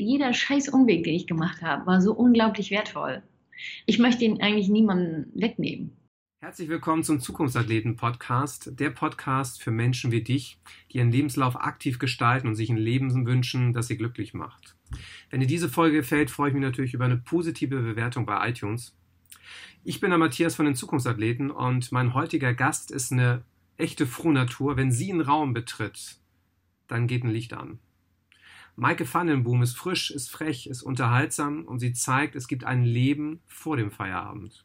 [0.00, 3.22] jeder scheiß Umweg, den ich gemacht habe, war so unglaublich wertvoll.
[3.86, 5.92] Ich möchte ihn eigentlich niemandem wegnehmen.
[6.42, 10.58] Herzlich willkommen zum Zukunftsathleten-Podcast, der Podcast für Menschen wie dich,
[10.90, 14.74] die ihren Lebenslauf aktiv gestalten und sich ein Leben wünschen, das sie glücklich macht.
[15.28, 18.96] Wenn dir diese Folge gefällt, freue ich mich natürlich über eine positive Bewertung bei iTunes.
[19.84, 23.42] Ich bin der Matthias von den Zukunftsathleten und mein heutiger Gast ist eine
[23.76, 24.78] echte Frohnatur.
[24.78, 26.16] Wenn sie einen Raum betritt,
[26.88, 27.78] dann geht ein Licht an.
[28.80, 33.40] Maike Vandenboom ist frisch, ist frech, ist unterhaltsam und sie zeigt, es gibt ein Leben
[33.46, 34.64] vor dem Feierabend.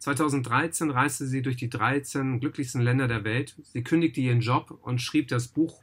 [0.00, 3.56] 2013 reiste sie durch die 13 glücklichsten Länder der Welt.
[3.62, 5.82] Sie kündigte ihren Job und schrieb das Buch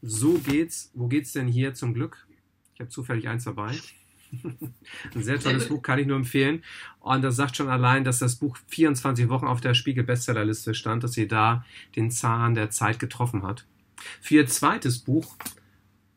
[0.00, 0.92] So geht's.
[0.94, 2.28] Wo geht's denn hier zum Glück?
[2.74, 3.76] Ich habe zufällig eins dabei.
[5.12, 6.62] Ein sehr tolles Buch, kann ich nur empfehlen.
[7.00, 11.14] Und das sagt schon allein, dass das Buch 24 Wochen auf der Spiegel-Bestsellerliste stand, dass
[11.14, 11.64] sie da
[11.96, 13.66] den Zahn der Zeit getroffen hat.
[14.20, 15.36] Für ihr zweites Buch,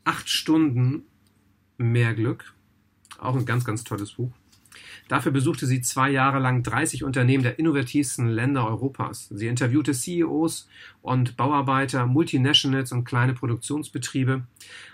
[0.04, 1.02] Acht Stunden
[1.78, 2.54] mehr Glück,
[3.18, 4.32] auch ein ganz, ganz tolles Buch,
[5.08, 9.28] Dafür besuchte sie zwei Jahre lang 30 Unternehmen der innovativsten Länder Europas.
[9.30, 10.68] Sie interviewte CEOs
[11.02, 14.46] und Bauarbeiter, Multinationals und kleine Produktionsbetriebe.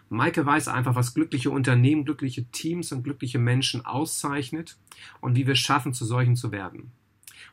[0.08, 4.78] Maike weiß einfach, was glückliche Unternehmen, glückliche Teams und glückliche Menschen auszeichnet
[5.20, 6.92] und wie wir es schaffen, zu solchen zu werden.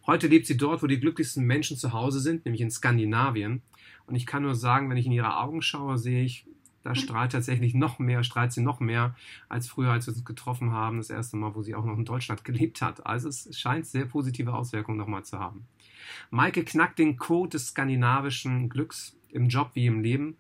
[0.06, 3.62] Heute lebt sie dort, wo die glücklichsten Menschen zu Hause sind, nämlich in Skandinavien.
[4.06, 6.46] Und ich kann nur sagen, wenn ich in ihre Augen schaue, sehe ich,
[6.84, 9.16] da strahlt tatsächlich noch mehr, strahlt sie noch mehr
[9.48, 12.06] als früher, als wir uns getroffen haben, das erste Mal, wo sie auch noch in
[12.06, 13.06] Deutschland gelebt hat.
[13.06, 15.66] Also es scheint sehr positive Auswirkungen nochmal zu haben.
[16.30, 20.38] Maike knackt den Code des skandinavischen Glücks im Job wie im Leben.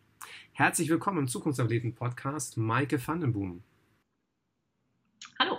[0.52, 3.64] Herzlich willkommen im Zukunftsathleten-Podcast, Maike Vandenboom.
[5.39, 5.58] Hallo.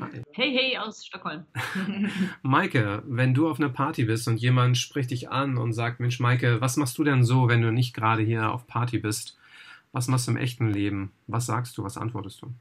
[0.00, 0.22] Hi.
[0.32, 1.44] Hey, hey aus Stockholm.
[2.42, 6.20] Maike, wenn du auf einer Party bist und jemand spricht dich an und sagt, Mensch,
[6.20, 9.36] Maike, was machst du denn so, wenn du nicht gerade hier auf Party bist?
[9.92, 11.12] Was machst du im echten Leben?
[11.26, 11.84] Was sagst du?
[11.84, 12.52] Was antwortest du?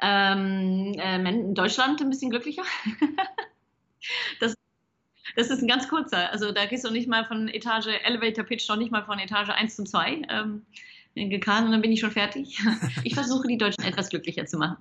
[0.00, 2.64] Ähm, äh, in Deutschland ein bisschen glücklicher.
[4.40, 4.54] das,
[5.36, 6.30] das ist ein ganz kurzer.
[6.32, 9.50] Also da gehst du nicht mal von Etage Elevator Pitch, noch nicht mal von Etage
[9.50, 10.66] 1 zu 2 ähm,
[11.14, 12.60] gekarrt und dann bin ich schon fertig.
[13.04, 14.76] Ich versuche die Deutschen etwas glücklicher zu machen.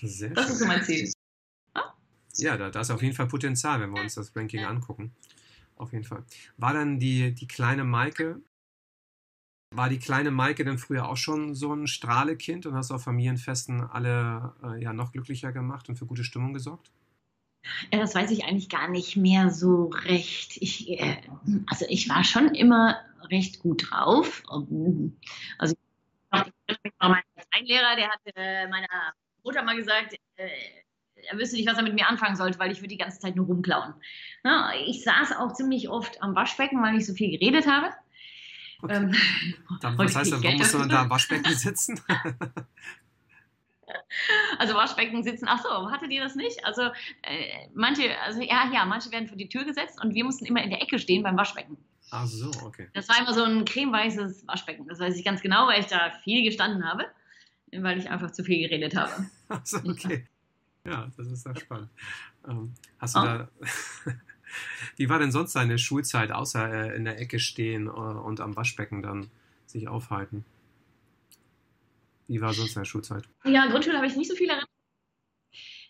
[0.00, 0.52] Sehr das schön.
[0.52, 1.12] ist so mein Ziel.
[1.74, 1.92] Ah?
[2.36, 5.12] Ja, da, da ist auf jeden Fall Potenzial, wenn wir uns das Ranking angucken.
[5.76, 6.24] Auf jeden Fall.
[6.56, 8.40] War dann die, die kleine Maike
[9.76, 13.82] war die kleine Maike denn früher auch schon so ein Strahlekind und hast auf Familienfesten
[13.82, 16.90] alle äh, ja noch glücklicher gemacht und für gute Stimmung gesorgt?
[17.90, 20.56] Das weiß ich eigentlich gar nicht mehr so recht.
[20.60, 21.16] Ich, äh,
[21.66, 22.96] also ich war schon immer
[23.30, 24.42] recht gut drauf.
[25.58, 25.74] Also
[26.30, 27.22] mein
[27.64, 30.48] Lehrer, der hatte meiner Mutter mal gesagt, äh,
[31.28, 33.36] er wüsste nicht, was er mit mir anfangen sollte, weil ich würde die ganze Zeit
[33.36, 33.94] nur rumklauen.
[34.86, 37.90] ich saß auch ziemlich oft am Waschbecken, weil ich so viel geredet habe.
[38.90, 39.14] Ähm,
[39.80, 42.00] dann, was heißt das, warum muss man da am Waschbecken sitzen?
[44.58, 46.64] also Waschbecken sitzen, ach so, hattet ihr das nicht?
[46.64, 46.82] Also
[47.22, 50.62] äh, manche, also ja, ja, manche werden vor die Tür gesetzt und wir mussten immer
[50.62, 51.76] in der Ecke stehen beim Waschbecken.
[52.10, 52.88] Ach so, okay.
[52.94, 54.86] Das war immer so ein cremeweißes Waschbecken.
[54.86, 57.04] Das weiß ich ganz genau, weil ich da viel gestanden habe,
[57.72, 59.26] weil ich einfach zu viel geredet habe.
[59.48, 60.26] Ach so, okay.
[60.84, 61.90] Ja, das ist doch spannend.
[62.48, 63.24] Ähm, hast du oh.
[63.24, 63.48] da
[64.96, 68.56] Wie war denn sonst deine Schulzeit, außer äh, in der Ecke stehen äh, und am
[68.56, 69.30] Waschbecken dann
[69.66, 70.44] sich aufhalten?
[72.28, 73.24] Wie war sonst deine Schulzeit?
[73.44, 74.68] Ja, Grundschule habe ich nicht so viel erinnert.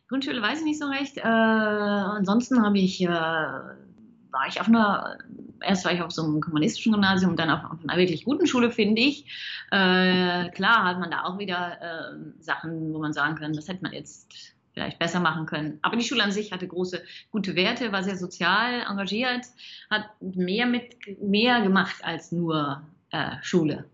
[0.08, 1.18] Grundschule weiß ich nicht so recht.
[1.18, 5.18] Äh, ansonsten habe ich, äh, war ich auf einer,
[5.60, 8.70] erst war ich auf so einem kommunistischen Gymnasium dann auf, auf einer wirklich guten Schule,
[8.70, 9.24] finde ich.
[9.70, 13.82] Äh, klar hat man da auch wieder äh, Sachen, wo man sagen kann, das hätte
[13.82, 15.78] man jetzt vielleicht besser machen können.
[15.80, 19.46] Aber die Schule an sich hatte große, gute Werte, war sehr sozial engagiert,
[19.88, 23.86] hat mehr mit, mehr gemacht als nur äh, Schule.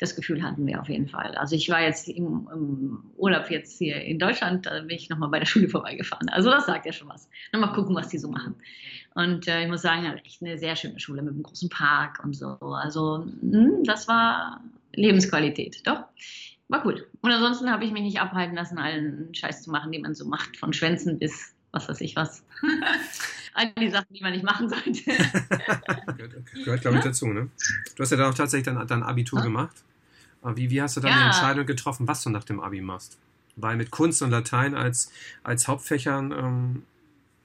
[0.00, 1.36] Das Gefühl hatten wir auf jeden Fall.
[1.36, 5.28] Also ich war jetzt im, im Urlaub jetzt hier in Deutschland, da bin ich nochmal
[5.28, 6.28] bei der Schule vorbeigefahren.
[6.28, 7.28] Also das sagt ja schon was.
[7.52, 8.56] Nochmal gucken, was die so machen.
[9.14, 12.34] Und äh, ich muss sagen, echt eine sehr schöne Schule mit einem großen Park und
[12.34, 12.58] so.
[12.60, 14.60] Also mh, hm, das war
[14.92, 16.02] Lebensqualität, doch
[16.68, 17.06] war cool.
[17.20, 20.26] Und ansonsten habe ich mich nicht abhalten lassen, allen Scheiß zu machen, den man so
[20.26, 22.42] macht, von Schwänzen bis was weiß ich was.
[23.54, 24.92] All die Sachen, die man nicht machen sollte.
[26.64, 27.48] gehört, glaube ich, dazu, ne?
[27.94, 29.44] Du hast ja dann auch tatsächlich dann, dein Abitur ja.
[29.44, 29.76] gemacht.
[30.42, 31.18] Wie, wie hast du dann ja.
[31.18, 33.18] die Entscheidung getroffen, was du nach dem Abi machst?
[33.56, 35.10] Weil mit Kunst und Latein als,
[35.42, 36.82] als Hauptfächern, ähm,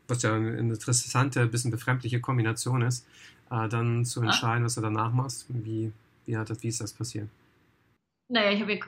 [0.08, 3.08] was ja eine interessante, bisschen befremdliche Kombination ist,
[3.50, 5.92] äh, dann zu entscheiden, was du danach machst, wie,
[6.26, 7.28] wie, hat das, wie ist das passiert?
[8.32, 8.80] Naja, ich habe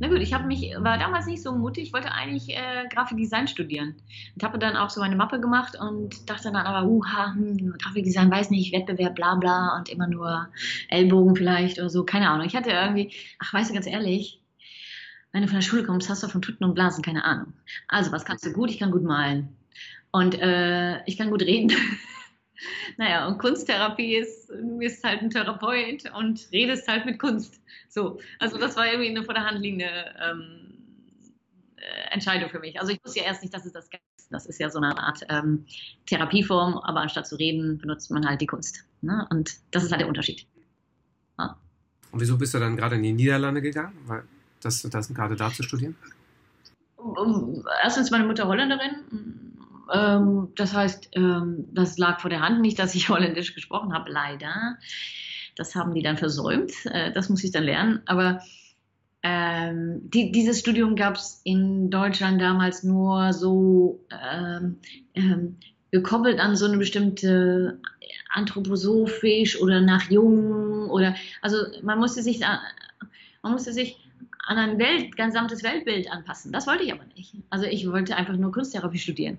[0.00, 3.96] na gut, ich habe mich, war damals nicht so mutig, wollte eigentlich äh, Grafikdesign studieren
[4.34, 8.30] und habe dann auch so meine Mappe gemacht und dachte dann aber, uha, hm, Grafikdesign
[8.30, 10.48] weiß nicht, Wettbewerb, bla bla und immer nur
[10.88, 12.46] Ellbogen vielleicht oder so, keine Ahnung.
[12.46, 14.40] Ich hatte irgendwie, ach, weißt du, ganz ehrlich,
[15.32, 17.52] wenn du von der Schule kommst, hast du von Tutten und Blasen keine Ahnung.
[17.86, 18.70] Also, was kannst du gut?
[18.70, 19.54] Ich kann gut malen.
[20.10, 21.76] Und äh, ich kann gut reden.
[22.96, 27.60] naja, und Kunsttherapie ist, du bist halt ein Therapeut und redest halt mit Kunst.
[27.88, 30.76] So, also das war irgendwie eine vor der Hand liegende ähm,
[31.76, 32.78] äh, Entscheidung für mich.
[32.80, 34.02] Also ich wusste ja erst nicht, dass es das gibt.
[34.30, 35.64] Das ist ja so eine Art ähm,
[36.06, 38.84] Therapieform, aber anstatt zu reden, benutzt man halt die Kunst.
[39.00, 39.26] Ne?
[39.30, 40.46] Und das ist halt der Unterschied.
[41.38, 41.56] Ja.
[42.10, 43.96] Und wieso bist du dann gerade in die Niederlande gegangen?
[44.06, 44.24] Weil
[44.60, 45.96] das, das gerade da zu studieren?
[47.82, 49.35] Erstens meine Mutter Holländerin.
[49.92, 54.10] Ähm, das heißt, ähm, das lag vor der Hand nicht, dass ich Holländisch gesprochen habe,
[54.10, 54.76] leider.
[55.56, 56.72] Das haben die dann versäumt.
[56.86, 58.02] Äh, das muss ich dann lernen.
[58.06, 58.40] Aber
[59.22, 64.78] ähm, die, dieses Studium gab es in Deutschland damals nur so ähm,
[65.14, 65.56] ähm,
[65.90, 67.80] gekoppelt an so eine bestimmte
[68.30, 73.96] anthroposophisch oder nach Jung oder also man musste sich man musste sich
[74.46, 76.52] an ein Welt, gesamtes Weltbild anpassen.
[76.52, 77.34] Das wollte ich aber nicht.
[77.50, 79.38] Also ich wollte einfach nur Kunsttherapie studieren.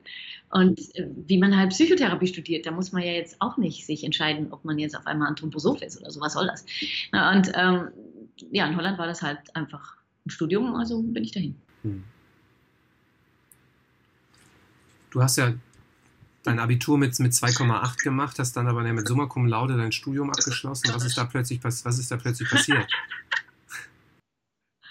[0.52, 4.04] Und äh, wie man halt Psychotherapie studiert, da muss man ja jetzt auch nicht sich
[4.04, 6.20] entscheiden, ob man jetzt auf einmal Anthroposoph ist oder so.
[6.20, 6.66] Was soll das?
[7.14, 7.88] Und ähm,
[8.52, 9.96] ja, in Holland war das halt einfach
[10.26, 11.56] ein Studium, also bin ich dahin.
[11.84, 12.04] Hm.
[15.12, 15.54] Du hast ja
[16.44, 20.30] dein Abitur mit, mit 2,8 gemacht, hast dann aber mit Summa Cum Laude dein Studium
[20.30, 20.94] abgeschlossen.
[20.94, 22.92] Was ist da plötzlich, was ist da plötzlich passiert?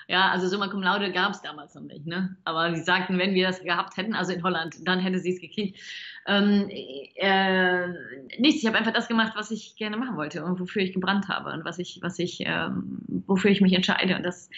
[0.09, 2.07] Ja, also Summa Cum Laude gab es damals noch nicht.
[2.07, 2.37] Ne?
[2.45, 5.41] Aber sie sagten, wenn wir das gehabt hätten, also in Holland, dann hätte sie es
[5.41, 5.81] gekriegt.
[6.27, 6.69] Ähm,
[7.17, 7.89] äh,
[8.39, 11.29] nichts, ich habe einfach das gemacht, was ich gerne machen wollte und wofür ich gebrannt
[11.29, 14.17] habe und was ich, was ich, ähm, wofür ich mich entscheide.
[14.17, 14.49] Und das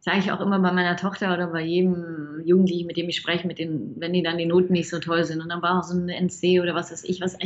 [0.00, 3.46] sage ich auch immer bei meiner Tochter oder bei jedem Jugendlichen, mit dem ich spreche,
[3.46, 5.84] mit den, wenn die dann die Noten nicht so toll sind und dann war auch
[5.84, 7.36] so ein NC oder was weiß ich, was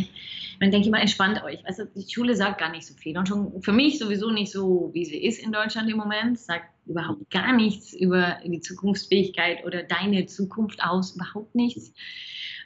[0.61, 1.59] dann denke ich mal, entspannt euch.
[1.77, 4.91] Du, die Schule sagt gar nicht so viel und schon für mich sowieso nicht so,
[4.93, 9.83] wie sie ist in Deutschland im Moment, sagt überhaupt gar nichts über die Zukunftsfähigkeit oder
[9.83, 11.93] deine Zukunft aus, überhaupt nichts.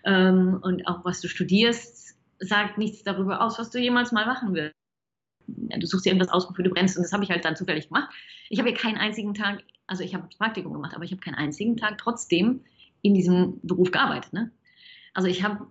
[0.04, 4.52] Ähm, und auch was du studierst, sagt nichts darüber aus, was du jemals mal machen
[4.52, 4.77] willst.
[5.48, 6.96] Du suchst dir irgendwas aus, wofür du brennst.
[6.96, 8.10] Und das habe ich halt dann zufällig gemacht.
[8.50, 11.34] Ich habe ja keinen einzigen Tag also ich habe Praktikum gemacht, aber ich habe keinen
[11.34, 12.60] einzigen Tag trotzdem
[13.02, 14.32] in diesem Beruf gearbeitet.
[14.32, 14.52] Ne?
[15.14, 15.66] Also ich habe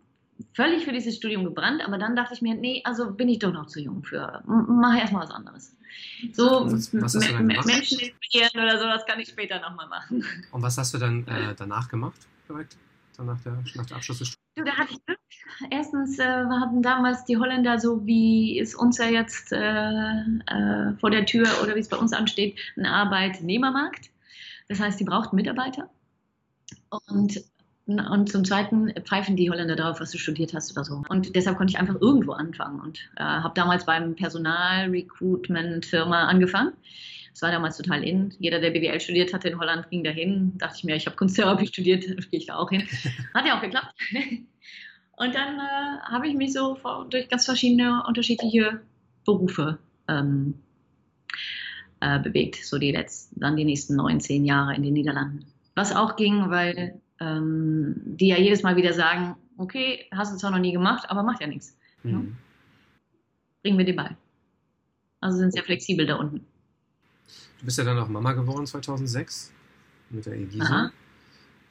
[0.54, 3.54] völlig für dieses Studium gebrannt, aber dann dachte ich mir, nee, also bin ich doch
[3.54, 5.76] noch zu jung für, mach erstmal was anderes.
[6.34, 10.26] So was, was Menschen inspirieren oder so, das kann ich später nochmal machen.
[10.52, 12.20] Und was hast du dann äh, danach gemacht,
[12.50, 12.76] direkt,
[13.16, 14.47] dann nach, der, nach der Abschluss des Studiums?
[14.58, 15.20] Du, da hatte ich Glück.
[15.70, 21.12] Erstens äh, hatten damals die Holländer, so wie es uns ja jetzt äh, äh, vor
[21.12, 24.10] der Tür oder wie es bei uns ansteht, einen Arbeitnehmermarkt.
[24.68, 25.92] Das heißt, die brauchten Mitarbeiter.
[27.08, 27.44] Und,
[27.86, 31.04] und zum Zweiten pfeifen die Holländer darauf, was du studiert hast oder so.
[31.08, 36.74] Und deshalb konnte ich einfach irgendwo anfangen und äh, habe damals beim Personal-Recruitment-Firma angefangen.
[37.38, 38.34] Das war damals total in.
[38.40, 40.58] Jeder, der BWL studiert hatte in Holland, ging dahin.
[40.58, 42.82] Dachte ich mir, ich habe Kunsttherapie studiert, gehe ich da auch hin.
[43.32, 43.94] Hat ja auch geklappt.
[45.18, 46.80] Und dann äh, habe ich mich so
[47.12, 48.82] durch ganz verschiedene unterschiedliche
[49.24, 50.56] Berufe ähm,
[52.00, 55.46] äh, bewegt, so die letzten, dann die nächsten neun, zehn Jahre in den Niederlanden.
[55.76, 60.50] Was auch ging, weil ähm, die ja jedes Mal wieder sagen, okay, hast du zwar
[60.50, 61.78] noch nie gemacht, aber macht ja nichts.
[62.02, 62.36] Mhm.
[63.62, 64.18] Bringen wir dir bei.
[65.22, 66.44] Also sind sehr flexibel da unten.
[67.60, 69.52] Du bist ja dann auch Mama geworden 2006
[70.10, 70.92] mit der Elisa.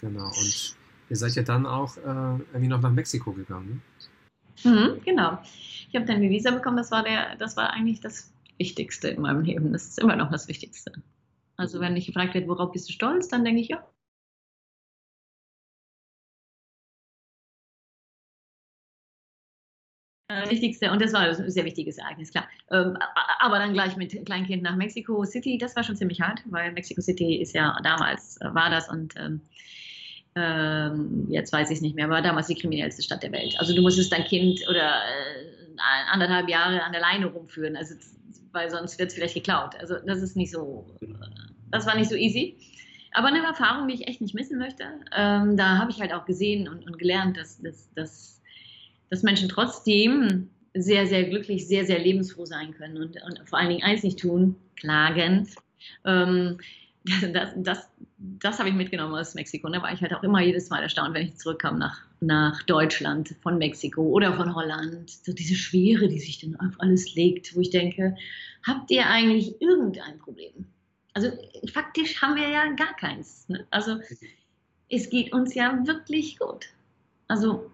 [0.00, 0.26] Genau.
[0.26, 0.76] Und
[1.08, 3.82] ihr seid ja dann auch äh, irgendwie noch nach Mexiko gegangen.
[4.64, 4.70] Ne?
[4.70, 5.38] Mhm, genau.
[5.88, 6.76] Ich habe dann die Visa bekommen.
[6.76, 9.72] Das war der, das war eigentlich das Wichtigste in meinem Leben.
[9.72, 10.92] Das ist immer noch das Wichtigste.
[11.56, 13.86] Also wenn ich gefragt werde, worauf bist du stolz, dann denke ich, ja.
[20.50, 22.48] Wichtigste, und das war ein sehr wichtiges Ereignis, klar.
[22.70, 22.96] Ähm,
[23.40, 27.00] aber dann gleich mit Kleinkind nach Mexico City, das war schon ziemlich hart, weil Mexico
[27.00, 29.40] City ist ja damals, äh, war das und ähm,
[30.34, 33.56] ähm, jetzt weiß ich es nicht mehr, aber damals die kriminellste Stadt der Welt.
[33.58, 35.78] Also du musstest dein Kind oder äh,
[36.10, 37.76] anderthalb Jahre an der Leine rumführen.
[37.76, 37.94] Also
[38.56, 39.76] weil sonst wird es vielleicht geklaut.
[39.78, 40.86] Also das ist nicht so,
[41.70, 42.56] das war nicht so easy.
[43.12, 44.84] Aber eine Erfahrung, die ich echt nicht missen möchte,
[45.14, 48.42] ähm, da habe ich halt auch gesehen und, und gelernt, dass, dass, dass,
[49.10, 53.70] dass Menschen trotzdem sehr, sehr glücklich, sehr, sehr lebensfroh sein können und, und vor allen
[53.70, 55.48] Dingen eins nicht tun, klagen.
[56.04, 56.58] Ähm,
[57.32, 59.68] das, das, das habe ich mitgenommen aus Mexiko.
[59.68, 63.34] Da war ich halt auch immer jedes Mal erstaunt, wenn ich zurückkam nach, nach Deutschland
[63.42, 65.10] von Mexiko oder von Holland.
[65.10, 68.16] So diese Schwere, die sich dann auf alles legt, wo ich denke,
[68.66, 70.66] habt ihr eigentlich irgendein Problem?
[71.14, 71.30] Also
[71.72, 73.48] faktisch haben wir ja gar keins.
[73.48, 73.66] Ne?
[73.70, 73.98] Also
[74.90, 76.66] es geht uns ja wirklich gut.
[77.28, 77.70] Also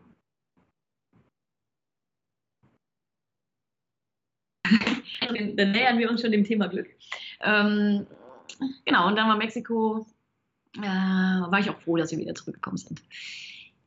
[5.29, 6.89] dann nähern wir uns schon dem Thema Glück.
[7.43, 8.07] Ähm,
[8.85, 10.07] genau, und dann war Mexiko
[10.79, 13.03] äh, war ich auch froh, dass wir wieder zurückgekommen sind.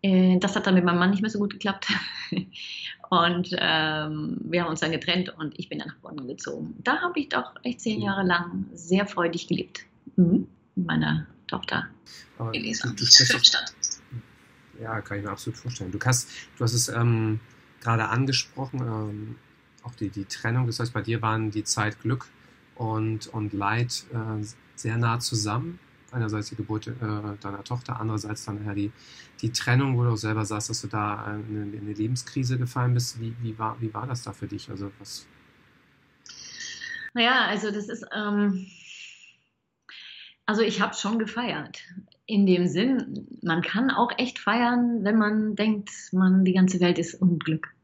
[0.01, 1.87] Äh, das hat dann mit meinem Mann nicht mehr so gut geklappt.
[3.09, 6.75] und ähm, wir haben uns dann getrennt und ich bin dann nach Bonn gezogen.
[6.83, 9.85] Da habe ich doch echt zehn Jahre lang sehr freudig gelebt.
[10.15, 10.47] Mhm.
[10.75, 11.87] Mit meiner Tochter.
[12.37, 13.05] Aber du, du
[14.81, 15.91] ja, kann ich mir absolut vorstellen.
[15.91, 17.39] Du hast, du hast es ähm,
[17.81, 19.35] gerade angesprochen, ähm,
[19.85, 20.67] auch die, die Trennung.
[20.67, 22.27] Das heißt, bei dir waren die Zeit Glück
[22.75, 24.43] und, und Leid äh,
[24.75, 25.79] sehr nah zusammen.
[26.11, 26.93] Einerseits die Geburt äh,
[27.41, 28.91] deiner Tochter, andererseits dann nachher die,
[29.41, 32.57] die Trennung, wo du auch selber sagst, dass du da in eine, in eine Lebenskrise
[32.57, 33.19] gefallen bist.
[33.19, 34.69] Wie, wie, war, wie war das da für dich?
[34.69, 35.27] Also was?
[37.13, 38.67] Naja, also das ist, ähm,
[40.45, 41.79] also ich habe schon gefeiert.
[42.27, 46.97] In dem Sinn, man kann auch echt feiern, wenn man denkt, man, die ganze Welt
[46.97, 47.74] ist Unglück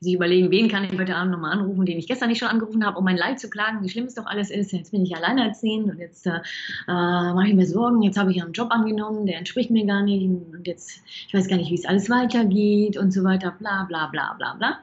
[0.00, 2.84] sich überlegen, wen kann ich heute Abend nochmal anrufen, den ich gestern nicht schon angerufen
[2.84, 4.72] habe, um mein Leid zu klagen, wie schlimm es doch alles ist.
[4.72, 6.40] Jetzt bin ich alleinerziehend und jetzt äh,
[6.86, 8.02] mache ich mir Sorgen.
[8.02, 11.48] Jetzt habe ich einen Job angenommen, der entspricht mir gar nicht und jetzt, ich weiß
[11.48, 14.78] gar nicht, wie es alles weitergeht und so weiter, bla bla bla bla bla.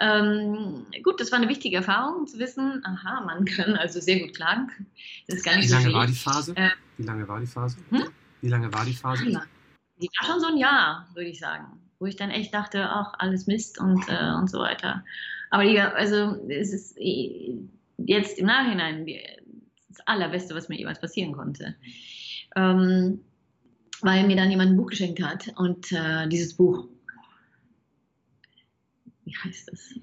[0.00, 4.34] Ähm, gut, das war eine wichtige Erfahrung zu wissen, aha, man kann also sehr gut
[4.34, 4.70] klagen.
[5.26, 6.56] Das ist gar nicht wie so lange war die Phase?
[6.56, 7.76] Äh, wie lange war die Phase?
[7.90, 8.02] Hm?
[8.40, 9.24] Wie lange war die Phase?
[9.24, 13.14] Die war schon so ein Jahr, würde ich sagen wo ich dann echt dachte, ach,
[13.18, 15.04] alles Mist und, äh, und so weiter.
[15.50, 17.54] Aber die, also es ist äh,
[17.98, 19.06] jetzt im Nachhinein
[19.88, 21.74] das Allerbeste, was mir jemals passieren konnte.
[22.54, 23.20] Ähm,
[24.02, 26.86] weil mir dann jemand ein Buch geschenkt hat und äh, dieses Buch,
[29.24, 29.94] wie heißt das?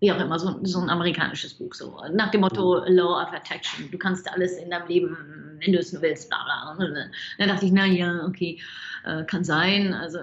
[0.00, 3.90] Wie auch immer, so, so, ein amerikanisches Buch, so nach dem Motto Law of Attraction.
[3.90, 5.16] Du kannst alles in deinem Leben,
[5.60, 7.10] wenn du es nur willst, bla bla.
[7.38, 8.60] Dann dachte ich, na ja, okay,
[9.04, 9.94] äh, kann sein.
[9.94, 10.18] Also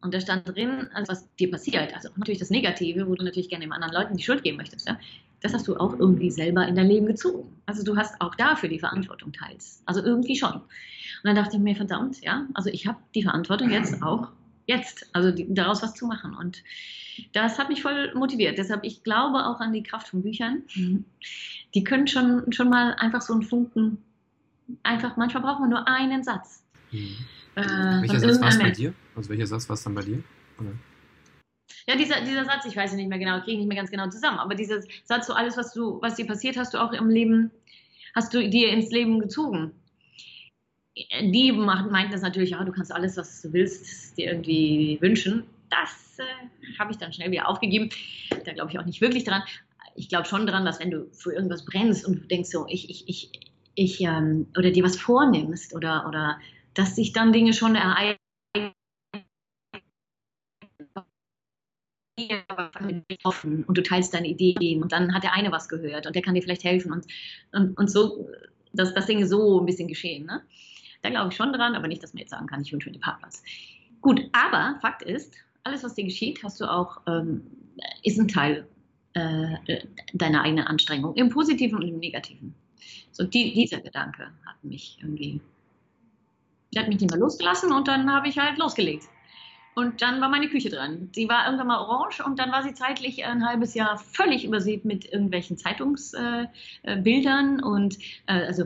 [0.00, 3.48] Und da stand drin, also was dir passiert, also natürlich das Negative, wo du natürlich
[3.48, 4.98] gerne den anderen Leuten die Schuld geben möchtest, ja,
[5.40, 7.56] das hast du auch irgendwie selber in dein Leben gezogen.
[7.66, 9.82] Also du hast auch dafür die Verantwortung teils.
[9.86, 10.54] Also irgendwie schon.
[10.54, 14.28] Und dann dachte ich mir, verdammt, ja, also ich habe die Verantwortung jetzt auch,
[14.66, 16.34] jetzt, also die, daraus was zu machen.
[16.34, 16.62] Und
[17.32, 18.58] das hat mich voll motiviert.
[18.58, 20.62] Deshalb, ich glaube auch an die Kraft von Büchern.
[21.74, 23.98] Die können schon, schon mal einfach so einen Funken,
[24.82, 26.64] einfach, manchmal braucht man nur einen Satz.
[26.92, 27.14] Mhm.
[27.58, 28.94] Äh, welcher Satz war es bei dir?
[29.16, 30.22] Also welcher Satz war es dann bei dir?
[30.60, 30.72] Oder?
[31.86, 34.08] Ja, dieser, dieser Satz, ich weiß nicht mehr genau, kriege ich nicht mehr ganz genau
[34.08, 37.08] zusammen, aber dieser Satz, so alles, was du, was dir passiert, hast du auch im
[37.08, 37.50] Leben,
[38.14, 39.72] hast du dir ins Leben gezogen.
[40.96, 45.44] Die meinten das natürlich, ja, du kannst alles, was du willst, dir irgendwie wünschen.
[45.70, 47.90] Das äh, habe ich dann schnell wieder aufgegeben.
[48.44, 49.42] Da glaube ich auch nicht wirklich dran.
[49.94, 52.90] Ich glaube schon dran, dass wenn du für irgendwas brennst und du denkst so, ich,
[52.90, 53.30] ich, ich,
[53.74, 56.38] ich ähm, oder dir was vornimmst oder, oder
[56.78, 58.18] dass sich dann Dinge schon ereignen.
[63.66, 66.34] und du teilst deine Ideen und dann hat der eine was gehört und der kann
[66.34, 67.06] dir vielleicht helfen und,
[67.52, 68.28] und, und so,
[68.72, 70.26] dass das Dinge so ein bisschen geschehen.
[70.26, 70.42] Ne?
[71.02, 72.92] Da glaube ich schon dran, aber nicht, dass man jetzt sagen kann, ich wünsche mir
[72.92, 73.42] den Parkplatz.
[74.00, 77.42] Gut, aber Fakt ist, alles, was dir geschieht, hast du auch, ähm,
[78.02, 78.66] ist ein Teil
[79.14, 79.78] äh,
[80.12, 82.54] deiner eigenen Anstrengung, im Positiven und im Negativen.
[83.10, 85.40] So die, dieser Gedanke hat mich irgendwie
[86.72, 89.04] die hat mich nicht mehr losgelassen und dann habe ich halt losgelegt.
[89.74, 91.08] Und dann war meine Küche dran.
[91.12, 94.84] Sie war irgendwann mal orange und dann war sie zeitlich ein halbes Jahr völlig übersät
[94.84, 96.48] mit irgendwelchen Zeitungsbildern
[96.84, 97.96] äh, äh, und
[98.26, 98.64] äh, also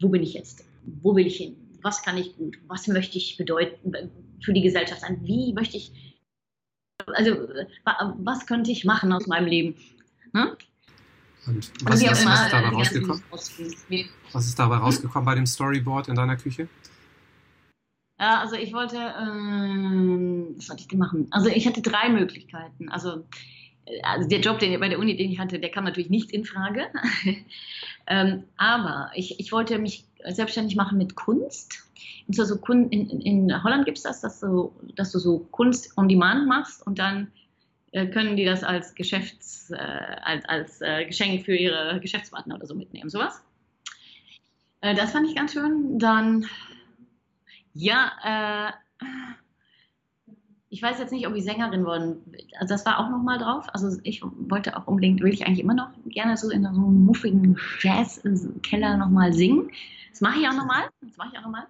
[0.00, 0.64] wo bin ich jetzt?
[1.00, 1.56] Wo will ich hin?
[1.82, 2.58] Was kann ich gut?
[2.66, 4.10] Was möchte ich bedeuten
[4.42, 5.20] für die Gesellschaft sein?
[5.22, 5.92] Wie möchte ich,
[7.06, 7.48] also
[8.18, 9.76] was könnte ich machen aus meinem Leben?
[10.34, 10.56] Hm?
[11.46, 13.22] Und was, was, was ist dabei rausgekommen?
[14.32, 16.68] Was ist dabei rausgekommen bei dem Storyboard in deiner Küche?
[18.20, 21.28] Ja, also ich wollte, ähm, was sollte ich denn machen?
[21.30, 22.88] Also ich hatte drei Möglichkeiten.
[22.88, 23.24] Also,
[23.86, 26.32] äh, also der Job den, bei der Uni, den ich hatte, der kam natürlich nicht
[26.32, 26.86] in Frage.
[28.08, 31.84] ähm, aber ich, ich wollte mich selbstständig machen mit Kunst.
[32.26, 35.96] Und zwar so in, in Holland gibt es das, dass du, dass du so Kunst
[35.96, 37.30] on Demand machst und dann
[37.92, 42.66] äh, können die das als Geschäfts, äh, als, als äh, Geschenk für ihre Geschäftspartner oder
[42.66, 43.42] so mitnehmen, sowas.
[44.80, 45.98] Äh, das fand ich ganz schön.
[45.98, 46.46] Dann
[47.78, 49.06] ja, äh,
[50.70, 52.20] ich weiß jetzt nicht, ob ich Sängerin worden
[52.58, 53.66] Also das war auch nochmal drauf.
[53.72, 57.04] Also ich wollte auch unbedingt, will ich eigentlich immer noch gerne so in so einem
[57.04, 59.70] muffigen Jazz-Keller nochmal singen.
[60.10, 60.88] Das mache ich auch nochmal.
[61.00, 61.66] Das mache ich auch nochmal.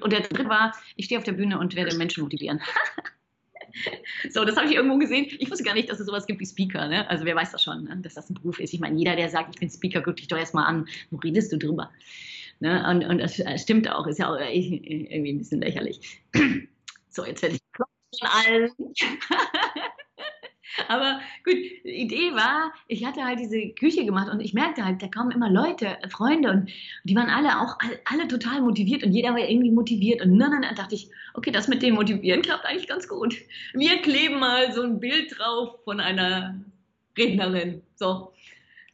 [0.00, 2.60] Und der dritte war, ich stehe auf der Bühne und werde Menschen motivieren.
[4.30, 5.26] so, das habe ich irgendwo gesehen.
[5.38, 6.86] Ich wusste gar nicht, dass es sowas gibt wie Speaker.
[6.86, 7.08] Ne?
[7.10, 7.96] Also wer weiß das schon, ne?
[7.96, 8.74] dass das ein Beruf ist.
[8.74, 10.86] Ich meine, jeder, der sagt, ich bin Speaker, guck dich doch erstmal an.
[11.10, 11.90] Wo redest du drüber?
[12.60, 12.84] Ne?
[12.88, 16.00] Und, und das stimmt auch, ist ja auch irgendwie ein bisschen lächerlich.
[17.10, 18.70] So, jetzt werde ich von allen.
[20.86, 25.02] Aber gut, die Idee war, ich hatte halt diese Küche gemacht und ich merkte halt,
[25.02, 26.70] da kamen immer Leute, Freunde und
[27.04, 30.94] die waren alle auch alle, total motiviert und jeder war irgendwie motiviert und dann dachte
[30.94, 33.34] ich, okay, das mit dem Motivieren klappt eigentlich ganz gut.
[33.72, 36.60] Wir kleben mal so ein Bild drauf von einer
[37.16, 37.82] Rednerin.
[37.96, 38.32] So,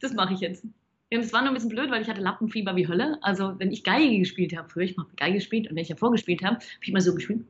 [0.01, 0.65] das mache ich jetzt.
[1.09, 3.17] Es war nur ein bisschen blöd, weil ich hatte Lappenfieber wie Hölle.
[3.21, 5.95] Also wenn ich Geige gespielt habe, früher ich habe Geige gespielt und wenn ich ja
[5.95, 7.45] vorgespielt habe, habe ich mal so gespielt.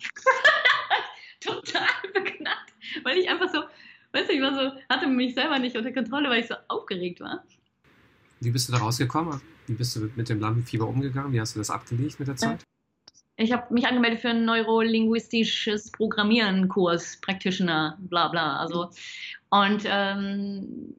[1.40, 2.72] Total beknackt,
[3.04, 3.60] weil ich einfach so,
[4.12, 7.20] weißt du, ich war so, hatte mich selber nicht unter Kontrolle, weil ich so aufgeregt
[7.20, 7.44] war.
[8.40, 9.40] Wie bist du da rausgekommen?
[9.66, 11.32] Wie bist du mit dem Lampenfieber umgegangen?
[11.32, 12.64] Wie hast du das abgelegt mit der Zeit?
[13.36, 18.56] Ich habe mich angemeldet für einen neurolinguistisches Programmieren-Kurs, Practitioner, bla bla.
[18.56, 18.90] Also,
[19.50, 20.94] und ähm,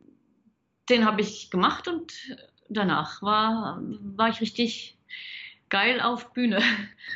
[0.89, 2.13] den habe ich gemacht und
[2.69, 4.97] danach war, war ich richtig
[5.69, 6.61] geil auf Bühne.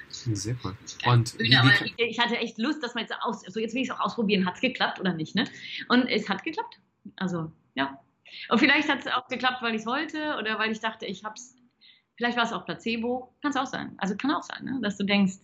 [0.10, 0.76] Sehr cool.
[1.06, 3.90] Und Bühne, aber ich hatte echt Lust, dass man jetzt aus, so jetzt will ich
[3.90, 5.46] es auch ausprobieren, hat es geklappt oder nicht, ne?
[5.90, 6.80] Und es hat geklappt.
[7.18, 8.00] Also, ja.
[8.50, 11.24] Und vielleicht hat es auch geklappt, weil ich es wollte oder weil ich dachte, ich
[11.24, 11.56] hab's,
[12.16, 13.94] vielleicht war es auch Placebo, kann es auch sein.
[13.98, 14.80] Also kann auch sein, ne?
[14.82, 15.36] dass du denkst,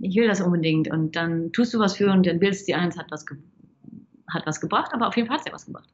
[0.00, 2.78] ich will das unbedingt und dann tust du was für und dann willst du dir
[2.78, 3.24] eins, hat was,
[4.28, 5.88] hat was gebracht, aber auf jeden Fall hat es ja was gebracht.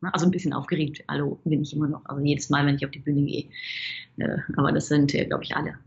[0.00, 0.12] Ne?
[0.12, 1.04] Also ein bisschen aufgeregt.
[1.08, 2.04] Hallo, bin ich immer noch.
[2.04, 3.46] Also jedes Mal, wenn ich auf die Bühne gehe.
[4.18, 5.78] Äh, aber das sind, glaube ich, alle.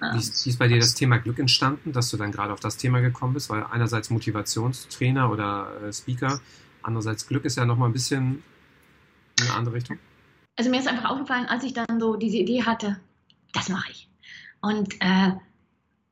[0.00, 2.60] Wie ist, wie ist bei dir das Thema Glück entstanden, dass du dann gerade auf
[2.60, 3.50] das Thema gekommen bist?
[3.50, 6.40] Weil einerseits Motivationstrainer oder äh, Speaker,
[6.82, 8.42] andererseits Glück ist ja nochmal ein bisschen
[9.38, 9.98] in eine andere Richtung.
[10.56, 12.98] Also mir ist einfach aufgefallen, als ich dann so diese Idee hatte,
[13.52, 14.08] das mache ich.
[14.62, 15.32] Und äh,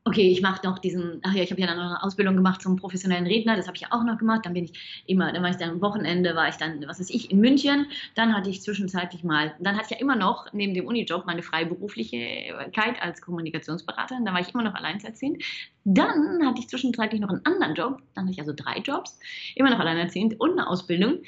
[0.05, 2.62] okay, ich mache noch diesen, ach ja, ich habe ja dann noch eine Ausbildung gemacht
[2.62, 4.47] zum professionellen Redner, das habe ich ja auch noch gemacht.
[4.47, 7.11] Dann bin ich immer, dann war ich dann am Wochenende, war ich dann, was weiß
[7.11, 7.87] ich, in München.
[8.14, 11.43] Dann hatte ich zwischenzeitlich mal, dann hatte ich ja immer noch neben dem Unijob meine
[11.43, 14.25] Freiberuflichkeit als Kommunikationsberaterin.
[14.25, 15.43] Da war ich immer noch alleinerziehend.
[15.85, 19.19] Dann hatte ich zwischenzeitlich noch einen anderen Job, dann hatte ich also drei Jobs,
[19.55, 21.23] immer noch alleinerziehend und eine Ausbildung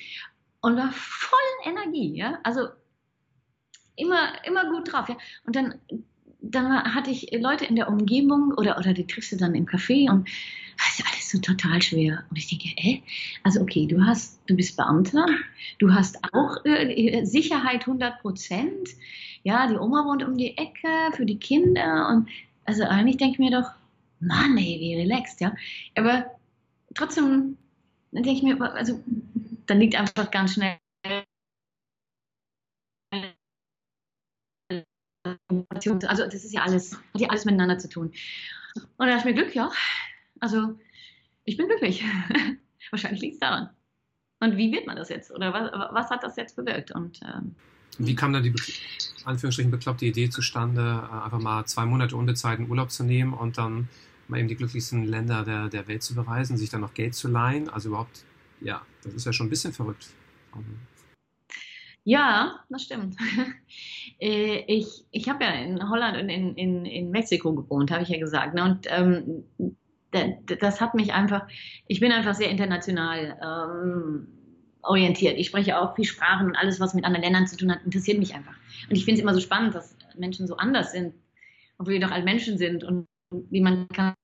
[0.61, 2.69] und war voll Energie, ja, also
[3.97, 5.17] immer, immer gut drauf, ja.
[5.45, 5.75] Und dann
[6.43, 10.11] dann hatte ich Leute in der Umgebung oder, oder die triffst du dann im Café
[10.11, 10.29] und
[10.79, 12.25] das ist alles so total schwer.
[12.31, 13.03] Und ich denke, äh,
[13.43, 15.27] also okay, du hast, du bist Beamter,
[15.79, 18.89] du hast auch äh, Sicherheit 100 Prozent.
[19.43, 22.29] Ja, die Oma wohnt um die Ecke für die Kinder und
[22.65, 23.71] also eigentlich denke ich mir doch,
[24.21, 25.55] Mann, ey, wie relaxed, ja.
[25.95, 26.27] Aber
[26.95, 27.57] trotzdem
[28.13, 29.03] dann denke ich mir, also
[29.67, 30.77] dann liegt einfach ganz schnell
[36.07, 38.13] also das ist ja alles, hat ja alles miteinander zu tun.
[38.97, 39.71] Und da ich mir, Glück, ja.
[40.41, 40.79] Also
[41.45, 42.05] ich bin glücklich.
[42.91, 43.71] Wahrscheinlich liegt es daran.
[44.41, 45.31] Und wie wird man das jetzt?
[45.31, 46.93] Oder was, was hat das jetzt bewirkt?
[46.93, 47.55] Und ähm,
[47.99, 48.55] wie kam dann die
[49.25, 53.89] Anführungsstrichen bekloppte Idee zustande, äh, einfach mal zwei Monate unbezahlten Urlaub zu nehmen und dann
[54.29, 57.29] mal eben die glücklichsten Länder der, der Welt zu bereisen, sich dann noch Geld zu
[57.29, 57.69] leihen?
[57.69, 58.25] Also überhaupt,
[58.61, 60.09] ja, das ist ja schon ein bisschen verrückt.
[62.05, 63.17] Ja, das stimmt.
[64.23, 68.11] Äh, ich ich habe ja in Holland und in, in, in Mexiko gewohnt, habe ich
[68.11, 68.53] ja gesagt.
[68.53, 68.65] Ne?
[68.65, 69.45] Und ähm,
[70.61, 71.49] das hat mich einfach,
[71.87, 74.29] ich bin einfach sehr international ähm,
[74.83, 75.39] orientiert.
[75.39, 78.19] Ich spreche auch viel Sprachen und alles, was mit anderen Ländern zu tun hat, interessiert
[78.19, 78.55] mich einfach.
[78.91, 81.15] Und ich finde es immer so spannend, dass Menschen so anders sind,
[81.79, 84.15] obwohl wir doch alle Menschen sind und wie man kann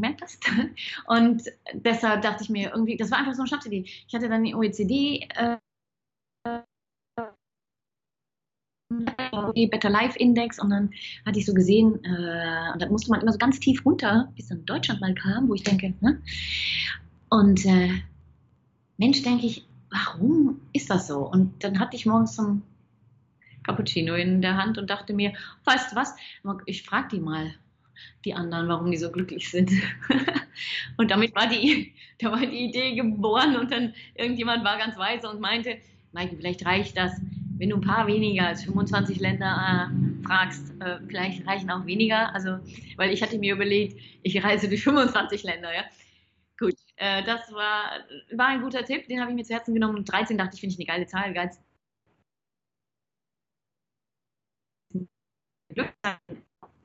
[0.00, 0.42] gemerkt hast.
[1.06, 3.84] Und deshalb dachte ich mir irgendwie, das war einfach so eine Schnapsidee.
[4.06, 5.56] Ich hatte dann die OECD äh,
[9.70, 10.90] Better Life Index und dann
[11.26, 14.48] hatte ich so gesehen, äh, und da musste man immer so ganz tief runter, bis
[14.48, 16.22] dann Deutschland mal kam, wo ich denke, ne?
[17.28, 17.90] Und äh,
[18.96, 21.18] Mensch, denke ich, warum ist das so?
[21.18, 22.62] Und dann hatte ich morgens so ein
[23.62, 25.34] Cappuccino in der Hand und dachte mir,
[25.64, 26.14] weißt du was,
[26.64, 27.54] ich frage die mal,
[28.24, 29.70] die anderen, warum die so glücklich sind.
[30.96, 35.28] und damit war die, da war die Idee geboren und dann irgendjemand war ganz weise
[35.28, 35.78] und meinte,
[36.12, 37.12] Maike, vielleicht reicht das,
[37.58, 42.34] wenn du ein paar weniger als 25 Länder äh, fragst, äh, vielleicht reichen auch weniger.
[42.34, 42.58] Also,
[42.96, 45.84] weil ich hatte mir überlegt, ich reise durch 25 Länder, ja.
[46.58, 49.96] Gut, äh, das war, war ein guter Tipp, den habe ich mir zu Herzen genommen.
[49.98, 51.50] Und 13 dachte ich, finde ich eine geile Zahl, geil.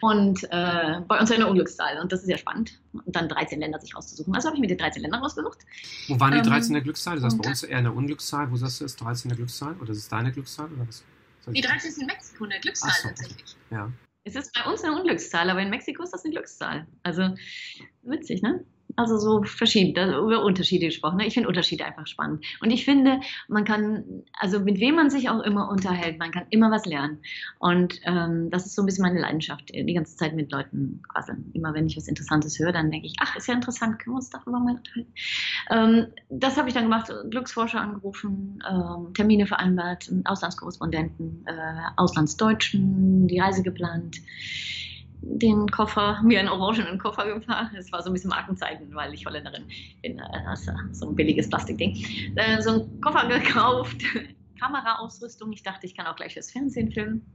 [0.03, 1.97] Und äh, bei uns eine Unglückszahl.
[2.01, 2.77] Und das ist ja spannend.
[2.91, 4.35] Und dann 13 Länder sich rauszusuchen.
[4.35, 5.59] Also habe ich mir die 13 Länder rausgesucht.
[6.09, 7.15] Wo waren die 13 ähm, Glückszahl?
[7.15, 8.51] Das heißt bei uns eher eine Unglückszahl.
[8.51, 9.75] Wo sagst du, ist 13 eine Glückszahl?
[9.79, 10.69] Oder ist es deine Glückszahl?
[10.73, 11.05] Oder was?
[11.47, 13.07] Die 13 ist in Mexiko eine Glückszahl so.
[13.07, 13.55] tatsächlich.
[13.71, 13.89] Ja.
[14.25, 16.85] Es ist bei uns eine Unglückszahl, aber in Mexiko ist das eine Glückszahl.
[17.03, 17.35] Also
[18.01, 18.65] witzig, ne?
[18.95, 21.17] Also so verschieden, über Unterschiede gesprochen.
[21.17, 21.27] Ne?
[21.27, 22.45] Ich finde Unterschiede einfach spannend.
[22.61, 26.45] Und ich finde, man kann, also mit wem man sich auch immer unterhält, man kann
[26.49, 27.19] immer was lernen.
[27.59, 31.51] Und ähm, das ist so ein bisschen meine Leidenschaft, die ganze Zeit mit Leuten quasseln.
[31.53, 34.17] Immer wenn ich was Interessantes höre, dann denke ich, ach, ist ja interessant, können wir
[34.17, 35.13] uns darüber mal unterhalten.
[35.69, 43.39] Ähm, das habe ich dann gemacht, Glücksforscher angerufen, ähm, Termine vereinbart, Auslandskorrespondenten, äh, Auslandsdeutschen, die
[43.39, 44.21] Reise geplant
[45.25, 47.71] den Koffer, mir einen orangenen Koffer gefahren.
[47.75, 49.65] Das war so ein bisschen Markenzeichen, weil ich Holländerin
[50.01, 50.19] bin.
[50.19, 51.95] Also so ein billiges Plastikding.
[52.35, 54.01] Äh, so einen Koffer gekauft,
[54.59, 55.51] Kameraausrüstung.
[55.53, 57.25] Ich dachte, ich kann auch gleich fürs Fernsehen filmen.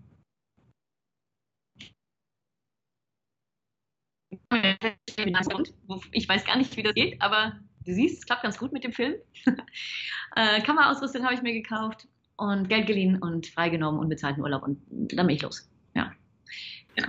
[6.12, 8.84] Ich weiß gar nicht, wie das geht, aber du siehst, es klappt ganz gut mit
[8.84, 9.14] dem Film.
[10.36, 14.80] äh, Kameraausrüstung habe ich mir gekauft und Geld geliehen und freigenommen und bezahlten Urlaub und
[14.90, 15.70] dann bin ich los.
[15.94, 16.12] Ja.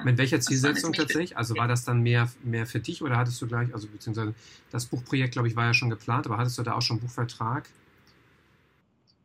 [0.04, 1.38] Mit welcher Zielsetzung tatsächlich?
[1.38, 4.34] Also war das dann mehr, mehr für dich oder hattest du gleich, also beziehungsweise
[4.71, 7.69] das Buchprojekt, glaube ich, war ja schon geplant, aber hattest du da auch schon Buchvertrag?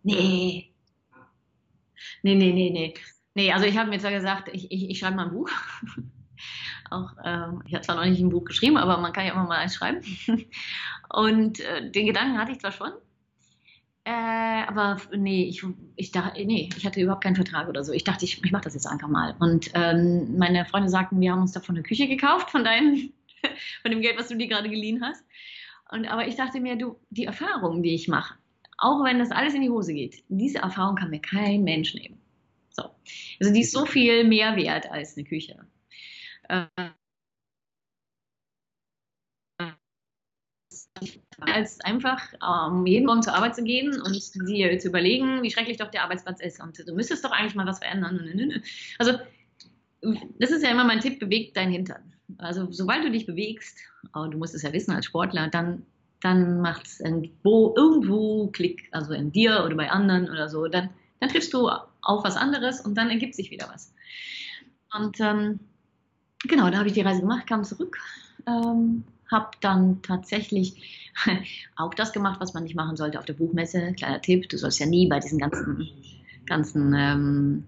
[0.03, 0.71] Nee.
[2.23, 2.95] Nee, nee, nee, nee.
[3.35, 5.51] Nee, also ich habe mir zwar gesagt, ich, ich, ich schreibe mal ein Buch.
[6.91, 9.45] auch, ähm, ich habe zwar noch nicht ein Buch geschrieben, aber man kann ja immer
[9.45, 10.03] mal eins schreiben.
[11.09, 12.93] Und äh, den Gedanken hatte ich zwar schon,
[14.05, 15.65] äh, aber nee, ich,
[15.97, 17.93] ich dachte, nee, ich hatte überhaupt keinen Vertrag oder so.
[17.93, 19.35] Ich dachte, ich, ich mache das jetzt einfach mal.
[19.39, 23.13] Und ähm, meine Freunde sagten, wir haben uns davon eine Küche gekauft, von deinem,
[23.83, 25.25] von dem Geld, was du dir gerade geliehen hast.
[25.91, 28.35] Und, aber ich dachte mir, du, die Erfahrung, die ich mache,
[28.77, 32.21] auch wenn das alles in die Hose geht, diese Erfahrung kann mir kein Mensch nehmen.
[32.71, 32.83] So.
[33.41, 35.67] Also die ist so viel mehr wert als eine Küche.
[36.49, 36.67] Äh,
[41.41, 45.77] als einfach ähm, jeden Morgen zur Arbeit zu gehen und dir zu überlegen, wie schrecklich
[45.77, 46.61] doch der Arbeitsplatz ist.
[46.63, 48.63] Und du müsstest doch eigentlich mal was verändern.
[48.99, 49.19] Also,
[50.39, 52.13] das ist ja immer mein Tipp, beweg dein Hintern.
[52.39, 53.79] Also, sobald du dich bewegst,
[54.15, 55.85] oh, du musst es ja wissen als Sportler, dann,
[56.21, 60.67] dann macht es irgendwo, irgendwo Klick, also in dir oder bei anderen oder so.
[60.69, 63.93] Dann, dann triffst du auf was anderes und dann ergibt sich wieder was.
[64.97, 65.61] Und ähm,
[66.45, 67.99] genau, da habe ich die Reise gemacht, kam zurück.
[68.47, 71.11] Ähm, habe dann tatsächlich
[71.77, 73.93] auch das gemacht, was man nicht machen sollte auf der Buchmesse.
[73.95, 75.89] Kleiner Tipp, du sollst ja nie bei diesen ganzen,
[76.47, 77.65] ganzen ähm,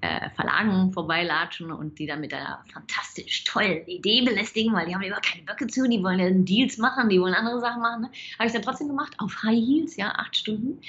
[0.00, 5.02] äh, Verlagen vorbeilatschen und die dann mit einer fantastisch tollen Idee belästigen, weil die haben
[5.02, 8.02] immer keine Böcke zu, die wollen ja Deals machen, die wollen andere Sachen machen.
[8.02, 8.10] Ne?
[8.38, 10.80] Habe ich dann trotzdem gemacht, auf High Heels, ja, acht Stunden.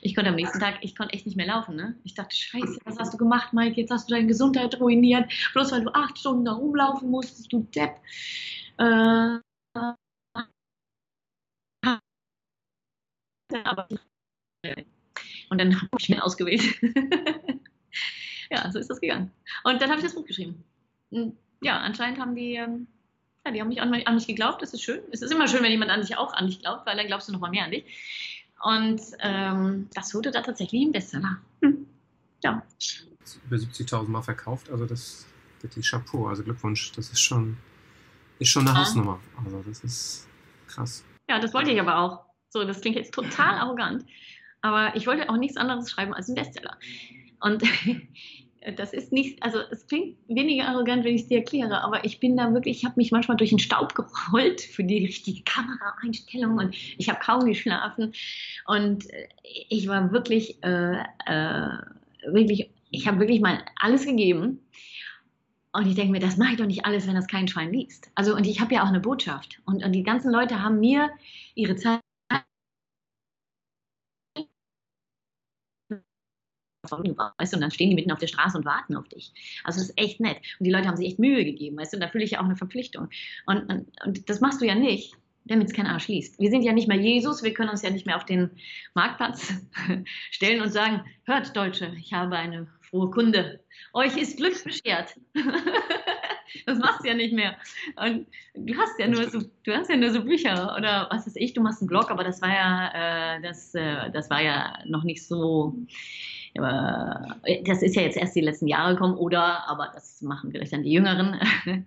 [0.00, 1.76] Ich konnte am nächsten Tag, ich konnte echt nicht mehr laufen.
[1.76, 1.94] Ne?
[2.04, 3.80] Ich dachte, scheiße, was hast du gemacht, Mike?
[3.80, 7.66] Jetzt hast du deine Gesundheit ruiniert, bloß weil du acht Stunden da rumlaufen musstest, du
[7.74, 7.96] Depp.
[8.78, 9.38] Äh,
[15.50, 16.62] und dann habe ich mir ausgewählt.
[18.50, 19.30] ja, so ist das gegangen.
[19.64, 20.64] Und dann habe ich das Buch geschrieben.
[21.60, 22.86] Ja, anscheinend haben die, ähm,
[23.44, 24.62] ja, die haben mich an, mich an, mich geglaubt.
[24.62, 25.02] Das ist schön.
[25.12, 27.28] Es ist immer schön, wenn jemand an dich auch an dich glaubt, weil dann glaubst
[27.28, 27.84] du noch mal mehr an dich.
[28.62, 31.38] Und ähm, das wurde da tatsächlich ein Bestseller.
[31.62, 31.86] Hm.
[32.42, 32.62] Ja.
[33.46, 35.26] Über 70.000 Mal verkauft, also das
[35.60, 36.92] wirklich Chapeau, also Glückwunsch.
[36.92, 37.56] Das ist schon
[38.38, 38.78] ist schon eine.
[38.78, 39.20] Hausnummer.
[39.44, 40.28] Also das ist
[40.68, 41.04] krass.
[41.28, 42.20] Ja, das wollte ich aber auch.
[42.48, 44.04] So, das klingt jetzt total arrogant.
[44.62, 46.76] Aber ich wollte auch nichts anderes schreiben als ein Bestseller.
[47.40, 47.62] Und
[48.76, 52.18] das ist nicht, also es klingt weniger arrogant, wenn ich es dir erkläre, aber ich
[52.18, 56.56] bin da wirklich, ich habe mich manchmal durch den Staub gerollt für die richtige Kameraeinstellung
[56.56, 58.14] und ich habe kaum geschlafen
[58.66, 59.04] und
[59.68, 61.68] ich war wirklich, äh, äh,
[62.26, 64.60] wirklich, ich habe wirklich mal alles gegeben
[65.74, 68.10] und ich denke mir, das mache ich doch nicht alles, wenn das kein Schwein liest.
[68.14, 69.60] Also, und ich habe ja auch eine Botschaft.
[69.64, 71.10] Und, und die ganzen Leute haben mir
[71.56, 72.00] ihre Zeit.
[76.88, 79.32] Weißt du, und dann stehen die mitten auf der Straße und warten auf dich.
[79.64, 80.36] Also das ist echt nett.
[80.58, 82.40] Und die Leute haben sich echt Mühe gegeben, weißt du, und da fühle ich ja
[82.40, 83.08] auch eine Verpflichtung.
[83.46, 86.38] Und, und, und das machst du ja nicht, damit es kein Arsch liest.
[86.38, 88.50] Wir sind ja nicht mehr Jesus, wir können uns ja nicht mehr auf den
[88.94, 89.54] Marktplatz
[90.30, 93.60] stellen und sagen, hört Deutsche, ich habe eine frohe Kunde.
[93.92, 95.16] Euch ist Glück beschert.
[96.66, 97.56] das machst du ja nicht mehr.
[97.96, 101.34] Und du hast ja nur so, du hast ja nur so Bücher oder was weiß
[101.36, 104.78] ich, du machst einen Blog, aber das war ja, äh, das, äh, das war ja
[104.86, 105.76] noch nicht so.
[106.54, 110.72] Äh, das ist ja jetzt erst die letzten Jahre gekommen, oder, aber das machen vielleicht
[110.72, 111.40] dann die Jüngeren.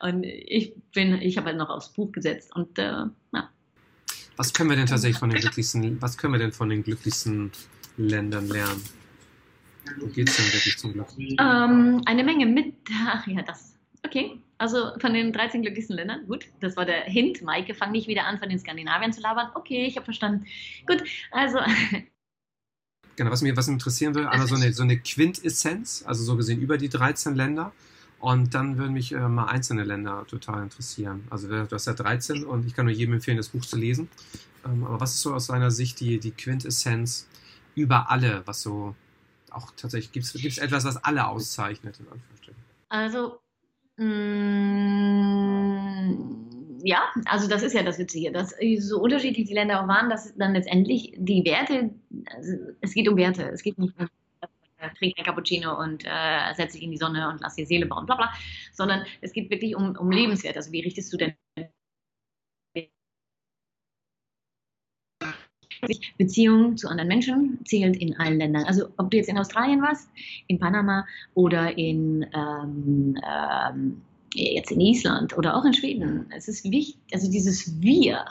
[0.00, 3.50] und ich bin, ich habe halt noch aufs Buch gesetzt und äh, ja.
[4.36, 7.52] Was können wir denn tatsächlich von den glücklichsten, was können wir denn von den glücklichsten
[7.96, 8.97] Ländern lernen?
[9.98, 11.08] Wo geht es denn wirklich zum Glück?
[11.18, 12.74] Ähm, eine Menge mit.
[13.06, 13.74] Ach ja, das.
[14.04, 14.40] Okay.
[14.58, 17.42] Also von den 13 glücklichsten Ländern, gut, das war der Hint.
[17.42, 19.50] Maike, fang nicht wieder an, von den Skandinaviern zu labern.
[19.54, 20.46] Okay, ich habe verstanden.
[20.86, 21.58] Gut, also.
[23.16, 26.60] Genau, was mich was interessieren würde, einmal so eine, so eine Quintessenz, also so gesehen
[26.60, 27.72] über die 13 Länder
[28.20, 31.26] Und dann würden mich äh, mal einzelne Länder total interessieren.
[31.28, 34.08] Also du hast ja 13 und ich kann nur jedem empfehlen, das Buch zu lesen.
[34.64, 37.26] Ähm, aber was ist so aus deiner Sicht die, die Quintessenz
[37.74, 38.94] über alle, was so
[39.52, 42.62] auch tatsächlich, gibt es etwas, was alle auszeichnet, in Anführungsstrichen?
[42.88, 43.40] Also,
[43.96, 45.48] mh, mm,
[46.84, 50.34] ja, also das ist ja das Witzige, dass so unterschiedlich die Länder auch waren, dass
[50.36, 51.90] dann letztendlich die Werte,
[52.34, 54.06] also es geht um Werte, es geht nicht um
[54.78, 57.86] äh, trink ein Cappuccino und äh, setz dich in die Sonne und lass die Seele
[57.86, 58.32] bauen, bla bla,
[58.72, 60.56] sondern es geht wirklich um, um Lebenswert.
[60.56, 61.34] Also wie richtest du denn
[66.16, 68.64] Beziehung zu anderen Menschen zählt in allen Ländern.
[68.64, 70.08] Also ob du jetzt in Australien warst,
[70.46, 74.02] in Panama oder in ähm, ähm,
[74.34, 78.24] jetzt in Island oder auch in Schweden, es ist wichtig, also dieses Wir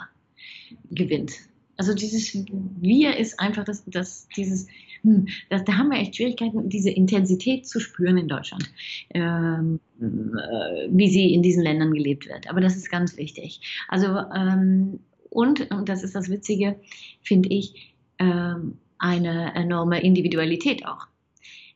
[0.90, 1.32] gewinnt.
[1.76, 2.34] Also dieses
[2.80, 4.66] Wir ist einfach das, das dieses,
[5.02, 8.68] hm, das, da haben wir echt Schwierigkeiten, diese Intensität zu spüren in Deutschland,
[9.14, 12.50] ähm, äh, wie sie in diesen Ländern gelebt wird.
[12.50, 13.60] Aber das ist ganz wichtig.
[13.86, 14.98] Also ähm,
[15.30, 16.80] und, und das ist das Witzige,
[17.22, 21.06] finde ich, ähm, eine enorme Individualität auch.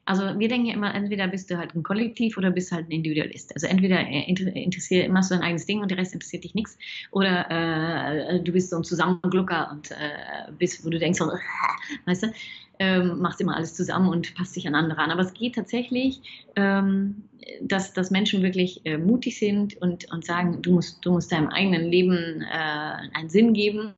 [0.05, 2.91] Also wir denken ja immer, entweder bist du halt ein Kollektiv oder bist halt ein
[2.91, 3.55] Individualist.
[3.55, 6.77] Also entweder interessiert, machst du dein eigenes Ding und der Rest interessiert dich nichts.
[7.13, 11.27] Oder äh, du bist so ein Zusammenglucker und äh, bist, wo du denkst, so,
[12.07, 12.33] weißt du,
[12.81, 15.13] ähm, machst immer alles zusammen und passt dich an andere an.
[15.13, 16.21] Aber es geht tatsächlich,
[16.57, 17.29] ähm,
[17.61, 21.49] dass, dass Menschen wirklich äh, mutig sind und, und sagen, du musst, du musst deinem
[21.49, 23.95] eigenen Leben äh, einen Sinn geben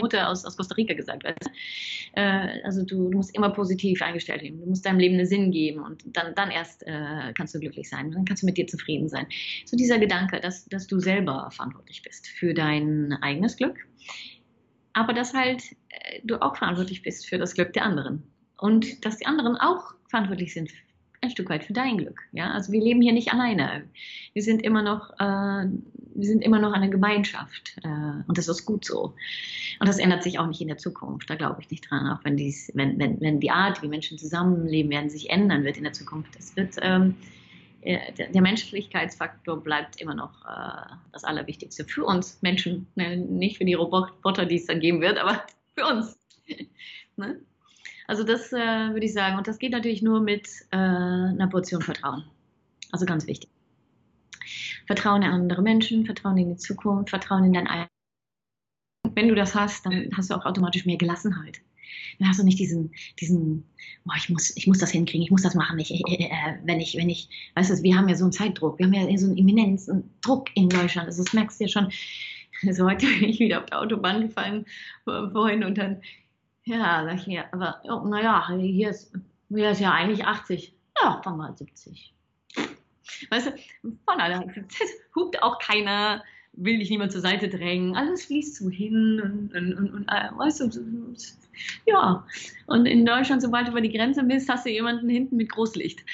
[0.00, 1.24] Mutter aus, aus Costa Rica gesagt.
[1.24, 1.50] Weißt du?
[2.20, 4.60] äh, also du, du, musst immer positiv eingestellt sein.
[4.60, 7.88] Du musst deinem Leben einen Sinn geben und dann, dann erst äh, kannst du glücklich
[7.88, 8.10] sein.
[8.10, 9.26] Dann kannst du mit dir zufrieden sein.
[9.64, 13.76] So dieser Gedanke, dass, dass du selber verantwortlich bist für dein eigenes Glück,
[14.92, 18.22] aber dass halt äh, du auch verantwortlich bist für das Glück der anderen
[18.58, 20.70] und dass die anderen auch verantwortlich sind
[21.20, 22.22] ein Stück weit für dein Glück.
[22.32, 23.84] Ja, also wir leben hier nicht alleine.
[24.32, 25.68] Wir sind immer noch, äh,
[26.14, 27.88] wir sind immer noch eine Gemeinschaft äh,
[28.26, 29.14] und das ist gut so.
[29.80, 31.30] Und das ändert sich auch nicht in der Zukunft.
[31.30, 32.08] Da glaube ich nicht dran.
[32.08, 35.76] Auch wenn, dies, wenn, wenn, wenn die Art, wie Menschen zusammenleben werden, sich ändern wird
[35.76, 36.36] in der Zukunft.
[36.36, 37.14] Das wird ähm,
[37.82, 43.16] äh, der, der, Menschlichkeitsfaktor bleibt immer noch äh, das Allerwichtigste für uns Menschen, ne?
[43.16, 45.44] nicht für die Roboter, die es dann geben wird, aber
[45.76, 46.18] für uns.
[47.16, 47.40] ne?
[48.08, 49.36] Also das äh, würde ich sagen.
[49.36, 52.24] Und das geht natürlich nur mit äh, einer Portion Vertrauen.
[52.90, 53.50] Also ganz wichtig.
[54.86, 57.90] Vertrauen in andere Menschen, Vertrauen in die Zukunft, Vertrauen in dein eigenes.
[59.14, 61.60] Wenn du das hast, dann hast du auch automatisch mehr Gelassenheit.
[62.18, 63.64] Dann hast du nicht diesen, diesen,
[64.04, 65.78] boah, ich muss, ich muss das hinkriegen, ich muss das machen.
[65.78, 68.78] Ich, äh, äh, wenn ich, wenn ich, weißt du, wir haben ja so einen Zeitdruck,
[68.78, 71.08] wir haben ja so einen immensen Druck in Deutschland.
[71.08, 71.92] Also das merkst du ja schon.
[72.66, 74.66] Also heute bin ich wieder auf der Autobahn gefallen
[75.04, 76.02] vorhin und dann
[76.68, 79.12] ja, sag ich mir, aber oh, naja, hier ist,
[79.48, 80.74] hier ist ja eigentlich 80.
[81.02, 82.14] Ja, dann mal 70.
[83.30, 84.44] Weißt du, von aller
[85.14, 89.74] hupt auch keiner, will dich niemand zur Seite drängen, alles fließt so hin und, und,
[89.74, 91.14] und, und äh, weißt du,
[91.86, 92.26] ja.
[92.66, 96.04] Und in Deutschland, sobald du über die Grenze bist, hast du jemanden hinten mit Großlicht.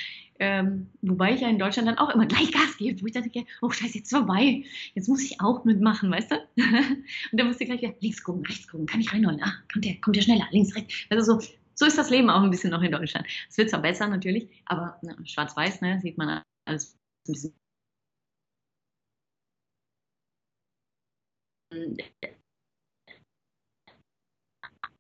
[0.47, 3.31] Ähm, wobei ich ja in Deutschland dann auch immer gleich Gas gebe, wo ich dachte,
[3.63, 6.35] oh scheiße, jetzt vorbei, jetzt muss ich auch mitmachen, weißt du?
[6.57, 9.87] und dann musst du gleich wieder links gucken, rechts gucken, kann ich reinholen, ah, kommt
[9.87, 11.07] der, kommt der schneller, links, rechts.
[11.09, 13.27] Also so, so ist das Leben auch ein bisschen noch in Deutschland.
[13.49, 16.95] Es wird zwar besser natürlich, aber schwarz-weiß, ne, sieht man alles
[17.27, 17.55] ein bisschen.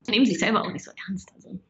[0.08, 1.30] Nehmen sich selber auch nicht so ernst.
[1.34, 1.60] Also,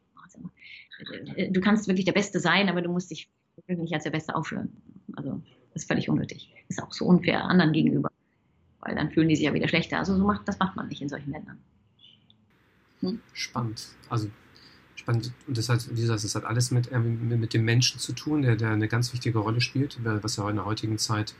[1.35, 3.29] äh, du kannst wirklich der Beste sein, aber du musst dich
[3.67, 4.69] will nicht als der Beste aufführen.
[5.15, 5.41] Also
[5.73, 6.53] das ist völlig unnötig.
[6.67, 8.09] Ist auch so unfair anderen gegenüber.
[8.79, 9.97] Weil dann fühlen die sich ja wieder schlechter.
[9.97, 11.57] Also so macht, das macht man nicht in solchen Ländern.
[13.01, 13.19] Hm?
[13.33, 13.87] Spannend.
[14.09, 14.29] Also
[14.95, 15.31] spannend.
[15.47, 18.55] Und das hat, wie gesagt, das hat alles mit, mit dem Menschen zu tun, der,
[18.55, 21.35] der eine ganz wichtige Rolle spielt, was ja in der heutigen Zeit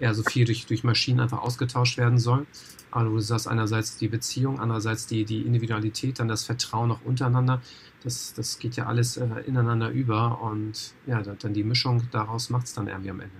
[0.00, 2.46] eher so viel durch, durch Maschinen einfach ausgetauscht werden soll.
[2.90, 7.60] Aber du sagst einerseits die Beziehung, andererseits die, die Individualität, dann das Vertrauen auch untereinander.
[8.02, 12.66] Das, das geht ja alles äh, ineinander über und ja, dann die Mischung daraus macht
[12.66, 13.36] es dann irgendwie am Ende.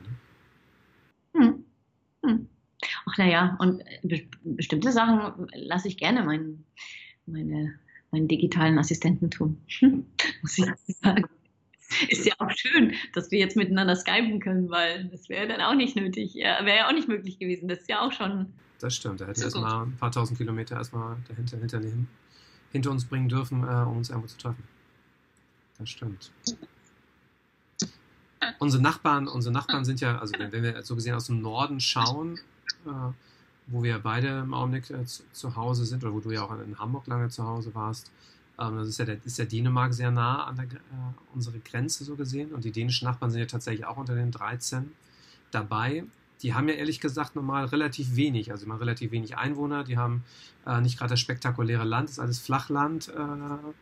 [1.34, 1.44] Ne?
[1.44, 1.64] Hm.
[2.24, 2.48] Hm.
[3.06, 6.64] Ach naja, und be bestimmte Sachen lasse ich gerne meinen,
[7.26, 7.74] meine,
[8.10, 9.56] meinen digitalen Assistenten tun.
[10.42, 11.24] Muss ich sagen
[12.08, 15.74] ist ja auch schön, dass wir jetzt miteinander skypen können, weil das wäre dann auch
[15.74, 16.34] nicht nötig.
[16.34, 17.68] Ja, wäre ja auch nicht möglich gewesen.
[17.68, 18.46] Das ist ja auch schon.
[18.78, 19.20] Das stimmt.
[19.20, 21.80] Da hätte erstmal ein paar tausend Kilometer erstmal dahinter, hinter,
[22.72, 24.62] hinter uns bringen dürfen, äh, um uns irgendwo zu treffen.
[25.78, 26.30] Das stimmt.
[28.58, 32.38] Unsere Nachbarn, unsere Nachbarn sind ja, also wenn, wir so gesehen aus dem Norden schauen,
[32.86, 33.12] äh,
[33.66, 36.58] wo wir beide im Augenblick äh, zu, zu, Hause sind, oder wo du ja auch
[36.58, 38.10] in Hamburg lange zu Hause warst,
[38.60, 40.78] das ist ja, der, ist ja Dänemark sehr nah an der, äh,
[41.34, 42.52] unsere Grenze so gesehen.
[42.52, 44.92] Und die dänischen Nachbarn sind ja tatsächlich auch unter den 13
[45.50, 46.04] dabei.
[46.42, 49.84] Die haben ja ehrlich gesagt normal relativ wenig, also immer relativ wenig Einwohner.
[49.84, 50.24] Die haben
[50.66, 53.08] äh, nicht gerade das spektakuläre Land, das ist alles Flachland.
[53.08, 53.72] Äh,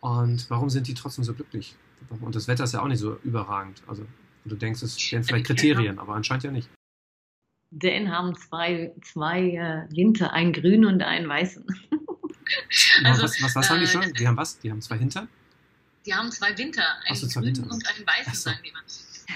[0.00, 1.76] und warum sind die trotzdem so glücklich?
[2.20, 3.82] Und das Wetter ist ja auch nicht so überragend.
[3.86, 4.04] Also
[4.44, 6.70] du denkst, es wären vielleicht Kriterien, aber anscheinend ja nicht.
[7.70, 11.64] Dänen haben zwei, zwei äh, Winter, einen grünen und einen weißen.
[13.04, 14.12] Also, was, was, was haben die äh, schon?
[14.12, 14.58] Die haben was?
[14.58, 15.28] Die haben zwei Hinter?
[16.06, 17.70] Die haben zwei Winter, einen so, grünen Winter.
[17.70, 18.50] und einen weißen, so.
[18.50, 18.82] sagen die mal.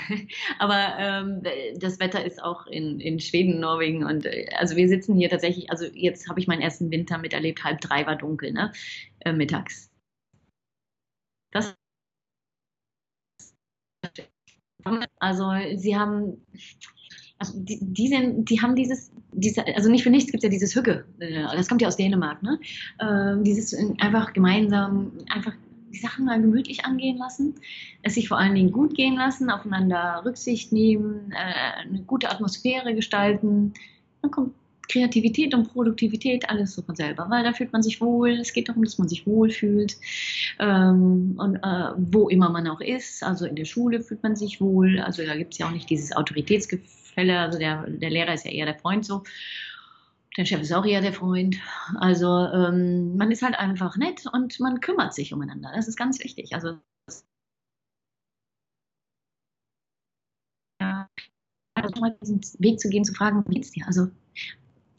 [0.59, 1.43] Aber ähm,
[1.79, 5.71] das Wetter ist auch in, in Schweden, Norwegen und äh, also wir sitzen hier tatsächlich,
[5.71, 8.73] also jetzt habe ich meinen ersten Winter miterlebt, halb drei war dunkel, ne?
[9.21, 9.91] Äh, mittags.
[11.53, 11.75] Das
[15.19, 16.45] also sie haben
[17.39, 20.51] also die, die, sind, die haben dieses, diese, also nicht für nichts gibt es ja
[20.51, 22.59] dieses Hügge, äh, das kommt ja aus Dänemark, ne?
[22.99, 25.53] Äh, dieses einfach gemeinsam, einfach
[25.93, 27.55] die Sachen mal gemütlich angehen lassen,
[28.03, 32.95] es sich vor allen Dingen gut gehen lassen, aufeinander Rücksicht nehmen, äh, eine gute Atmosphäre
[32.95, 33.75] gestalten,
[34.23, 34.55] dann kommt
[34.89, 38.33] Kreativität und Produktivität, alles so von selber, weil da fühlt man sich wohl.
[38.33, 39.97] Es geht darum, dass man sich wohlfühlt.
[40.59, 44.61] Ähm, und äh, wo immer man auch ist, also in der Schule fühlt man sich
[44.61, 45.01] wohl.
[45.01, 46.15] Also da gibt es ja auch nicht dieses
[47.15, 47.39] Autoritätsgefälle.
[47.39, 49.23] Also der, der Lehrer ist ja eher der Freund so.
[50.37, 51.57] Der Chef ist auch eher der Freund.
[51.97, 55.71] Also ähm, man ist halt einfach nett und man kümmert sich umeinander.
[55.75, 56.55] Das ist ganz wichtig.
[56.55, 56.79] Also
[61.77, 63.87] also mal diesen Weg zu gehen, zu fragen, wie geht's dir?
[63.87, 64.09] Also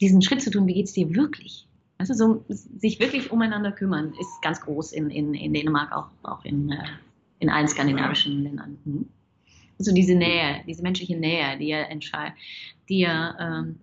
[0.00, 1.68] diesen Schritt zu tun, wie geht es dir wirklich?
[1.98, 6.44] Also so, sich wirklich umeinander kümmern, ist ganz groß in, in, in Dänemark, auch, auch
[6.44, 6.84] in, äh,
[7.40, 8.78] in allen skandinavischen Ländern.
[9.78, 11.82] Also diese Nähe, diese menschliche Nähe, die ja,
[12.88, 13.78] die ja ähm,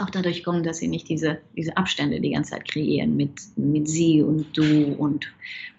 [0.00, 3.88] auch dadurch kommen, dass sie nicht diese, diese Abstände die ganze Zeit kreieren mit, mit
[3.88, 5.32] sie und du und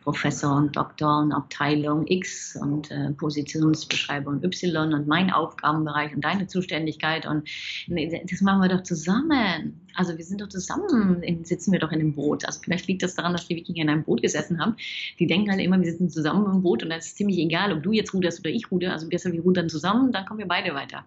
[0.03, 6.47] Professor und Doktor und Abteilung X und äh, Positionsbeschreibung Y und mein Aufgabenbereich und deine
[6.47, 7.47] Zuständigkeit und
[7.87, 9.79] nee, das machen wir doch zusammen.
[9.93, 12.45] Also wir sind doch zusammen, sitzen wir doch in dem Boot.
[12.45, 14.75] Also vielleicht liegt das daran, dass die Wikinger in einem Boot gesessen haben.
[15.19, 17.83] Die denken halt immer, wir sitzen zusammen im Boot und das ist ziemlich egal, ob
[17.83, 18.93] du jetzt ruderst oder ich ruder.
[18.93, 21.05] Also besser wir rudern zusammen, dann kommen wir beide weiter.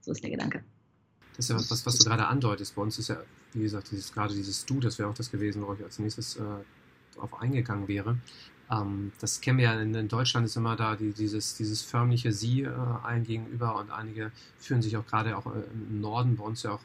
[0.00, 0.64] So ist der Gedanke.
[1.36, 2.74] Das ist ja was, was du gerade andeutest.
[2.74, 3.18] Bei uns ist ja,
[3.52, 6.36] wie gesagt, dieses, gerade dieses Du, das wäre auch das gewesen, worauf ich als nächstes
[6.36, 6.42] äh,
[7.14, 8.18] darauf eingegangen wäre.
[8.70, 12.32] Ähm, das kennen wir ja in, in, Deutschland ist immer da die, dieses, dieses förmliche
[12.32, 16.44] Sie äh, allen gegenüber und einige fühlen sich auch gerade auch äh, im Norden bei
[16.44, 16.80] uns ja auch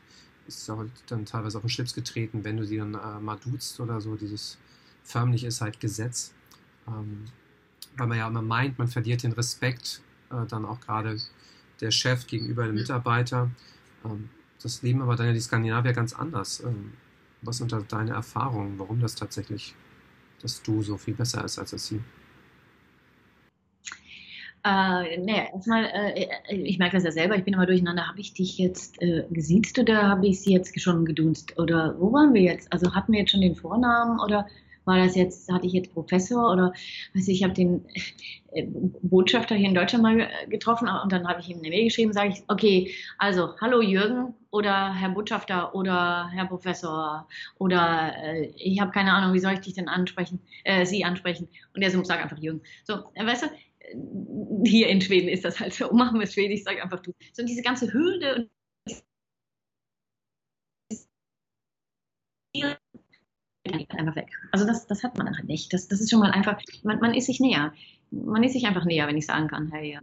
[0.47, 3.79] ist auch dann teilweise auf den Schlips getreten, wenn du sie dann äh, mal duzt
[3.79, 4.15] oder so.
[4.15, 4.57] Dieses
[5.03, 6.33] förmlich ist halt Gesetz.
[6.87, 7.25] Ähm,
[7.97, 11.17] weil man ja immer meint, man verliert den Respekt äh, dann auch gerade
[11.79, 13.49] der Chef gegenüber dem Mitarbeiter.
[14.05, 14.29] Ähm,
[14.61, 16.63] das leben aber dann ja die Skandinavier ganz anders.
[16.65, 16.93] Ähm,
[17.41, 19.75] was sind da deine Erfahrungen, warum das tatsächlich,
[20.41, 22.01] dass du so viel besser ist als sie?
[24.63, 28.07] Äh, nee, erstmal, äh, ich merke das ja selber, ich bin immer durcheinander.
[28.07, 31.57] Habe ich dich jetzt äh, gesiezt oder habe ich sie jetzt schon gedunst?
[31.57, 32.71] Oder wo waren wir jetzt?
[32.71, 34.47] Also hatten wir jetzt schon den Vornamen oder
[34.85, 36.73] war das jetzt, hatte ich jetzt Professor oder
[37.13, 37.85] weiß ich, ich habe den
[38.51, 38.65] äh,
[39.01, 42.29] Botschafter hier in Deutschland mal getroffen und dann habe ich ihm eine Mail geschrieben, sage
[42.29, 47.27] ich, okay, also hallo Jürgen oder Herr Botschafter oder Herr Professor
[47.59, 51.47] oder äh, ich habe keine Ahnung, wie soll ich dich denn ansprechen, äh, Sie ansprechen
[51.75, 52.61] und er so sagt einfach Jürgen.
[52.83, 53.47] So, äh, weißt du,
[54.65, 57.13] hier in Schweden ist das halt so, machen wir es Schwedisch, sag einfach du.
[57.33, 58.49] So diese ganze Hürde
[62.55, 62.80] und
[63.65, 64.29] einfach weg.
[64.51, 65.71] Also das, das hat man dann halt nicht.
[65.73, 67.73] Das, das ist schon mal einfach, man, man ist sich näher.
[68.11, 69.99] Man ist sich einfach näher, wenn ich sagen kann, hey,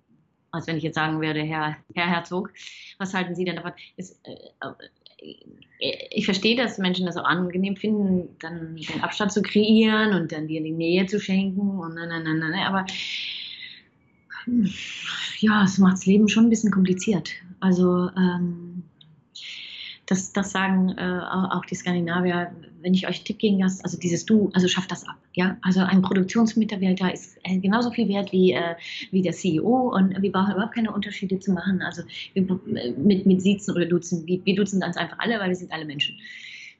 [0.50, 2.52] als wenn ich jetzt sagen würde, Herr, Herr Herzog,
[2.98, 3.72] was halten Sie denn davon?
[3.96, 4.32] Ist, äh,
[5.20, 10.32] äh, ich verstehe, dass Menschen das auch angenehm finden, dann den Abstand zu kreieren und
[10.32, 12.86] dann dir die Nähe zu schenken und nein, nein, nein, nein, aber
[15.40, 17.30] ja, es macht das Leben schon ein bisschen kompliziert.
[17.60, 18.67] Also ähm,
[20.08, 24.24] das, das sagen äh, auch die Skandinavier, wenn ich euch Tipp geben lasse, also dieses
[24.24, 25.16] Du, also schafft das ab.
[25.34, 25.58] Ja?
[25.60, 28.74] Also ein Produktionsmitarbeiter ist äh, genauso viel wert wie, äh,
[29.10, 31.82] wie der CEO und wir brauchen überhaupt keine Unterschiede zu machen.
[31.82, 32.42] Also wir,
[32.96, 35.84] mit, mit Siezen oder Duzen, wir, wir duzen ganz einfach alle, weil wir sind alle
[35.84, 36.16] Menschen.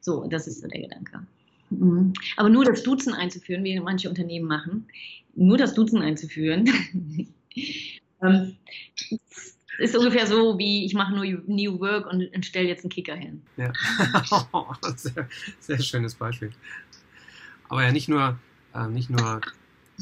[0.01, 1.21] So, das ist so der Gedanke.
[1.69, 2.15] Mhm.
[2.39, 4.87] Aber nur das Duzen einzuführen, wie manche Unternehmen machen,
[5.35, 6.67] nur das Duzen einzuführen,
[8.23, 8.57] ähm,
[9.79, 13.15] ist ungefähr so, wie ich mache nur New Work und, und stelle jetzt einen Kicker
[13.15, 13.43] hin.
[13.57, 13.73] Ja,
[14.97, 15.29] sehr,
[15.61, 16.53] sehr schönes Beispiel.
[17.69, 18.39] Aber ja, nicht nur,
[18.75, 19.41] äh, nicht nur,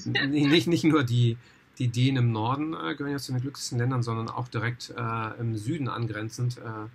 [0.05, 1.37] nicht, nicht nur die,
[1.79, 5.41] die Dänen im Norden äh, gehören ja zu den glücklichsten Ländern, sondern auch direkt äh,
[5.41, 6.89] im Süden angrenzend äh,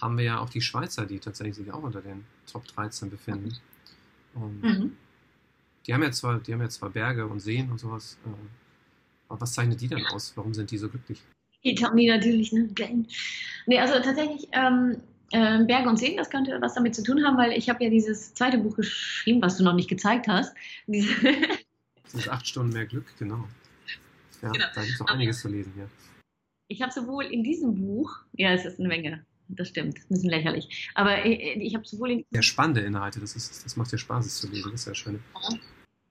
[0.00, 3.56] haben wir ja auch die Schweizer, die tatsächlich sich auch unter den Top 13 befinden.
[4.34, 4.96] Und, mhm.
[5.86, 8.30] Die haben ja zwar, die haben ja zwar Berge und Seen und sowas, äh,
[9.28, 10.32] aber was zeichnet die denn aus?
[10.36, 11.22] Warum sind die so glücklich?
[11.64, 12.68] Die haben die natürlich, ne?
[13.66, 14.96] Nee, also tatsächlich, ähm,
[15.32, 17.90] äh, Berge und Seen, das könnte was damit zu tun haben, weil ich habe ja
[17.90, 20.54] dieses zweite Buch geschrieben, was du noch nicht gezeigt hast.
[20.86, 21.10] Diese
[22.04, 23.48] das ist acht Stunden mehr Glück, genau.
[24.42, 24.66] Ja, genau.
[24.74, 25.86] da gibt es noch einiges zu lesen, ja.
[26.68, 30.30] Ich habe sowohl in diesem Buch, ja, es ist eine Menge, das stimmt, ein bisschen
[30.30, 33.98] lächerlich, aber ich, ich habe sowohl in Ja, spannende Inhalte, das, ist, das macht ja
[33.98, 35.20] Spaß, es zu lesen, das ist ja schön.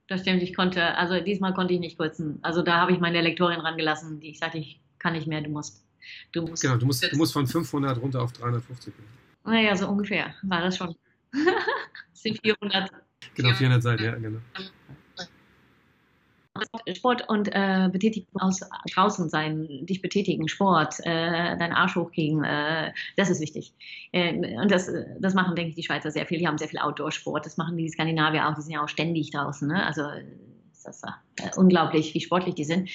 [0.08, 2.38] Das stimmt, ich konnte, also diesmal konnte ich nicht kürzen.
[2.42, 5.50] Also da habe ich meine Lektorin rangelassen, die ich sagte, ich kann nicht mehr, du
[5.50, 5.84] musst.
[6.32, 9.06] Du musst genau, du musst, du musst von 500 runter auf 350 gehen.
[9.44, 10.94] Naja, so ungefähr war das schon.
[11.32, 12.90] das sind 400.
[13.34, 14.38] Genau, 400 Seiten, ja, genau.
[16.94, 18.60] Sport und äh, Betätigung aus
[18.94, 23.74] draußen sein, dich betätigen, Sport, äh, deinen Arsch hochkriegen, äh, das ist wichtig.
[24.12, 26.38] Äh, und das, das machen, denke ich, die Schweizer sehr viel.
[26.38, 27.44] Die haben sehr viel Outdoor-Sport.
[27.44, 28.54] Das machen die Skandinavier auch.
[28.54, 29.68] Die sind ja auch ständig draußen.
[29.68, 29.84] Ne?
[29.84, 30.04] Also
[30.86, 31.04] das ist
[31.40, 32.88] äh, unglaublich, wie sportlich die sind.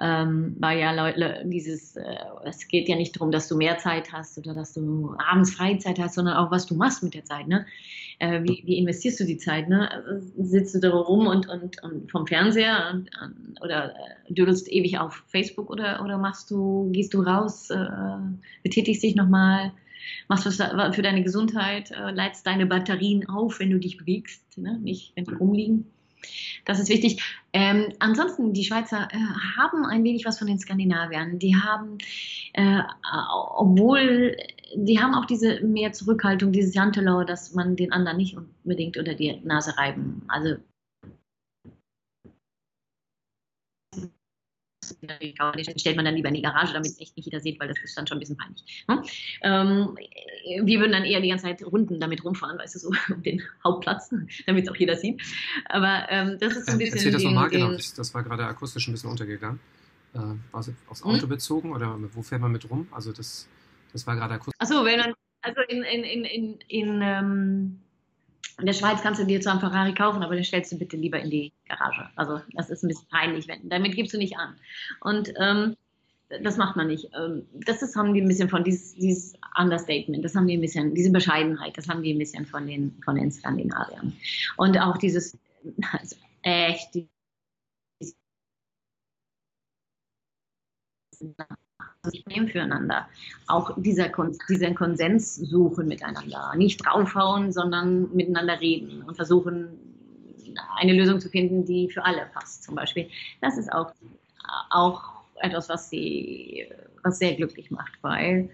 [0.00, 4.12] Ähm, weil ja Leute, dieses, äh, es geht ja nicht darum, dass du mehr Zeit
[4.12, 7.48] hast oder dass du abends Freizeit hast, sondern auch, was du machst mit der Zeit.
[7.48, 7.66] Ne?
[8.18, 9.68] Äh, wie, wie, investierst du die Zeit?
[9.68, 9.88] Ne?
[10.36, 14.98] Sitzt du da rum und, und, und vom Fernseher und, und, oder äh, dödelst ewig
[14.98, 17.86] auf Facebook oder, oder machst du, gehst du raus, äh,
[18.62, 19.72] betätigst dich nochmal?
[20.28, 24.78] machst was für deine Gesundheit, äh, leitst deine Batterien auf, wenn du dich bewegst, ne?
[24.78, 25.86] nicht wenn die rumliegen.
[26.64, 27.22] Das ist wichtig.
[27.52, 29.16] Ähm, ansonsten, die Schweizer äh,
[29.58, 31.38] haben ein wenig was von den Skandinaviern.
[31.38, 31.98] Die haben,
[32.52, 32.80] äh,
[33.56, 34.36] obwohl,
[34.74, 39.14] die haben auch diese mehr Zurückhaltung, dieses Jantelau, dass man den anderen nicht unbedingt unter
[39.14, 40.22] die Nase reiben.
[40.28, 40.56] Also
[45.02, 47.68] den stellt man dann lieber in die Garage, damit es echt nicht jeder sieht, weil
[47.68, 48.84] das ist dann schon ein bisschen peinlich.
[48.88, 49.02] Ne?
[49.42, 49.96] Ähm,
[50.64, 53.42] wir würden dann eher die ganze Zeit Runden damit rumfahren, weißt du, so um den
[53.64, 54.10] Hauptplatz,
[54.46, 55.20] damit es auch jeder sieht.
[55.66, 56.96] Aber ähm, das ist so ein bisschen.
[56.96, 57.72] Erzähl das nochmal, genau.
[57.72, 59.60] Das war gerade akustisch ein bisschen untergegangen.
[60.14, 61.28] Äh, war es aufs Auto hm?
[61.28, 62.88] bezogen oder wo fährt man mit rum?
[62.90, 63.48] Also das,
[63.92, 64.58] das war gerade akustisch.
[64.58, 65.12] Achso, wenn man,
[65.42, 67.80] also in, in, in, in, in ähm,
[68.58, 70.96] in der Schweiz kannst du dir zwar einen Ferrari kaufen, aber den stellst du bitte
[70.96, 72.08] lieber in die Garage.
[72.16, 74.56] Also das ist ein bisschen peinlich, wenn, damit gibst du nicht an.
[75.00, 75.76] Und ähm,
[76.42, 77.10] das macht man nicht.
[77.14, 80.60] Ähm, das ist, haben die ein bisschen von dieses, dieses Understatement, das haben die ein
[80.60, 84.12] bisschen, diese Bescheidenheit, das haben die ein bisschen von den, von den Skandinaviern.
[84.56, 85.38] Und auch dieses,
[85.92, 87.14] also echt, dieses
[92.10, 93.08] System füreinander.
[93.46, 94.10] Auch dieser
[94.48, 96.52] diesen Konsens suchen miteinander.
[96.56, 99.68] Nicht draufhauen, sondern miteinander reden und versuchen,
[100.76, 103.08] eine Lösung zu finden, die für alle passt, zum Beispiel.
[103.40, 103.92] Das ist auch,
[104.70, 105.02] auch
[105.36, 106.66] etwas, was sie,
[107.02, 108.50] was sehr glücklich macht, weil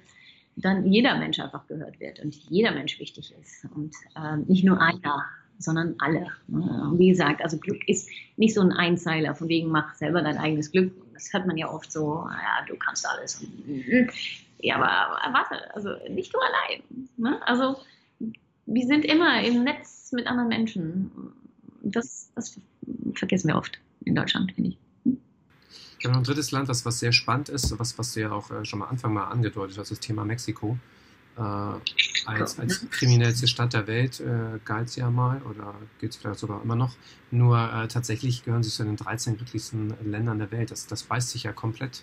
[0.57, 4.81] dann jeder Mensch einfach gehört wird und jeder Mensch wichtig ist und äh, nicht nur
[4.81, 5.25] einer,
[5.59, 6.27] sondern alle.
[6.47, 10.71] Wie gesagt, also Glück ist nicht so ein Einzeiler, von wegen mach selber dein eigenes
[10.71, 13.45] Glück das hört man ja oft so, ja, du kannst alles.
[14.59, 16.83] Ja, aber warte, also nicht du allein.
[17.17, 17.41] Ne?
[17.47, 17.77] Also
[18.67, 21.11] wir sind immer im Netz mit anderen Menschen.
[21.83, 22.59] Das, das
[23.15, 24.79] vergessen wir oft in Deutschland, finde ich.
[25.99, 28.33] Ich habe noch ein drittes Land, das was sehr spannend ist, was, was du ja
[28.33, 30.79] auch äh, schon mal Anfang mal angedeutet hast, das Thema Mexiko.
[31.37, 31.41] Äh,
[32.27, 36.41] als, als kriminellste Stadt der Welt äh, galt sie ja mal oder gilt es vielleicht
[36.41, 36.95] sogar immer noch.
[37.31, 40.71] Nur äh, tatsächlich gehören sie zu den 13 glücklichsten Ländern der Welt.
[40.71, 42.03] Das, das beißt sich ja komplett.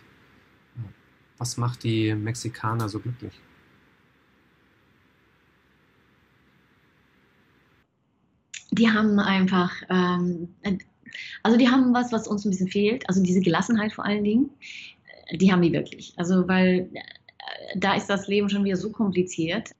[1.37, 3.33] Was macht die Mexikaner so glücklich?
[8.71, 10.49] Die haben einfach, ähm,
[11.43, 14.49] also die haben was, was uns ein bisschen fehlt, also diese Gelassenheit vor allen Dingen,
[15.33, 16.13] die haben die wirklich.
[16.15, 16.89] Also weil
[17.75, 19.71] da ist das Leben schon wieder so kompliziert.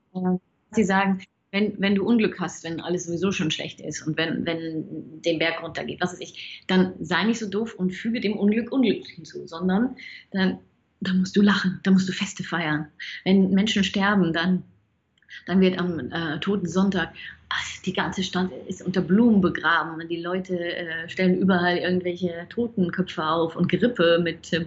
[0.71, 4.45] Sie sagen, wenn, wenn du Unglück hast, wenn alles sowieso schon schlecht ist und wenn,
[4.45, 8.37] wenn den Berg runtergeht, was weiß ich, dann sei nicht so doof und füge dem
[8.37, 9.95] Unglück Unglück hinzu, sondern
[10.31, 10.59] dann,
[11.01, 12.87] dann musst du lachen, dann musst du Feste feiern.
[13.25, 14.63] Wenn Menschen sterben, dann,
[15.45, 17.13] dann wird am äh, Toten Sonntag
[17.85, 20.07] die ganze Stadt ist unter Blumen begraben.
[20.07, 24.65] Die Leute äh, stellen überall irgendwelche Totenköpfe auf und Gerippe mit äh,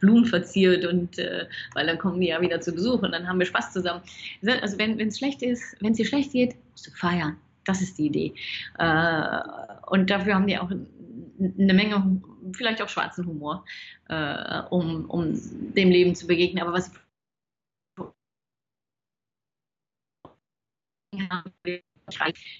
[0.00, 3.38] Blumen verziert und äh, weil dann kommen die ja wieder zu Besuch und dann haben
[3.38, 4.02] wir Spaß zusammen.
[4.60, 7.36] Also wenn es schlecht ist, wenn es dir schlecht geht, musst du feiern.
[7.64, 8.34] Das ist die Idee.
[8.78, 9.38] Äh,
[9.88, 12.20] und dafür haben die auch eine Menge,
[12.52, 13.64] vielleicht auch schwarzen Humor,
[14.70, 15.34] um, um
[15.74, 16.62] dem Leben zu begegnen.
[16.62, 16.90] Aber was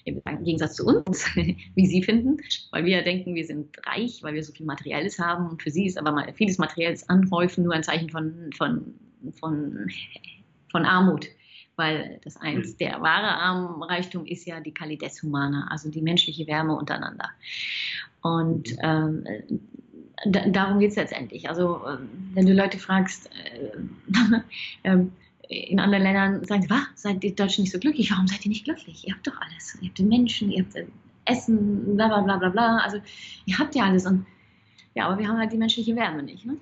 [0.05, 2.37] im Gegensatz zu uns, wie Sie finden,
[2.71, 5.85] weil wir denken, wir sind reich, weil wir so viel Materielles haben und für Sie
[5.85, 8.93] ist aber mal vieles Materielles Anhäufen nur ein Zeichen von, von,
[9.39, 9.89] von,
[10.71, 11.27] von Armut.
[11.77, 12.77] weil das eins, mhm.
[12.77, 17.29] der wahre Armreichtum ist ja die Qualitas Humana, also die menschliche Wärme untereinander.
[18.21, 18.77] Und mhm.
[18.83, 19.23] ähm,
[20.25, 21.47] darum geht es letztendlich.
[21.47, 23.71] Also, ähm, wenn du Leute fragst, äh,
[24.89, 25.05] äh,
[25.49, 28.11] in anderen Ländern sagen sie, seid ihr Deutschen nicht so glücklich?
[28.11, 29.07] Warum seid ihr nicht glücklich?
[29.07, 29.77] Ihr habt doch alles.
[29.81, 30.75] Ihr habt den Menschen, ihr habt
[31.25, 32.77] Essen, bla bla bla bla bla.
[32.79, 32.97] Also,
[33.45, 34.05] ihr habt ja alles.
[34.05, 34.25] Und
[34.93, 36.45] ja, aber wir haben halt die menschliche Wärme nicht.
[36.45, 36.57] Ne?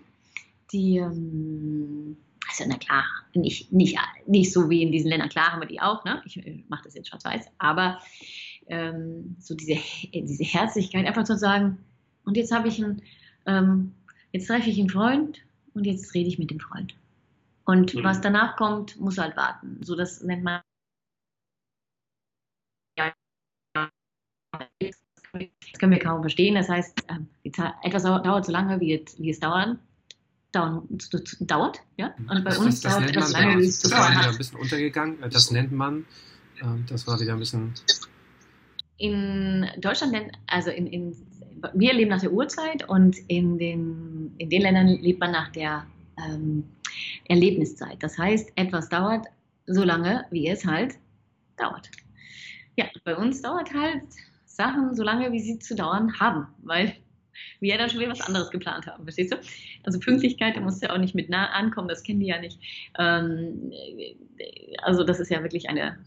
[0.71, 2.17] Die, ähm,
[2.49, 5.81] also na klar, nicht, nicht, nicht so wie in diesen Ländern, klar haben wir die
[5.81, 6.21] auch, ne?
[6.25, 7.99] ich äh, mache das jetzt schwarz-weiß, aber
[8.67, 9.77] ähm, so diese,
[10.13, 11.77] diese Herzlichkeit, einfach zu sagen,
[12.25, 13.01] und jetzt habe ich einen,
[13.45, 13.93] ähm,
[14.31, 15.39] jetzt treffe ich einen Freund
[15.73, 16.95] und jetzt rede ich mit dem Freund.
[17.65, 18.03] Und mhm.
[18.03, 19.79] was danach kommt, muss halt warten.
[19.83, 20.61] So das nennt man
[25.37, 26.55] das können wir kaum verstehen.
[26.55, 29.79] Das heißt, ähm, etwas dauert so lange, wie es, wie es dauern,
[30.51, 30.87] dauern,
[31.41, 31.81] dauert.
[31.97, 32.13] Ja?
[32.29, 34.31] Und bei das, uns das, dauert etwas lange, wie es zu dauern Das war wieder
[34.31, 35.17] ein bisschen untergegangen.
[35.29, 36.05] Das nennt man,
[36.61, 37.73] ähm, das war wieder ein bisschen...
[38.97, 40.15] In Deutschland,
[40.47, 41.15] also in, in,
[41.73, 45.85] wir leben nach der Uhrzeit und in den, in den Ländern lebt man nach der
[46.17, 46.63] ähm,
[47.27, 48.01] Erlebniszeit.
[48.01, 49.25] Das heißt, etwas dauert
[49.67, 50.95] so lange, wie es halt
[51.57, 51.89] dauert.
[52.75, 54.03] Ja, bei uns dauert halt
[54.45, 56.95] Sachen so lange, wie sie zu dauern haben, weil
[57.59, 59.37] wir ja dann schon wieder was anderes geplant haben, verstehst du?
[59.83, 62.39] Also Pünktlichkeit, da musst du ja auch nicht mit nah ankommen, das kennen die ja
[62.39, 62.59] nicht.
[62.97, 63.71] Ähm,
[64.81, 65.97] also das ist ja wirklich eine,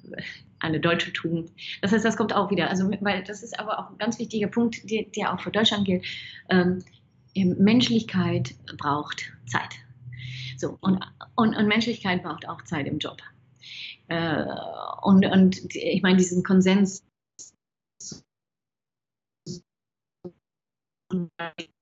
[0.60, 1.50] eine deutsche Tugend.
[1.82, 4.48] Das heißt, das kommt auch wieder, also weil das ist aber auch ein ganz wichtiger
[4.48, 6.04] Punkt, der, der auch für Deutschland gilt.
[6.48, 6.82] Ähm,
[7.34, 9.78] Menschlichkeit braucht Zeit.
[10.58, 11.00] So, und,
[11.36, 13.18] und, und Menschlichkeit braucht auch Zeit im Job.
[14.08, 14.44] Äh,
[15.02, 17.04] und, und ich meine, diesen Konsens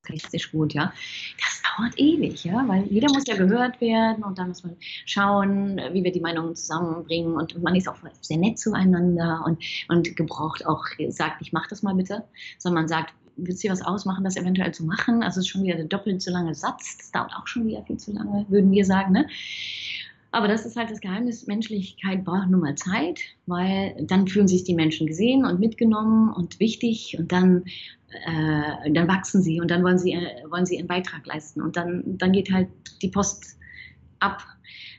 [0.08, 0.92] richtig gut, ja.
[1.40, 5.80] Das dauert ewig, ja, weil jeder muss ja gehört werden und dann muss man schauen,
[5.92, 10.64] wie wir die Meinungen zusammenbringen und man ist auch sehr nett zueinander und, und gebraucht
[10.66, 12.24] auch, sagt, ich mach das mal bitte,
[12.58, 15.22] sondern man sagt, willst du dir was ausmachen, das eventuell zu machen?
[15.22, 17.82] Also es ist schon wieder der doppelt so lange Satz, das dauert auch schon wieder
[17.84, 19.26] viel zu lange, würden wir sagen, ne?
[20.32, 21.46] Aber das ist halt das Geheimnis.
[21.46, 26.60] Menschlichkeit braucht nun mal Zeit, weil dann fühlen sich die Menschen gesehen und mitgenommen und
[26.60, 27.64] wichtig und dann,
[28.10, 31.62] äh, dann wachsen sie und dann wollen sie, äh, wollen sie ihren Beitrag leisten.
[31.62, 32.68] Und dann, dann geht halt
[33.00, 33.56] die Post
[34.18, 34.42] ab,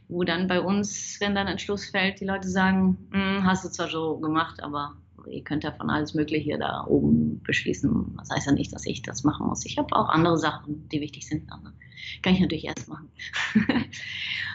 [0.07, 3.69] wo dann bei uns, wenn dann ein Schluss fällt, die Leute sagen, hm, hast du
[3.69, 4.95] zwar so gemacht, aber
[5.30, 8.15] ihr könnt ja von alles Mögliche da oben beschließen.
[8.17, 9.65] Das heißt ja nicht, dass ich das machen muss.
[9.65, 11.51] Ich habe auch andere Sachen, die wichtig sind.
[11.51, 11.73] Aber
[12.21, 13.09] kann ich natürlich erst machen.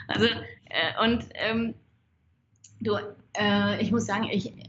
[0.08, 1.74] also, äh, und ähm,
[2.80, 2.96] du,
[3.36, 4.62] äh, ich muss sagen, ich, äh,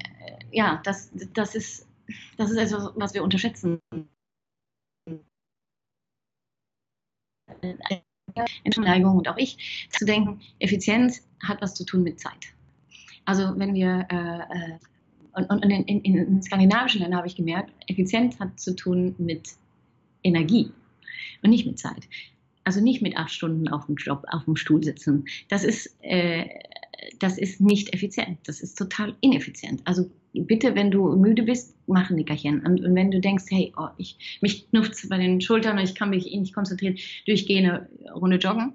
[0.51, 1.87] ja, das, das, ist,
[2.37, 3.79] das ist etwas, was wir unterschätzen.
[8.77, 12.53] Neigung und auch ich, zu denken, Effizienz hat was zu tun mit Zeit.
[13.25, 14.79] Also wenn wir äh, äh
[15.33, 19.49] und, und in, in, in skandinavischen Ländern habe ich gemerkt, Effizienz hat zu tun mit
[20.23, 20.71] Energie
[21.41, 22.07] und nicht mit Zeit.
[22.63, 25.25] Also nicht mit acht Stunden auf dem Job, auf dem Stuhl sitzen.
[25.49, 26.47] Das ist, äh,
[27.19, 28.37] das ist nicht effizient.
[28.45, 29.81] Das ist total ineffizient.
[29.85, 32.65] Also bitte, wenn du müde bist, mach ein Nickerchen.
[32.65, 35.95] Und, und wenn du denkst, hey, oh, ich, mich knufft bei den Schultern und ich
[35.95, 38.73] kann mich eh nicht konzentrieren, durchgehe eine Runde joggen,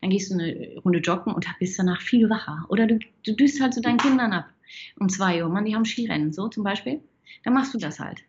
[0.00, 2.66] dann gehst du eine Runde joggen und bist danach viel wacher.
[2.68, 4.46] Oder du, du düst halt zu deinen Kindern ab
[4.98, 5.48] um zwei Uhr.
[5.48, 7.00] Mann, die haben Skirennen, so zum Beispiel.
[7.44, 8.22] Dann machst du das halt.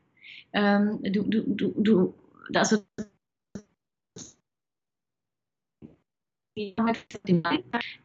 [0.54, 2.14] Ähm, du, du, du, du,
[2.54, 2.84] also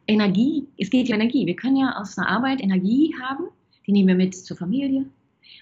[0.07, 1.45] Energie, es geht um Energie.
[1.45, 3.49] Wir können ja aus einer Arbeit Energie haben,
[3.85, 5.05] die nehmen wir mit zur Familie.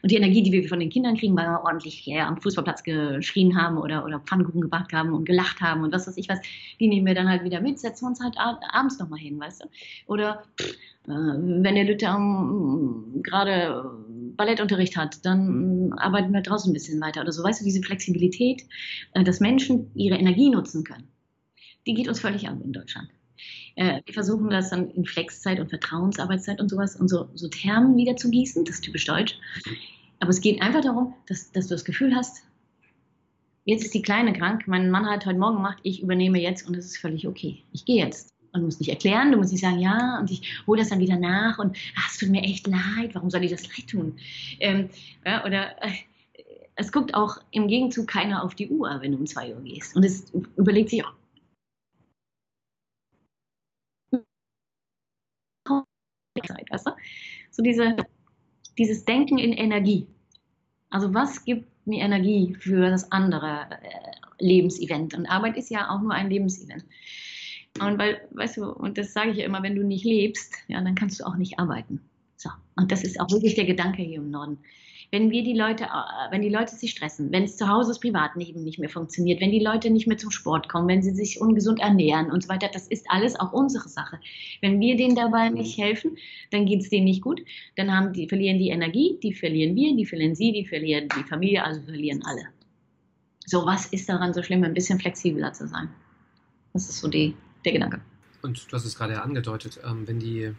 [0.01, 2.83] Und die Energie, die wir von den Kindern kriegen, weil wir ordentlich ja, am Fußballplatz
[2.83, 6.39] geschrien haben oder, oder Pfannkuchen gebacken haben und gelacht haben und was weiß ich was,
[6.79, 9.67] die nehmen wir dann halt wieder mit, setzen uns halt abends nochmal hin, weißt du?
[10.07, 10.43] Oder
[11.07, 12.05] äh, wenn der Lütte
[13.23, 13.91] gerade
[14.35, 17.43] Ballettunterricht hat, dann arbeiten wir draußen ein bisschen weiter oder so.
[17.43, 18.63] Weißt du, diese Flexibilität,
[19.13, 21.07] äh, dass Menschen ihre Energie nutzen können,
[21.85, 23.09] die geht uns völlig ab in Deutschland.
[23.75, 27.95] Äh, wir versuchen das dann in Flexzeit und Vertrauensarbeitszeit und sowas und so, so Termen
[27.97, 29.37] wieder zu gießen, das ist typisch deutsch.
[30.19, 32.43] Aber es geht einfach darum, dass, dass du das Gefühl hast,
[33.65, 36.75] jetzt ist die Kleine krank, mein Mann hat heute Morgen gemacht, ich übernehme jetzt und
[36.75, 37.63] es ist völlig okay.
[37.73, 38.33] Ich gehe jetzt.
[38.53, 40.99] Und du musst nicht erklären, du musst nicht sagen, ja, und ich hole das dann
[40.99, 44.17] wieder nach und ach, es tut mir echt leid, warum soll ich das leid tun?
[44.59, 44.89] Ähm,
[45.25, 45.91] ja, oder äh,
[46.75, 49.95] es guckt auch im Gegenzug keiner auf die Uhr, wenn du um zwei Uhr gehst.
[49.95, 51.13] Und es überlegt sich auch,
[56.41, 56.91] Zeit, weißt du?
[57.51, 57.97] So diese,
[58.77, 60.07] dieses Denken in Energie.
[60.89, 65.13] Also was gibt mir Energie für das andere äh, Lebensevent?
[65.13, 66.85] Und Arbeit ist ja auch nur ein Lebensevent.
[67.79, 70.81] Und weil, weißt du, und das sage ich ja immer, wenn du nicht lebst, ja,
[70.81, 72.01] dann kannst du auch nicht arbeiten.
[72.35, 72.49] So.
[72.75, 74.59] Und das ist auch wirklich der Gedanke hier im Norden
[75.11, 77.99] wenn wir die Leute, äh, wenn die Leute sich stressen, wenn es zu Hause das
[77.99, 81.39] Privatleben nicht mehr funktioniert, wenn die Leute nicht mehr zum Sport kommen, wenn sie sich
[81.39, 84.19] ungesund ernähren und so weiter, das ist alles auch unsere Sache.
[84.61, 86.17] Wenn wir denen dabei nicht helfen,
[86.51, 87.41] dann geht es denen nicht gut,
[87.75, 91.23] dann haben die, verlieren die Energie, die verlieren wir, die verlieren sie, die verlieren die
[91.23, 92.47] Familie, also verlieren alle.
[93.45, 95.89] So, was ist daran so schlimm, ein bisschen flexibler zu sein?
[96.73, 97.33] Das ist so die,
[97.63, 98.01] der Gedanke.
[98.41, 100.53] Und du hast es gerade ja angedeutet, ähm, wenn die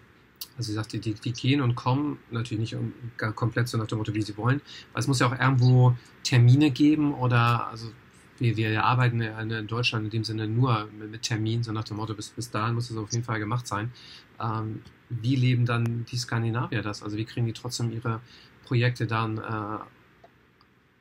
[0.56, 4.12] also sie sagte, die, die gehen und kommen natürlich nicht komplett so nach dem Motto,
[4.14, 4.60] wie sie wollen.
[4.92, 7.90] Weil es muss ja auch irgendwo Termine geben oder also
[8.38, 12.14] wir, wir arbeiten in Deutschland in dem Sinne nur mit Terminen, so nach dem Motto,
[12.14, 13.92] bis, bis dahin muss es auf jeden Fall gemacht sein.
[14.40, 17.02] Ähm, wie leben dann die Skandinavier das?
[17.02, 18.20] Also wie kriegen die trotzdem ihre
[18.64, 19.78] Projekte dann äh,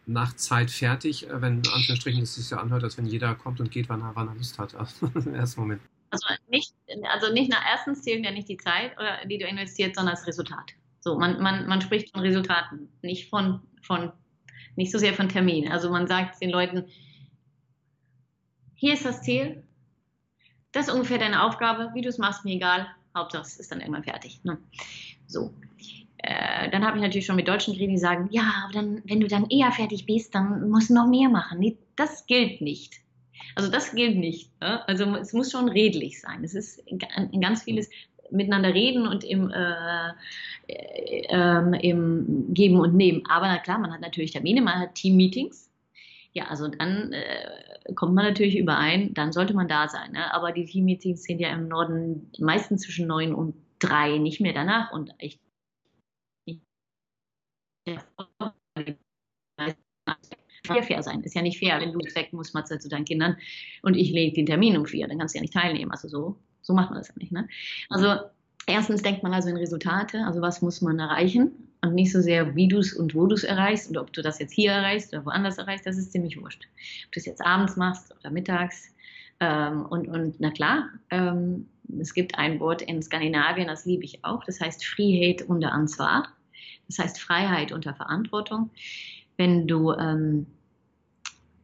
[0.05, 3.59] nach Zeit fertig, äh, wenn in Anführungsstrichen es sich ja anhört, als wenn jeder kommt
[3.59, 4.75] und geht, wann er, wann er Lust hat,
[5.15, 5.81] im ersten Moment.
[6.09, 6.73] Also nicht,
[7.11, 10.27] also nicht nach erstens zählen ja nicht die Zeit, oder, die du investierst, sondern das
[10.27, 10.73] Resultat.
[10.99, 14.11] So, man, man, man spricht von Resultaten, nicht von, von,
[14.75, 15.71] nicht so sehr von Terminen.
[15.71, 16.85] Also man sagt den Leuten,
[18.75, 19.63] hier ist das Ziel,
[20.71, 23.79] das ist ungefähr deine Aufgabe, wie du es machst, mir egal, Hauptsache es ist dann
[23.79, 24.43] irgendwann fertig.
[24.43, 24.57] Ne?
[25.25, 25.53] So.
[26.17, 29.19] Äh, dann habe ich natürlich schon mit Deutschen geredet, die sagen, ja, aber dann, wenn
[29.19, 31.59] du dann eher fertig bist, dann musst du noch mehr machen.
[31.59, 33.01] Nee, das gilt nicht.
[33.55, 34.51] Also das gilt nicht.
[34.61, 34.87] Ne?
[34.87, 36.43] Also es muss schon redlich sein.
[36.43, 37.89] Es ist ein ganz vieles
[38.31, 40.11] miteinander reden und im, äh,
[40.67, 43.23] äh, im Geben und Nehmen.
[43.29, 45.69] Aber na klar, man hat natürlich Termine, man hat Team-Meetings.
[46.33, 50.11] Ja, also dann äh, kommt man natürlich überein, dann sollte man da sein.
[50.11, 50.33] Ne?
[50.33, 54.91] Aber die Team-Meetings sind ja im Norden meistens zwischen neun und drei, nicht mehr danach.
[54.91, 55.39] Und ich
[60.67, 61.21] fair, fair sein.
[61.21, 63.37] Ist ja nicht fair, wenn du weg musst mal zu deinen Kindern
[63.81, 65.91] und ich lege den Termin um vier, dann kannst du ja nicht teilnehmen.
[65.91, 67.31] Also so, so macht man das ja nicht.
[67.31, 67.47] Ne?
[67.89, 68.15] Also
[68.67, 71.51] erstens denkt man also in Resultate, also was muss man erreichen
[71.81, 74.21] und nicht so sehr, wie du es und wo du es erreichst und ob du
[74.21, 76.67] das jetzt hier erreichst oder woanders erreichst, das ist ziemlich wurscht.
[77.05, 78.93] Ob du es jetzt abends machst oder mittags.
[79.39, 81.67] Ähm, und, und na klar, ähm,
[81.99, 86.27] es gibt ein Wort in Skandinavien, das liebe ich auch, das heißt Friheit unter Ansvar.
[86.87, 88.71] Das heißt Freiheit unter Verantwortung.
[89.35, 90.47] Wenn du ähm,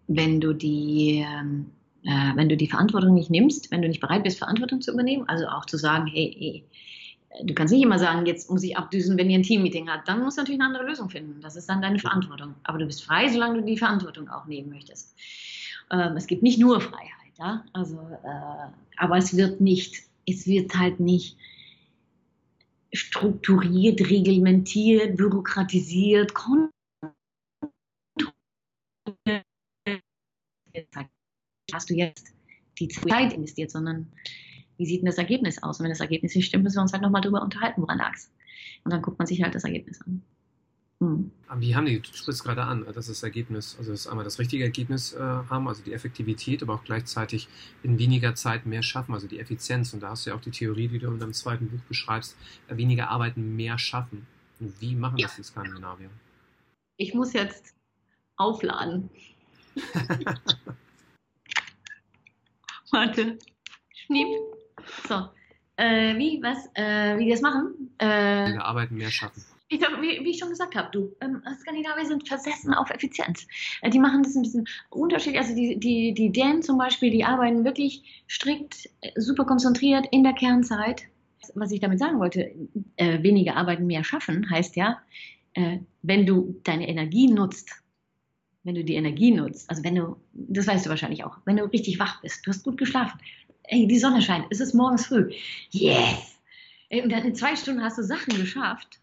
[0.07, 1.67] wenn du die, ähm,
[2.03, 5.27] äh, wenn du die Verantwortung nicht nimmst, wenn du nicht bereit bist, Verantwortung zu übernehmen,
[5.27, 6.63] also auch zu sagen, hey, hey
[7.43, 10.21] du kannst nicht immer sagen, jetzt muss ich abdüsen, wenn ihr ein Teammeeting habt, dann
[10.21, 11.41] musst du natürlich eine andere Lösung finden.
[11.41, 12.55] Das ist dann deine Verantwortung.
[12.63, 15.15] Aber du bist frei, solange du die Verantwortung auch nehmen möchtest.
[15.91, 17.63] Ähm, es gibt nicht nur Freiheit, ja?
[17.73, 21.37] also, äh, aber es wird nicht, es wird halt nicht
[22.93, 26.71] strukturiert, reglementiert, bürokratisiert, kontrolliert
[31.71, 32.33] hast du jetzt
[32.79, 34.11] die Zeit investiert, sondern
[34.77, 35.79] wie sieht denn das Ergebnis aus?
[35.79, 38.13] Und wenn das Ergebnis nicht stimmt, müssen wir uns halt nochmal drüber unterhalten, woran lag
[38.15, 38.31] es.
[38.83, 40.23] Und dann guckt man sich halt das Ergebnis an.
[40.99, 41.31] Hm.
[41.57, 44.63] Wie haben die, du sprichst gerade an, dass das Ergebnis, also dass einmal das richtige
[44.63, 47.47] Ergebnis äh, haben, also die Effektivität, aber auch gleichzeitig
[47.83, 49.93] in weniger Zeit mehr schaffen, also die Effizienz.
[49.93, 52.37] Und da hast du ja auch die Theorie, die du in deinem zweiten Buch beschreibst,
[52.67, 54.25] äh, weniger arbeiten, mehr schaffen.
[54.59, 55.27] Und wie machen ja.
[55.27, 56.09] das die Skandinavier?
[56.97, 57.75] Ich muss jetzt
[58.37, 59.09] aufladen.
[62.91, 63.37] Warte.
[63.93, 64.27] Schniep.
[65.07, 65.29] So.
[65.77, 67.89] Äh, wie, was, äh, wie die das machen?
[67.97, 69.43] Äh, Weniger arbeiten, mehr schaffen.
[69.69, 73.47] Ich glaub, wie, wie, ich schon gesagt habe, du, ähm, Skandinavier sind versessen auf Effizienz.
[73.81, 75.41] Äh, die machen das ein bisschen unterschiedlich.
[75.41, 80.23] Also die, die, die Dänen zum Beispiel, die arbeiten wirklich strikt, äh, super konzentriert in
[80.23, 81.03] der Kernzeit.
[81.55, 82.53] Was ich damit sagen wollte,
[82.97, 85.01] äh, weniger arbeiten, mehr schaffen, heißt ja,
[85.55, 87.82] äh, wenn du deine Energie nutzt,
[88.63, 91.63] wenn du die Energie nutzt, also wenn du, das weißt du wahrscheinlich auch, wenn du
[91.65, 93.19] richtig wach bist, du hast gut geschlafen,
[93.63, 95.31] ey, die Sonne scheint, es ist morgens früh,
[95.71, 96.39] yes!
[96.89, 98.99] Ey, und dann in zwei Stunden hast du Sachen geschafft,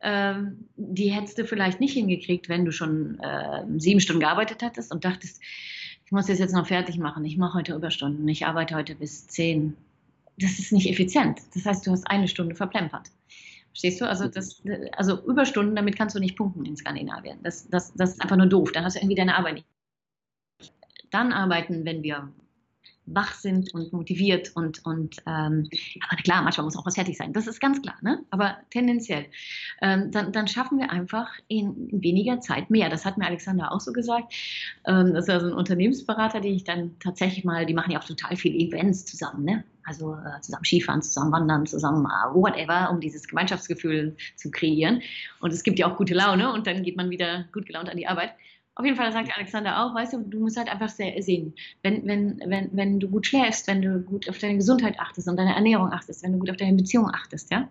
[0.00, 4.92] ähm, die hättest du vielleicht nicht hingekriegt, wenn du schon äh, sieben Stunden gearbeitet hättest
[4.92, 5.42] und dachtest,
[6.06, 9.26] ich muss das jetzt noch fertig machen, ich mache heute Überstunden, ich arbeite heute bis
[9.26, 9.76] zehn.
[10.38, 11.40] Das ist nicht effizient.
[11.52, 13.10] Das heißt, du hast eine Stunde verplempert.
[13.78, 14.08] Verstehst du?
[14.08, 14.32] Also, mhm.
[14.32, 14.62] das,
[14.96, 17.38] also Überstunden, damit kannst du nicht punkten in Skandinavien.
[17.44, 18.72] Das, das, das ist einfach nur doof.
[18.72, 19.66] Dann hast du irgendwie deine Arbeit nicht.
[21.12, 22.32] Dann arbeiten, wenn wir
[23.06, 25.68] wach sind und motiviert und, und ähm,
[26.06, 27.32] aber klar, manchmal muss auch was fertig sein.
[27.32, 28.22] Das ist ganz klar, ne?
[28.30, 29.26] Aber tendenziell.
[29.80, 32.90] Ähm, dann, dann schaffen wir einfach in, in, weniger Zeit mehr.
[32.90, 34.34] Das hat mir Alexander auch so gesagt.
[34.86, 38.00] Ähm, das ist ja so ein Unternehmensberater, die ich dann tatsächlich mal, die machen ja
[38.00, 39.64] auch total viele Events zusammen, ne?
[39.88, 45.00] Also äh, zusammen Skifahren, zusammen wandern, zusammen uh, whatever, um dieses Gemeinschaftsgefühl zu kreieren.
[45.40, 47.96] Und es gibt ja auch gute Laune und dann geht man wieder gut gelaunt an
[47.96, 48.32] die Arbeit.
[48.74, 52.40] Auf jeden Fall sagt Alexander auch, weißt du, du musst halt einfach sehen, wenn, wenn,
[52.46, 55.90] wenn, wenn du gut schläfst, wenn du gut auf deine Gesundheit achtest und deine Ernährung
[55.90, 57.68] achtest, wenn du gut auf deine Beziehung achtest, ja,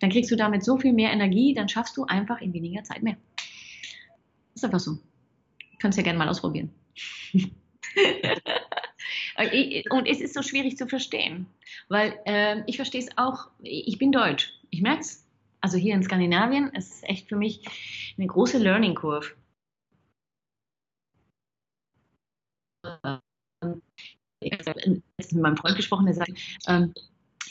[0.00, 3.02] dann kriegst du damit so viel mehr Energie, dann schaffst du einfach in weniger Zeit
[3.02, 3.16] mehr.
[4.54, 4.96] Ist einfach so.
[5.80, 6.70] Kannst ja gerne mal ausprobieren.
[9.90, 11.46] und es ist so schwierig zu verstehen,
[11.88, 15.24] weil äh, ich verstehe es auch, ich bin Deutsch, ich merke es.
[15.60, 17.60] Also hier in Skandinavien, es ist echt für mich
[18.16, 19.34] eine große Learning Curve.
[24.40, 26.32] ich habe mit meinem Freund gesprochen, der sagt,
[26.68, 26.94] ähm,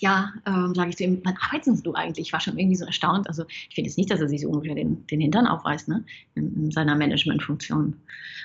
[0.01, 2.27] ja, ähm, sage ich zu ihm, wann arbeiten du eigentlich?
[2.27, 3.27] Ich war schon irgendwie so erstaunt.
[3.27, 6.03] Also ich finde jetzt nicht, dass er sich so ungefähr den, den Hintern aufreißt, ne?
[6.35, 7.99] in, in seiner Managementfunktion.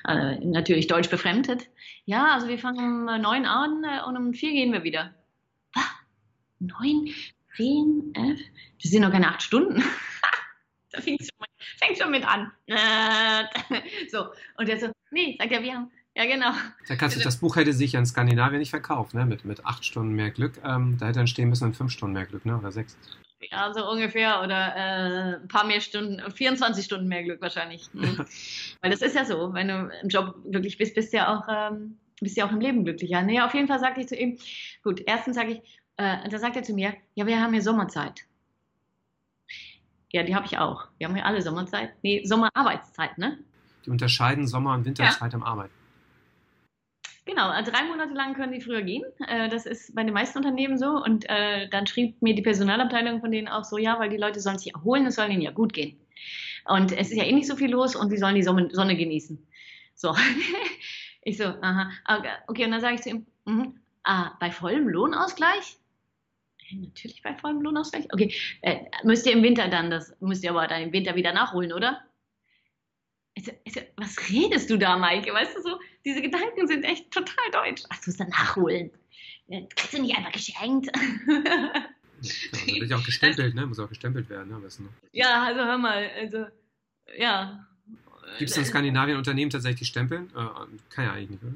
[0.07, 1.69] Äh, natürlich deutsch befremdet.
[2.05, 5.15] Ja, also wir fangen um neun an äh, und um vier gehen wir wieder.
[5.75, 5.85] Was?
[6.59, 7.09] Neun,
[7.57, 8.41] zehn, elf?
[8.83, 9.83] Das sind noch keine acht Stunden.
[10.91, 12.51] da fängt schon, schon mit an.
[14.11, 14.27] so,
[14.57, 16.53] und er so, nee, sagt er, wir haben ja, genau.
[16.89, 19.25] Da kannst du, das Buch hätte sich in Skandinavien nicht verkauft, ne?
[19.25, 20.61] Mit, mit acht Stunden mehr Glück.
[20.65, 22.59] Ähm, da hätte dann stehen müssen in fünf Stunden mehr Glück, ne?
[22.59, 22.97] Oder sechs.
[23.51, 24.43] Ja, so ungefähr.
[24.43, 27.89] Oder äh, ein paar mehr Stunden, 24 Stunden mehr Glück wahrscheinlich.
[27.95, 28.25] Mhm.
[28.81, 31.47] Weil das ist ja so, wenn du im Job glücklich bist, bist du ja auch,
[31.49, 33.23] ähm, bist ja auch im Leben glücklicher.
[33.23, 34.39] Nee, auf jeden Fall sagte ich zu ihm,
[34.85, 35.59] gut, erstens sage ich,
[35.97, 38.23] äh, da sagt er zu mir, ja, wir haben hier Sommerzeit.
[40.13, 40.89] Ja, die habe ich auch.
[40.99, 41.95] Wir haben hier alle Sommerzeit.
[42.03, 43.39] Nee, Sommerarbeitszeit, ne?
[43.87, 45.39] Die unterscheiden Sommer- und Winterzeit ja.
[45.39, 45.73] am Arbeiten.
[47.25, 49.05] Genau, also drei Monate lang können die früher gehen.
[49.29, 50.89] Äh, das ist bei den meisten Unternehmen so.
[50.89, 54.41] Und äh, dann schrieb mir die Personalabteilung von denen auch so, ja, weil die Leute
[54.41, 56.01] sollen sich erholen, es soll ihnen ja gut gehen.
[56.65, 59.47] Und es ist ja eh nicht so viel los und sie sollen die Sonne genießen.
[59.95, 60.15] So.
[61.23, 61.91] ich so, aha.
[62.49, 65.79] Okay, und dann sage ich zu ihm, mh, ah, bei vollem Lohnausgleich?
[66.73, 68.07] Natürlich bei vollem Lohnausgleich.
[68.13, 71.33] Okay, äh, müsst ihr im Winter dann, das müsst ihr aber dann im Winter wieder
[71.33, 72.03] nachholen, oder?
[73.35, 75.33] Ich so, ich so, was redest du da, Maike?
[75.33, 77.83] Weißt du so, diese Gedanken sind echt total deutsch.
[77.89, 78.91] Ach, du musst dann nachholen.
[79.49, 80.91] Das kriegst du nicht einfach geschenkt.
[80.97, 81.85] Ja,
[82.81, 83.67] wird ja auch gestempelt, ne?
[83.67, 84.63] Muss auch gestempelt werden, ne?
[84.63, 84.89] Weißt du?
[85.13, 86.47] Ja, also hör mal, also,
[87.17, 87.67] ja.
[88.39, 90.31] Gibt es in Skandinavien Unternehmen tatsächlich, die stempeln?
[90.31, 91.55] Äh, kann ja eigentlich nicht, oder?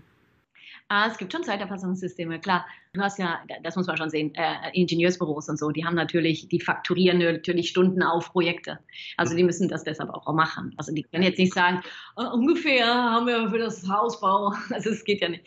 [0.88, 2.64] Ah, es gibt schon Zeiterfassungssysteme, klar.
[2.92, 6.48] Du hast ja, das muss man schon sehen, äh, Ingenieursbüros und so, die haben natürlich,
[6.48, 8.78] die fakturieren natürlich Stunden auf Projekte.
[9.16, 10.72] Also die müssen das deshalb auch machen.
[10.76, 11.82] Also die können jetzt nicht sagen,
[12.16, 14.52] oh, ungefähr haben wir für das Hausbau.
[14.70, 15.44] Also es geht ja nicht.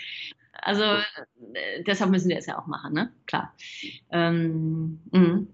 [0.62, 3.14] Also äh, deshalb müssen die es ja auch machen, ne?
[3.26, 3.54] Klar.
[4.12, 5.48] Ähm, mh.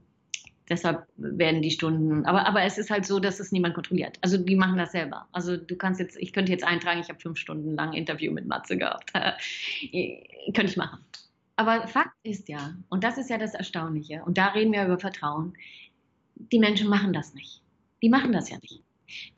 [0.70, 4.18] Deshalb werden die Stunden, aber, aber es ist halt so, dass es niemand kontrolliert.
[4.22, 5.28] Also die machen das selber.
[5.32, 8.48] Also du kannst jetzt, ich könnte jetzt eintragen, ich habe fünf Stunden lang Interview mit
[8.48, 9.14] Matze gehabt.
[9.14, 11.00] könnte ich machen.
[11.56, 15.00] Aber Fakt ist ja, und das ist ja das Erstaunliche, und da reden wir über
[15.00, 15.54] Vertrauen,
[16.36, 17.62] die Menschen machen das nicht.
[18.02, 18.82] Die machen das ja nicht.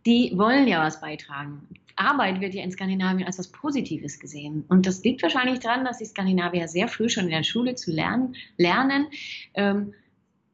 [0.05, 1.67] Die wollen ja was beitragen.
[1.95, 4.63] Arbeit wird ja in Skandinavien als was Positives gesehen.
[4.67, 7.91] Und das liegt wahrscheinlich daran, dass die Skandinavier sehr früh schon in der Schule zu
[7.91, 9.07] lernen, lernen
[9.55, 9.93] ähm,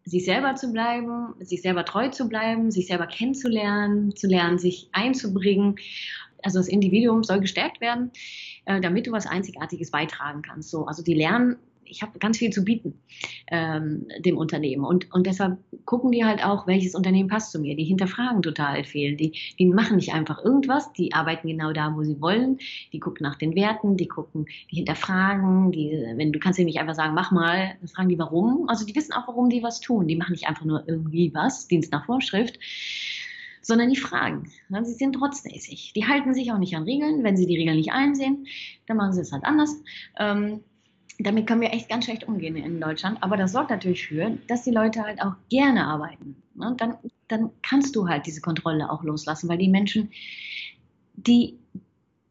[0.05, 4.89] sich selber zu bleiben, sich selber treu zu bleiben, sich selber kennenzulernen, zu lernen, sich
[4.91, 5.77] einzubringen.
[6.41, 8.11] Also das Individuum soll gestärkt werden,
[8.65, 10.69] äh, damit du was Einzigartiges beitragen kannst.
[10.69, 12.99] So, also die lernen ich habe ganz viel zu bieten
[13.47, 14.85] ähm, dem Unternehmen.
[14.85, 17.75] Und, und deshalb gucken die halt auch, welches Unternehmen passt zu mir.
[17.75, 19.15] Die hinterfragen total viel.
[19.15, 22.59] Die, die machen nicht einfach irgendwas, die arbeiten genau da, wo sie wollen.
[22.91, 25.71] Die gucken nach den Werten, die gucken, die hinterfragen.
[25.71, 28.67] Die, wenn du kannst ihnen nicht einfach sagen, mach mal, dann fragen die warum.
[28.69, 30.07] Also die wissen auch, warum die was tun.
[30.07, 32.59] Die machen nicht einfach nur irgendwie was, Dienst nach Vorschrift
[33.63, 34.51] sondern die fragen.
[34.69, 35.93] Sie sind trotznäsig.
[35.95, 37.23] Die halten sich auch nicht an Regeln.
[37.23, 38.45] Wenn sie die Regeln nicht einsehen,
[38.85, 39.81] dann machen sie es halt anders.
[40.19, 40.59] Ähm,
[41.19, 43.21] damit können wir echt ganz schlecht umgehen in Deutschland.
[43.21, 46.35] Aber das sorgt natürlich für, dass die Leute halt auch gerne arbeiten.
[46.55, 46.75] Ne?
[46.77, 46.97] Dann,
[47.27, 50.11] dann kannst du halt diese Kontrolle auch loslassen, weil die Menschen,
[51.15, 51.57] die,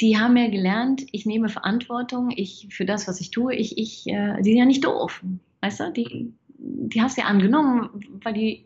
[0.01, 3.55] die haben ja gelernt, ich nehme Verantwortung ich, für das, was ich tue.
[3.55, 5.23] Ich, ich, äh, die sind ja nicht doof.
[5.61, 5.93] Weißt du?
[5.93, 8.65] Die, die hast du ja angenommen, weil, die,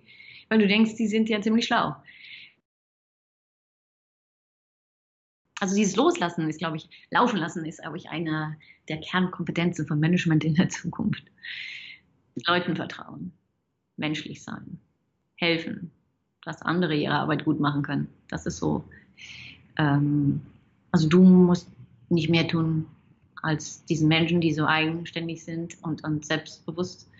[0.48, 1.94] weil du denkst, die sind ja ziemlich schlau.
[5.66, 8.56] Also dieses Loslassen ist, glaube ich, Laufen lassen ist, glaube ich, eine
[8.88, 11.24] der Kernkompetenzen von Management in der Zukunft.
[12.46, 13.32] Leuten vertrauen,
[13.96, 14.78] menschlich sein,
[15.34, 15.90] helfen,
[16.44, 18.06] dass andere ihre Arbeit gut machen können.
[18.28, 18.84] Das ist so.
[19.76, 20.40] Ähm,
[20.92, 21.68] also du musst
[22.10, 22.86] nicht mehr tun
[23.42, 27.10] als diesen Menschen, die so eigenständig sind und, und selbstbewusst.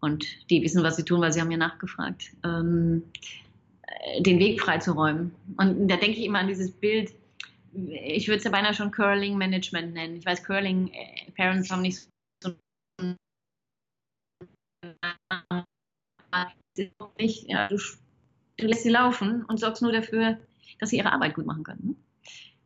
[0.00, 2.32] Und die wissen, was sie tun, weil sie haben ja nachgefragt.
[2.44, 3.02] Ähm,
[4.18, 5.30] den Weg freizuräumen.
[5.56, 7.14] Und da denke ich immer an dieses Bild,
[7.72, 10.16] ich würde es ja beinahe schon Curling Management nennen.
[10.16, 12.08] Ich weiß, Curling äh, Parents haben nicht
[12.42, 12.54] so
[17.18, 17.76] ja, du,
[18.56, 20.38] du, lässt sie laufen und sorgst nur dafür,
[20.78, 21.88] dass sie ihre Arbeit gut machen können.
[21.88, 21.94] Ne?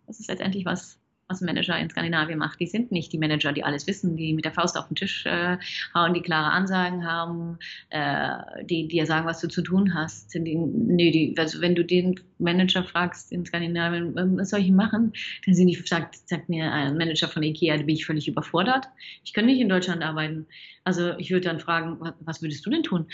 [0.07, 0.99] Das ist letztendlich was,
[1.29, 2.61] was ein Manager in Skandinavien macht.
[2.61, 5.25] Die sind nicht die Manager, die alles wissen, die mit der Faust auf den Tisch
[5.27, 5.57] äh,
[5.95, 7.59] hauen, die klare Ansagen haben,
[7.91, 10.35] äh, die dir sagen, was du zu tun hast.
[10.35, 14.71] Die, nee, die, also wenn du den Manager fragst in Skandinavien, ähm, was soll ich
[14.71, 15.13] machen,
[15.47, 18.87] dann sind die, sagt, sagt mir ein Manager von Ikea, da bin ich völlig überfordert.
[19.25, 20.47] Ich kann nicht in Deutschland arbeiten.
[20.85, 23.07] Also ich würde dann fragen, was würdest du denn tun?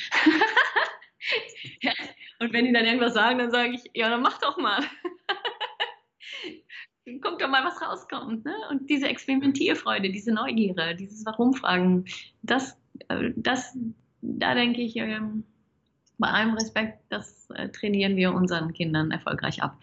[1.80, 1.92] ja.
[2.40, 4.82] Und wenn die dann irgendwas sagen, dann sage ich, ja, dann mach doch mal
[7.22, 8.44] guck doch mal, was rauskommt.
[8.44, 8.54] Ne?
[8.70, 12.04] Und diese Experimentierfreude, diese Neugierde, dieses Warum-Fragen,
[12.42, 12.76] das,
[13.08, 13.76] äh, das,
[14.22, 15.44] da denke ich, ähm,
[16.18, 19.78] bei allem Respekt, das äh, trainieren wir unseren Kindern erfolgreich ab.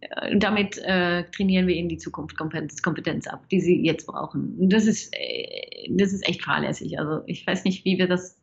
[0.00, 4.68] Äh, damit äh, trainieren wir ihnen die Zukunftskompetenz ab, die sie jetzt brauchen.
[4.68, 6.98] Das ist, äh, das ist echt fahrlässig.
[6.98, 8.40] Also ich weiß nicht, wie wir das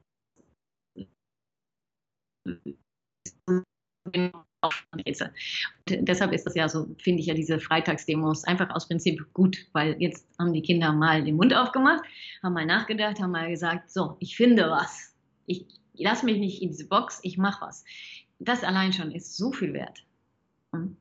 [5.05, 5.31] Rätsel.
[5.89, 9.65] Und deshalb ist das ja so, finde ich ja diese Freitagsdemos einfach aus Prinzip gut,
[9.73, 12.03] weil jetzt haben die Kinder mal den Mund aufgemacht,
[12.43, 15.13] haben mal nachgedacht, haben mal gesagt, so, ich finde was.
[15.47, 17.83] Ich lasse mich nicht in diese Box, ich mache was.
[18.39, 20.03] Das allein schon ist so viel wert.
[20.73, 20.95] Hm?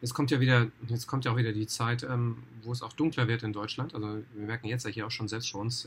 [0.00, 2.92] Jetzt kommt ja wieder, jetzt kommt ja auch wieder die Zeit, ähm, wo es auch
[2.92, 3.94] dunkler wird in Deutschland.
[3.94, 5.86] Also wir merken jetzt ja hier auch schon selbst für uns,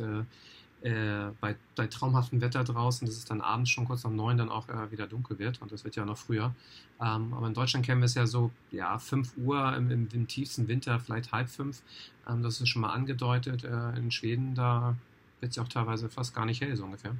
[0.81, 4.49] äh, bei, bei traumhaftem Wetter draußen, dass es dann abends schon kurz nach neun dann
[4.49, 6.55] auch äh, wieder dunkel wird und das wird ja noch früher.
[6.99, 10.27] Ähm, aber in Deutschland kennen wir es ja so, ja, fünf Uhr im, im, im
[10.27, 11.81] tiefsten Winter, vielleicht halb fünf.
[12.27, 13.63] Ähm, das ist schon mal angedeutet.
[13.63, 14.95] Äh, in Schweden, da
[15.39, 17.15] wird es ja auch teilweise fast gar nicht hell, so ungefähr.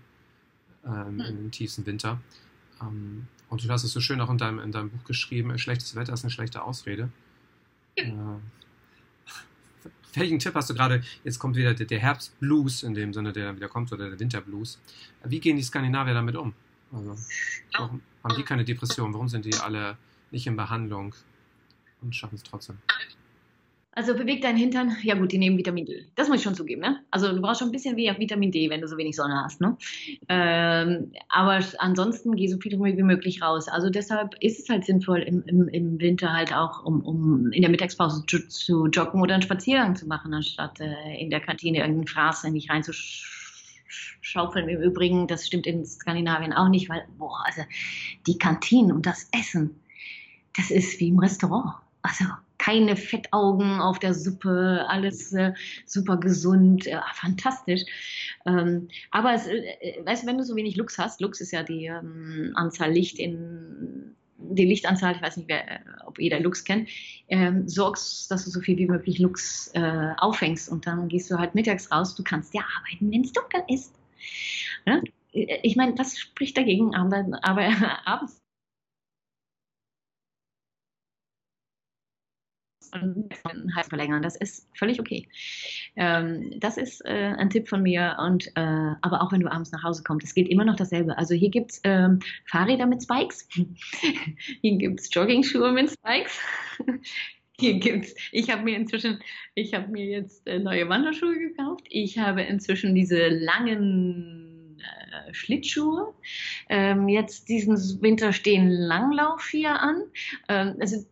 [0.86, 1.20] Ähm, hm.
[1.20, 2.20] Im tiefsten Winter.
[2.82, 5.96] Ähm, und du hast es so schön auch in deinem, in deinem Buch geschrieben, schlechtes
[5.96, 7.10] Wetter ist eine schlechte Ausrede.
[7.98, 8.40] Ja.
[10.14, 11.04] Welchen Tipp hast du gerade?
[11.24, 14.80] Jetzt kommt wieder der, Herbstblues in dem Sinne, der wieder kommt, oder der Winterblues.
[15.24, 16.54] Wie gehen die Skandinavier damit um?
[16.92, 17.16] Also,
[17.74, 19.14] warum haben die keine Depression?
[19.14, 19.98] Warum sind die alle
[20.32, 21.16] nicht in Behandlung
[22.02, 22.78] und schaffen es trotzdem?
[23.94, 26.06] Also beweg deinen Hintern, ja gut, die nehmen Vitamin D.
[26.16, 27.04] Das muss ich schon zugeben, ne?
[27.12, 29.60] Also du brauchst schon ein bisschen wie Vitamin D, wenn du so wenig Sonne hast,
[29.60, 29.76] ne?
[30.30, 33.68] Ähm, aber ansonsten geh so viel wie möglich raus.
[33.68, 37.62] Also deshalb ist es halt sinnvoll, im, im, im Winter halt auch, um, um in
[37.62, 41.80] der Mittagspause zu, zu joggen oder einen Spaziergang zu machen, anstatt äh, in der Kantine
[41.80, 44.70] irgendeinen Fraß in dich reinzuschaufeln.
[44.70, 47.64] Im Übrigen, das stimmt in Skandinavien auch nicht, weil, boah, also
[48.26, 49.82] die Kantinen und das Essen,
[50.56, 51.74] das ist wie im Restaurant.
[52.04, 52.24] Also
[52.62, 55.54] keine Fettaugen auf der Suppe, alles äh,
[55.88, 57.82] super gesund, äh, fantastisch.
[58.46, 61.88] Ähm, aber es, äh, weißt wenn du so wenig Lux hast, Lux ist ja die
[61.88, 66.88] ähm, Anzahl Licht in die Lichtanzahl, ich weiß nicht, wer, äh, ob jeder Lux kennt,
[67.30, 71.40] ähm, sorgst, dass du so viel wie möglich Lux äh, auffängst und dann gehst du
[71.40, 72.14] halt mittags raus.
[72.14, 73.96] Du kannst ja arbeiten, wenn es dunkel ist.
[74.86, 75.02] Ja?
[75.32, 77.70] Ich meine, was spricht dagegen, aber, aber
[78.06, 78.41] abends
[82.94, 83.34] und
[83.76, 84.22] Hals verlängern.
[84.22, 85.28] Das ist völlig okay.
[85.96, 88.18] Ähm, das ist äh, ein Tipp von mir.
[88.20, 91.18] Und äh, aber auch wenn du abends nach Hause kommst, es geht immer noch dasselbe.
[91.18, 93.48] Also hier gibt es ähm, Fahrräder mit Spikes,
[94.62, 96.40] hier gibt es Jogging-Schuhe mit Spikes.
[97.60, 99.20] Hier gibt's, ich habe mir inzwischen,
[99.54, 101.86] ich habe mir jetzt äh, neue Wanderschuhe gekauft.
[101.90, 106.14] Ich habe inzwischen diese langen äh, Schlittschuhe.
[106.70, 110.04] Ähm, jetzt diesen Winter stehen Langlauf hier an.
[110.50, 111.06] Ähm, also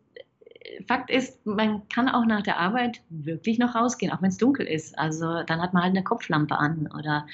[0.87, 4.65] Fakt ist, man kann auch nach der Arbeit wirklich noch rausgehen, auch wenn es dunkel
[4.65, 4.97] ist.
[4.97, 7.25] Also dann hat man halt eine Kopflampe an oder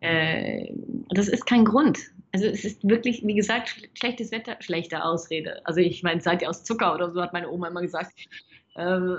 [0.00, 0.72] äh,
[1.10, 1.98] das ist kein Grund.
[2.32, 5.64] Also es ist wirklich, wie gesagt, schlechtes Wetter, schlechte Ausrede.
[5.66, 8.12] Also ich meine, seid ihr aus Zucker oder so, hat meine Oma immer gesagt.
[8.76, 9.16] Ähm,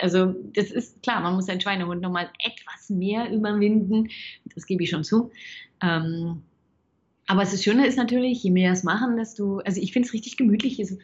[0.00, 4.08] also das ist klar, man muss seinen Schweinehund nochmal etwas mehr überwinden.
[4.54, 5.30] Das gebe ich schon zu.
[5.82, 6.42] Ähm,
[7.26, 10.36] aber das Schöne ist natürlich, je mehr es machen, desto, also ich finde es richtig
[10.36, 10.78] gemütlich.
[10.78, 10.96] Also,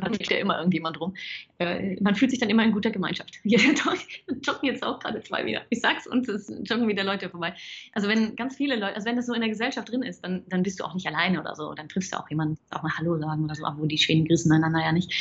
[0.00, 1.14] man steht ja immer irgendjemand rum.
[1.58, 3.36] Äh, man fühlt sich dann immer in guter Gemeinschaft.
[3.42, 5.62] Hier joggen jetzt auch gerade zwei wieder.
[5.70, 7.54] Ich sag's uns, es joggen wieder Leute vorbei.
[7.92, 10.44] Also wenn ganz viele Leute, also wenn das so in der Gesellschaft drin ist, dann,
[10.48, 11.72] dann bist du auch nicht alleine oder so.
[11.74, 14.50] Dann triffst du auch jemanden, auch mal Hallo sagen oder so, obwohl die Schweden grüßen
[14.50, 15.12] einander ja nicht.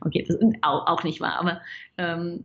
[0.00, 1.60] Okay, das ist auch, auch nicht wahr, aber
[1.98, 2.44] ähm,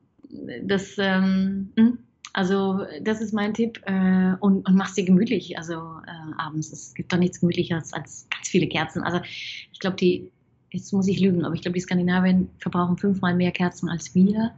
[0.63, 2.06] das, ähm, hm?
[2.37, 5.57] Also das ist mein Tipp äh, und, und mach's dir gemütlich.
[5.57, 6.71] Also äh, abends.
[6.71, 9.01] Es gibt doch nichts gemütlicheres als ganz viele Kerzen.
[9.01, 9.21] Also
[9.73, 10.31] ich glaube, die
[10.69, 14.53] jetzt muss ich lügen, aber ich glaube, die Skandinavien verbrauchen fünfmal mehr Kerzen als wir.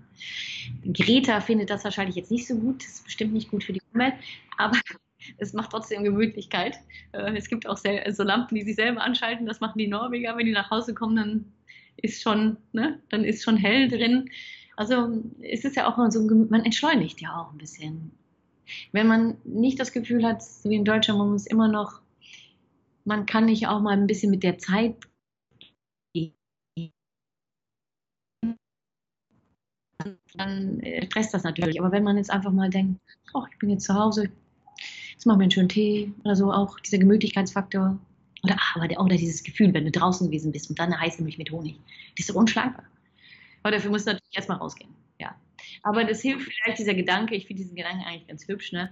[0.92, 2.84] Greta findet das wahrscheinlich jetzt nicht so gut.
[2.84, 4.16] Das ist bestimmt nicht gut für die Umwelt,
[4.58, 4.78] aber
[5.38, 6.76] es macht trotzdem Gemütlichkeit.
[7.14, 9.46] Äh, es gibt auch so Lampen, die sich selber anschalten.
[9.46, 10.36] Das machen die Norweger.
[10.36, 11.46] Wenn die nach Hause kommen, dann
[11.96, 14.30] ist schon, ne, dann ist schon hell drin.
[14.80, 18.12] Also es ist ja auch so, man entschleunigt ja auch ein bisschen.
[18.94, 22.02] Wenn man nicht das Gefühl hat, so wie in Deutschland, man muss immer noch
[23.10, 24.96] man kann nicht auch mal ein bisschen mit der Zeit
[26.14, 26.34] gehen.
[30.36, 31.82] Dann äh, stresst das natürlich.
[31.82, 33.02] Aber wenn man jetzt einfach mal denkt,
[33.34, 34.30] oh, ich bin jetzt zu Hause,
[35.12, 38.00] jetzt machen wir einen schönen Tee oder so, auch dieser Gemütlichkeitsfaktor.
[38.44, 41.22] Oder, ah, aber oder dieses Gefühl, wenn du draußen gewesen bist und dann eine heiße
[41.24, 41.78] Milch mit Honig.
[42.16, 42.86] Das ist doch unschlagbar.
[43.64, 44.94] Aber dafür musst du natürlich erstmal rausgehen.
[45.20, 45.36] Ja.
[45.84, 48.90] Aber das hilft vielleicht dieser Gedanke, ich finde diesen Gedanken eigentlich ganz hübsch, ne?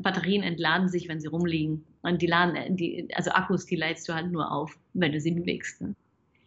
[0.00, 1.84] Batterien entladen sich, wenn sie rumliegen.
[2.02, 5.32] Und die laden, die, also Akkus, die leitest du halt nur auf, wenn du sie
[5.32, 5.80] bewegst.
[5.80, 5.94] Ne?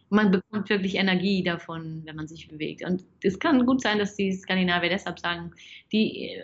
[0.08, 2.84] Man bekommt wirklich Energie davon, wenn man sich bewegt.
[2.84, 5.52] Und es kann gut sein, dass die Skandinavier deshalb sagen,
[5.90, 6.42] die, äh,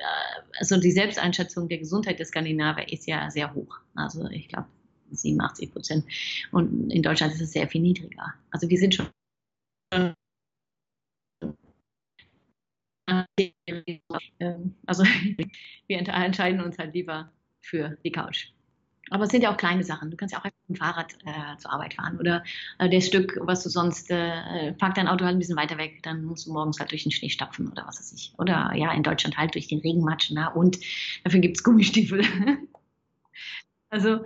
[0.59, 3.79] also die Selbsteinschätzung der Gesundheit der Skandinavier ist ja sehr hoch.
[3.95, 4.69] Also ich glaube
[5.11, 6.05] 87 Prozent.
[6.53, 8.35] Und in Deutschland ist es sehr viel niedriger.
[8.51, 9.07] Also wir sind schon
[14.87, 15.05] also
[15.87, 17.31] wir entscheiden uns halt lieber
[17.61, 18.49] für die Couch.
[19.11, 20.11] Aber es sind ja auch kleine Sachen.
[20.11, 22.45] Du kannst ja auch einfach mit dem Fahrrad äh, zur Arbeit fahren oder
[22.79, 26.03] äh, das Stück, was du sonst, äh, park dein Auto halt ein bisschen weiter weg,
[26.03, 28.33] dann musst du morgens halt durch den Schnee stapfen oder was weiß ich.
[28.39, 30.79] Oder ja, in Deutschland halt durch den Regenmatsch, na und
[31.25, 32.23] dafür gibt es Gummistiefel.
[33.91, 34.25] also,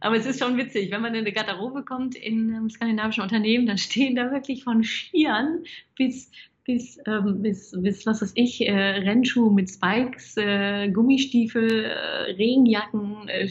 [0.00, 3.66] aber es ist schon witzig, wenn man in eine Garderobe kommt in einem skandinavischen Unternehmen,
[3.66, 5.64] dann stehen da wirklich von Skiern
[5.96, 6.30] bis
[6.64, 13.28] bis, ähm, bis, bis was weiß ich, äh, Rennschuhe mit Spikes, äh, Gummistiefel, äh, Regenjacken,
[13.28, 13.48] äh,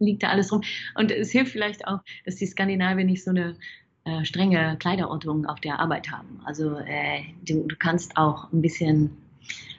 [0.00, 0.62] liegt da alles rum.
[0.96, 3.56] Und es hilft vielleicht auch, dass die Skandinavier nicht so eine
[4.04, 6.40] äh, strenge Kleiderordnung auf der Arbeit haben.
[6.44, 9.10] Also äh, du, du, kannst auch ein bisschen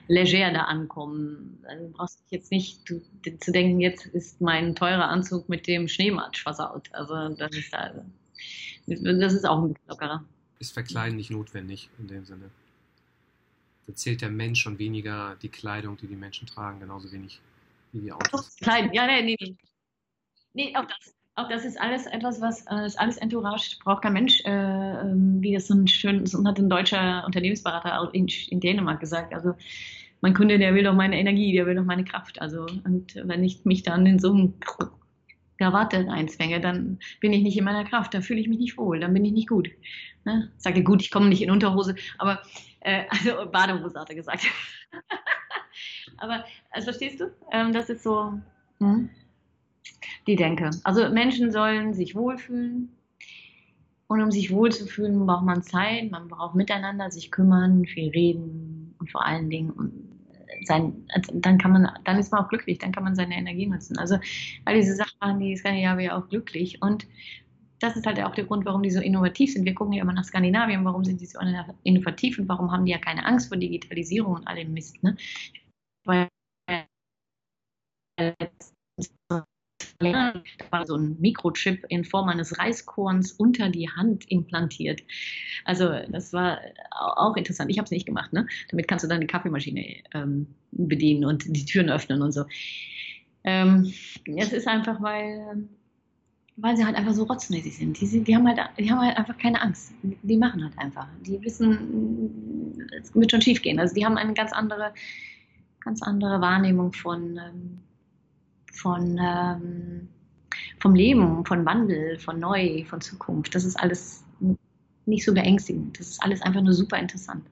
[0.08, 1.58] leger da ankommen.
[1.78, 3.02] Du brauchst dich jetzt nicht du,
[3.38, 6.88] zu denken, jetzt ist mein teurer Anzug mit dem Schneematsch versaut.
[6.92, 8.02] Also das ist, also,
[8.86, 10.24] das ist auch ein bisschen lockerer.
[10.60, 12.50] Ist Verkleiden nicht notwendig in dem Sinne?
[13.86, 17.40] Da zählt der Mensch schon weniger die Kleidung, die die Menschen tragen, genauso wenig
[17.92, 18.56] wie die Autos.
[18.56, 19.56] Kleidung, ja, nee, nee.
[20.54, 21.14] Nee, auch das.
[21.34, 25.40] Auch das ist alles etwas, was äh, ist alles Entourage, braucht kein Mensch, äh, ähm,
[25.40, 29.32] wie das so ein schön, so hat ein deutscher Unternehmensberater in, in Dänemark gesagt.
[29.32, 29.54] Also
[30.20, 32.38] mein Kunde, der will doch meine Energie, der will doch meine Kraft.
[32.42, 34.54] Also und wenn ich mich dann in so einem
[35.58, 39.00] Krawatte reinzwänge, dann bin ich nicht in meiner Kraft, da fühle ich mich nicht wohl,
[39.00, 39.70] dann bin ich nicht gut.
[40.24, 40.52] Ne?
[40.58, 42.42] Sage gut, ich komme nicht in Unterhose, aber
[42.84, 44.46] äh, also Badehose hat er gesagt.
[46.18, 47.32] Aber also verstehst du?
[47.50, 48.38] Ähm, das ist so
[48.78, 49.10] hm,
[50.26, 50.70] die Denke.
[50.84, 52.96] Also Menschen sollen sich wohlfühlen.
[54.08, 59.10] Und um sich wohlzufühlen, braucht man Zeit, man braucht miteinander sich kümmern, viel reden und
[59.10, 60.12] vor allen Dingen und
[60.64, 63.66] sein, also dann kann man, dann ist man auch glücklich, dann kann man seine Energie
[63.66, 63.98] nutzen.
[63.98, 64.18] Also
[64.64, 67.06] all diese Sachen machen die Skandinavier auch glücklich und
[67.82, 69.64] das ist halt auch der Grund, warum die so innovativ sind.
[69.64, 71.38] Wir gucken ja immer nach Skandinavien, warum sind die so
[71.82, 75.02] innovativ und warum haben die ja keine Angst vor Digitalisierung und all dem Mist.
[75.02, 75.16] Ne?
[76.04, 76.28] Weil
[79.98, 85.02] da war so ein Mikrochip in Form eines Reiskorns unter die Hand implantiert.
[85.64, 86.60] Also das war
[86.90, 87.70] auch interessant.
[87.70, 88.32] Ich habe es nicht gemacht.
[88.32, 88.46] Ne?
[88.70, 92.44] Damit kannst du dann die Kaffeemaschine ähm, bedienen und die Türen öffnen und so.
[93.44, 93.92] Ähm,
[94.36, 95.68] es ist einfach, weil
[96.56, 98.00] weil sie halt einfach so rotzmäßig sind.
[98.00, 99.92] Die, die, haben halt, die haben halt einfach keine Angst.
[100.02, 101.06] Die machen halt einfach.
[101.22, 103.78] Die wissen, es wird schon schief gehen.
[103.80, 104.92] Also die haben eine ganz andere,
[105.80, 107.80] ganz andere Wahrnehmung von, ähm,
[108.72, 110.08] von, ähm,
[110.78, 113.54] vom Leben, von Wandel, von Neu, von Zukunft.
[113.54, 114.24] Das ist alles
[115.06, 115.98] nicht so beängstigend.
[115.98, 117.46] Das ist alles einfach nur super interessant.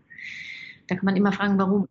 [0.88, 1.88] Da kann man immer fragen, warum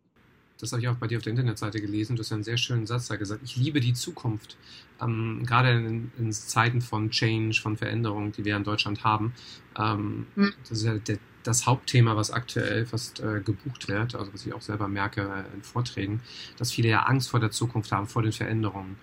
[0.59, 2.85] das habe ich auch bei dir auf der Internetseite gelesen, du hast einen sehr schönen
[2.85, 4.57] Satz da gesagt, ich liebe die Zukunft.
[5.01, 9.33] Ähm, gerade in, in, Zeiten von Change, von Veränderung, die wir in Deutschland haben.
[9.77, 10.53] Ähm, mhm.
[10.63, 14.53] Das ist ja der, das Hauptthema, was aktuell fast äh, gebucht wird, also was ich
[14.53, 16.19] auch selber merke äh, in Vorträgen,
[16.57, 18.97] dass viele ja Angst vor der Zukunft haben, vor den Veränderungen.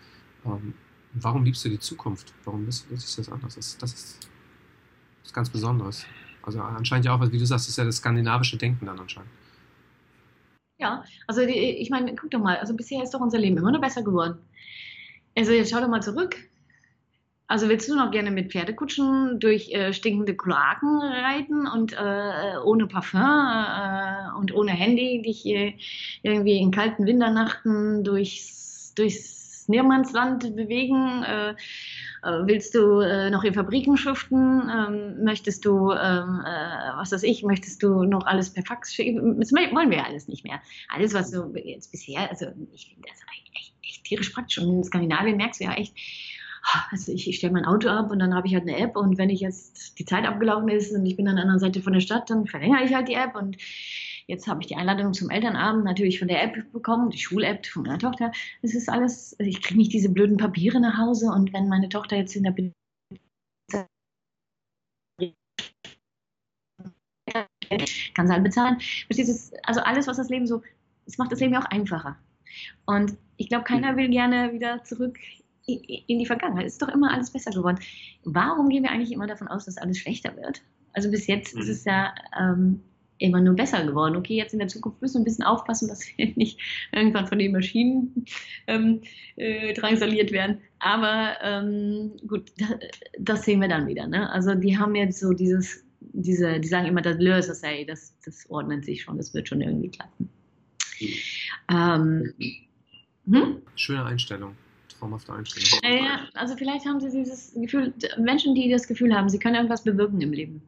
[0.45, 0.75] Ähm,
[1.15, 2.35] warum liebst du die Zukunft?
[2.45, 3.55] Warum ist, ist das anders?
[3.55, 4.29] Das, das ist
[5.25, 6.05] was ganz Besonderes.
[6.43, 9.31] Also anscheinend ja auch, wie du sagst, ist ja das skandinavische Denken dann anscheinend.
[10.79, 13.71] Ja, also die, ich meine, guck doch mal, also bisher ist doch unser Leben immer
[13.71, 14.39] noch besser geworden.
[15.35, 16.37] Also jetzt schau doch mal zurück.
[17.49, 22.89] Also willst du noch gerne mit Pferdekutschen durch äh, stinkende Kloaken reiten und äh, ohne
[22.89, 25.75] Parfum äh, und ohne Handy dich äh,
[26.23, 31.25] irgendwie in kalten Winternachten durchs, durchs Nirmandsland bewegen?
[32.27, 34.69] Äh, willst du äh, noch in Fabriken schuften?
[34.69, 39.39] Ähm, möchtest du, ähm, äh, was weiß ich, möchtest du noch alles per Fax schicken?
[39.39, 40.61] Das wollen wir alles nicht mehr.
[40.89, 43.21] Alles, was so jetzt bisher, also ich finde das
[43.55, 44.59] echt, echt tierisch praktisch.
[44.59, 45.95] Und in Skandinavien merkst du ja echt,
[46.91, 49.19] also ich, ich stelle mein Auto ab und dann habe ich halt eine App und
[49.19, 51.93] wenn ich jetzt die Zeit abgelaufen ist und ich bin an der anderen Seite von
[51.93, 53.57] der Stadt, dann verlängere ich halt die App und
[54.29, 57.83] Jetzt habe ich die Einladung zum Elternabend natürlich von der App bekommen, die Schul-App von
[57.83, 58.33] meiner Tochter.
[58.63, 62.17] Es ist alles, ich kriege nicht diese blöden Papiere nach Hause und wenn meine Tochter
[62.17, 62.73] jetzt in der Be
[68.15, 68.79] kann sie halt bezahlen.
[69.65, 70.63] Also alles, was das Leben so,
[71.07, 72.17] es macht das Leben ja auch einfacher.
[72.87, 75.19] Und ich glaube, keiner will gerne wieder zurück
[75.67, 76.67] in die Vergangenheit.
[76.67, 77.79] Es ist doch immer alles besser geworden.
[78.25, 80.63] Warum gehen wir eigentlich immer davon aus, dass alles schlechter wird?
[80.93, 81.63] Also bis jetzt mhm.
[81.63, 82.83] ist es ja ähm,
[83.19, 84.17] immer nur besser geworden.
[84.17, 86.61] Okay, jetzt in der Zukunft müssen wir ein bisschen aufpassen, dass wir nicht
[86.93, 88.25] irgendwann von den Maschinen
[88.67, 89.03] ähm,
[89.37, 90.59] äh, drangsaliert werden.
[90.79, 92.69] Aber ähm, gut, das,
[93.19, 94.07] das sehen wir dann wieder.
[94.07, 94.31] Ne?
[94.31, 98.49] Also die haben jetzt so dieses, diese, die sagen immer, das Löser sei, das, das
[98.51, 100.31] ordnet sich schon, das wird schon irgendwie klappen.
[101.71, 102.33] Ähm,
[103.27, 103.63] hm?
[103.75, 104.57] Schöne Einstellung.
[104.99, 105.81] Traumhafte Einstellung.
[105.83, 109.85] Ja, also vielleicht haben sie dieses Gefühl, Menschen, die das Gefühl haben, sie können irgendwas
[109.85, 110.63] bewirken im Leben.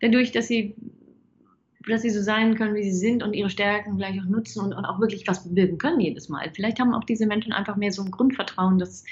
[0.00, 0.74] Dadurch, dass sie
[1.88, 4.74] dass sie so sein können, wie sie sind und ihre Stärken gleich auch nutzen und,
[4.74, 6.50] und, auch wirklich was bewirken können jedes Mal.
[6.54, 9.04] Vielleicht haben auch diese Menschen einfach mehr so ein Grundvertrauen, dass,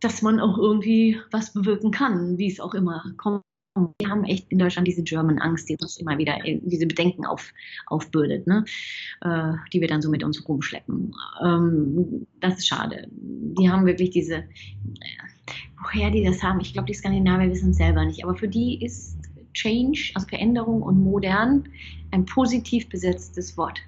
[0.00, 3.42] dass man auch irgendwie was bewirken kann, wie es auch immer kommt.
[3.98, 7.54] Wir haben echt in Deutschland diese German Angst, die uns immer wieder diese Bedenken auf,
[7.86, 8.66] aufbürdet, ne?
[9.22, 11.14] Äh, die wir dann so mit uns rumschleppen.
[11.42, 13.06] Ähm, das ist schade.
[13.10, 14.44] Die haben wirklich diese, äh,
[15.82, 18.84] woher die das haben, ich glaube, die Skandinavier wissen es selber nicht, aber für die
[18.84, 19.16] ist
[19.52, 21.68] Change, also Veränderung und modern,
[22.10, 23.80] ein positiv besetztes Wort.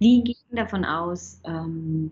[0.00, 2.10] Die gehen davon aus, ähm,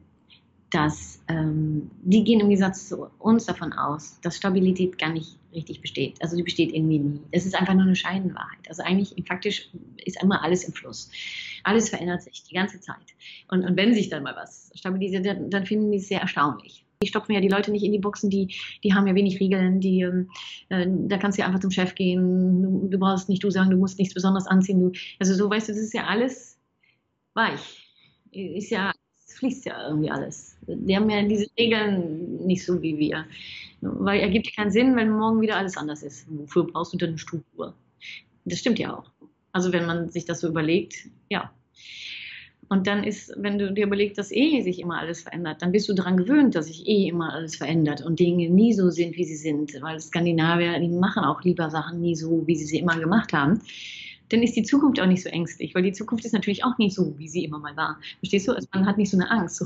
[0.71, 5.81] dass ähm, die gehen im Gegensatz zu uns davon aus, dass Stabilität gar nicht richtig
[5.81, 6.21] besteht.
[6.21, 7.21] Also die besteht irgendwie nie.
[7.31, 8.69] Es ist einfach nur eine Scheinwahrheit.
[8.69, 9.71] Also eigentlich faktisch
[10.05, 11.11] ist immer alles im Fluss.
[11.65, 12.97] Alles verändert sich die ganze Zeit.
[13.51, 16.85] Und, und wenn sich dann mal was stabilisiert, dann, dann finden die es sehr erstaunlich.
[17.03, 19.81] Die stopfen ja die Leute nicht in die Boxen, die, die haben ja wenig Regeln,
[19.81, 20.31] die, ähm,
[20.69, 23.71] äh, da kannst du ja einfach zum Chef gehen, du, du, brauchst nicht du sagen,
[23.71, 24.81] du musst nichts Besonderes anziehen.
[24.81, 26.59] Du, also so weißt du, das ist ja alles
[27.35, 27.95] weich.
[28.33, 30.57] Ist ja, es fließt ja irgendwie alles.
[30.67, 33.27] Die haben ja diese Regeln nicht so wie wir.
[33.81, 36.27] Weil ergibt ja keinen Sinn, wenn morgen wieder alles anders ist.
[36.29, 37.75] Wofür brauchst du denn eine Struktur?
[38.45, 39.11] Das stimmt ja auch.
[39.53, 41.53] Also wenn man sich das so überlegt, ja,
[42.69, 45.89] und dann ist, wenn du dir überlegst, dass eh sich immer alles verändert, dann bist
[45.89, 49.25] du daran gewöhnt, dass sich eh immer alles verändert und Dinge nie so sind, wie
[49.25, 49.73] sie sind.
[49.81, 53.61] Weil Skandinavier, die machen auch lieber Sachen nie so, wie sie sie immer gemacht haben.
[54.29, 56.95] Dann ist die Zukunft auch nicht so ängstlich, weil die Zukunft ist natürlich auch nicht
[56.95, 57.99] so, wie sie immer mal war.
[58.19, 58.53] Verstehst du?
[58.53, 59.65] Also man hat nicht so eine Angst, so,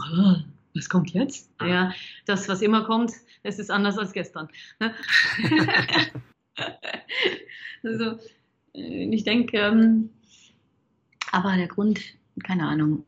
[0.74, 1.50] was kommt jetzt?
[1.60, 1.92] Ja,
[2.26, 4.48] das, was immer kommt, es ist anders als gestern.
[4.78, 4.94] Ne?
[7.82, 8.18] also,
[8.74, 10.10] äh, ich denke, ähm,
[11.32, 12.00] aber der Grund,
[12.44, 13.04] keine Ahnung,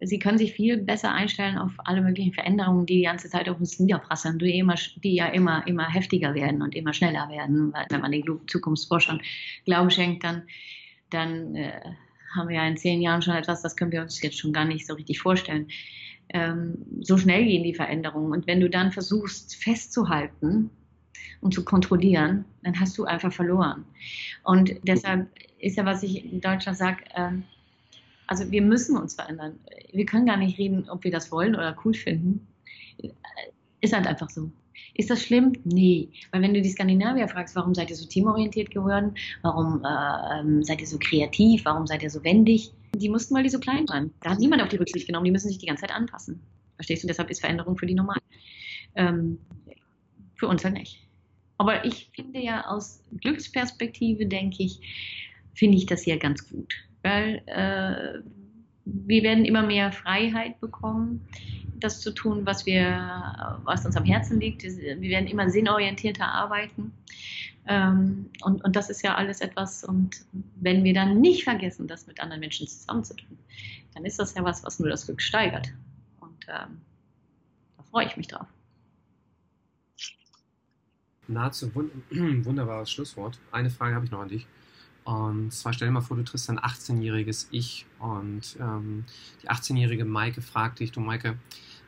[0.00, 3.60] sie können sich viel besser einstellen auf alle möglichen Veränderungen, die die ganze Zeit auf
[3.60, 7.72] uns niederprasseln, die, immer, die ja immer, immer heftiger werden und immer schneller werden.
[7.72, 9.20] Weil wenn man den Zukunftsforschern
[9.64, 10.42] Glauben schenkt, dann,
[11.10, 11.80] dann äh,
[12.34, 14.64] haben wir ja in zehn Jahren schon etwas, das können wir uns jetzt schon gar
[14.64, 15.68] nicht so richtig vorstellen.
[16.32, 18.32] Ähm, so schnell gehen die Veränderungen.
[18.32, 20.70] Und wenn du dann versuchst festzuhalten
[21.40, 23.84] und zu kontrollieren, dann hast du einfach verloren.
[24.44, 25.28] Und deshalb
[25.58, 27.32] ist ja, was ich in Deutschland sage, äh,
[28.30, 29.58] also wir müssen uns verändern.
[29.92, 32.46] Wir können gar nicht reden, ob wir das wollen oder cool finden.
[33.80, 34.52] Ist halt einfach so.
[34.94, 35.52] Ist das schlimm?
[35.64, 36.10] Nee.
[36.30, 39.16] Weil wenn du die Skandinavier fragst, warum seid ihr so teamorientiert geworden?
[39.42, 41.64] Warum äh, seid ihr so kreativ?
[41.64, 42.72] Warum seid ihr so wendig?
[42.94, 44.14] Die mussten, weil die so klein waren.
[44.20, 45.24] Da hat niemand auf die Rücksicht genommen.
[45.24, 46.40] Die müssen sich die ganze Zeit anpassen.
[46.76, 47.08] Verstehst du?
[47.08, 48.18] Deshalb ist Veränderung für die normal.
[48.94, 49.40] Ähm,
[50.36, 51.00] für uns halt nicht.
[51.58, 54.80] Aber ich finde ja aus Glücksperspektive, denke ich,
[55.52, 58.20] finde ich das hier ganz gut weil äh,
[58.84, 61.26] wir werden immer mehr Freiheit bekommen,
[61.74, 64.62] das zu tun, was wir, was uns am Herzen liegt.
[64.62, 66.92] Wir werden immer sinnorientierter arbeiten.
[67.66, 70.24] Ähm, und, und das ist ja alles etwas, und
[70.56, 73.38] wenn wir dann nicht vergessen, das mit anderen Menschen zusammenzutun,
[73.94, 75.72] dann ist das ja was, was nur das Glück steigert.
[76.20, 76.80] Und ähm,
[77.76, 78.46] da freue ich mich drauf.
[81.28, 81.92] Nahezu wund
[82.44, 83.38] wunderbares Schlusswort.
[83.52, 84.46] Eine Frage habe ich noch an dich.
[85.04, 89.04] Und zwar stell dir mal vor, du triffst ein 18-jähriges Ich und ähm,
[89.42, 91.38] die 18-jährige Maike fragt dich, du Maike,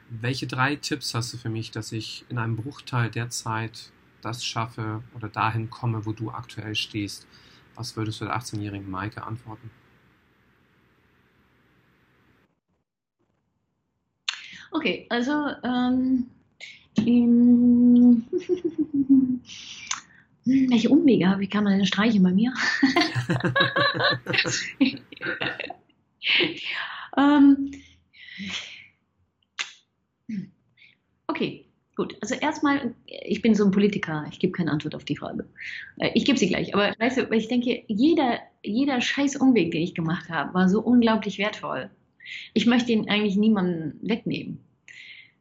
[0.08, 4.44] welche drei Tipps hast du für mich, dass ich in einem Bruchteil der Zeit das
[4.44, 7.26] schaffe oder dahin komme, wo du aktuell stehst?
[7.74, 9.70] Was würdest du der 18-jährigen Maike antworten?
[14.70, 16.30] Okay, also ähm,
[20.44, 21.50] welche Umwege habe ich?
[21.50, 22.52] Kann man denn streichen bei mir?
[27.16, 27.70] ähm,
[31.26, 31.66] okay,
[31.96, 32.16] gut.
[32.20, 35.48] Also erstmal, ich bin so ein Politiker, ich gebe keine Antwort auf die Frage.
[35.98, 39.82] Äh, ich gebe sie gleich, aber weißt du, ich denke, jeder, jeder scheiß Umweg, den
[39.82, 41.90] ich gemacht habe, war so unglaublich wertvoll.
[42.54, 44.60] Ich möchte ihn eigentlich niemandem wegnehmen.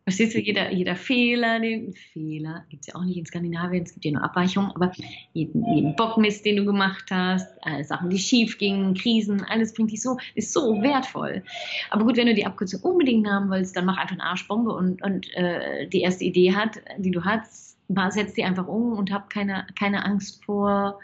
[0.04, 3.94] Verstehst du, jeder, jeder Fehler, den Fehler gibt es ja auch nicht in Skandinavien, es
[3.94, 4.92] gibt ja nur Abweichungen, aber
[5.34, 9.92] jeden, jeden Bockmist, den du gemacht hast, äh, Sachen, die schief gingen, Krisen, alles bringt
[9.92, 11.44] dich so, ist so wertvoll.
[11.92, 15.04] Aber gut, wenn du die Abkürzung unbedingt haben willst, dann mach einfach eine Arschbombe und,
[15.04, 17.78] und äh, die erste Idee hat, die du hast,
[18.10, 21.00] setz die einfach um und hab keine, keine Angst vor,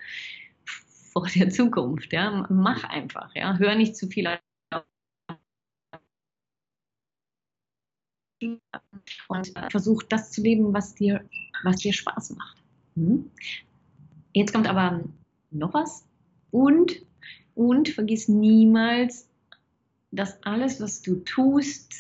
[1.14, 2.14] vor der Zukunft.
[2.14, 2.48] Ja?
[2.50, 3.58] Mach einfach, ja.
[3.58, 4.28] Hör nicht zu viel
[8.42, 11.24] und äh, versuch das zu leben, was dir,
[11.64, 12.58] was dir Spaß macht.
[12.96, 13.30] Hm?
[14.34, 15.04] Jetzt kommt aber
[15.52, 16.06] noch was.
[16.52, 17.02] Und,
[17.56, 19.30] und vergiss niemals,
[20.12, 21.94] dass alles, was du tust,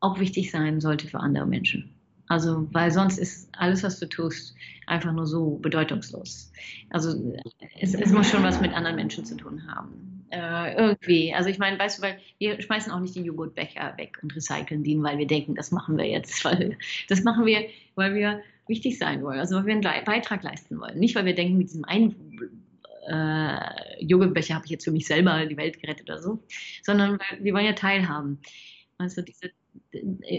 [0.00, 1.90] auch wichtig sein sollte für andere Menschen.
[2.26, 4.54] Also, weil sonst ist alles, was du tust,
[4.86, 6.52] einfach nur so bedeutungslos.
[6.90, 7.34] Also,
[7.78, 11.34] es, es muss schon was mit anderen Menschen zu tun haben äh, irgendwie.
[11.34, 14.84] Also ich meine, weißt du, weil wir schmeißen auch nicht den Joghurtbecher weg und recyceln
[14.84, 16.44] den, weil wir denken, das machen wir jetzt.
[16.44, 16.76] Weil
[17.08, 20.98] das machen wir, weil wir wichtig sein wollen, also weil wir einen Beitrag leisten wollen.
[20.98, 22.14] Nicht, weil wir denken, mit diesem einen
[23.06, 26.42] äh, Joghurtbecher habe ich jetzt für mich selber die Welt gerettet oder so,
[26.82, 28.38] sondern weil wir wollen ja teilhaben.
[28.98, 29.50] Also diese,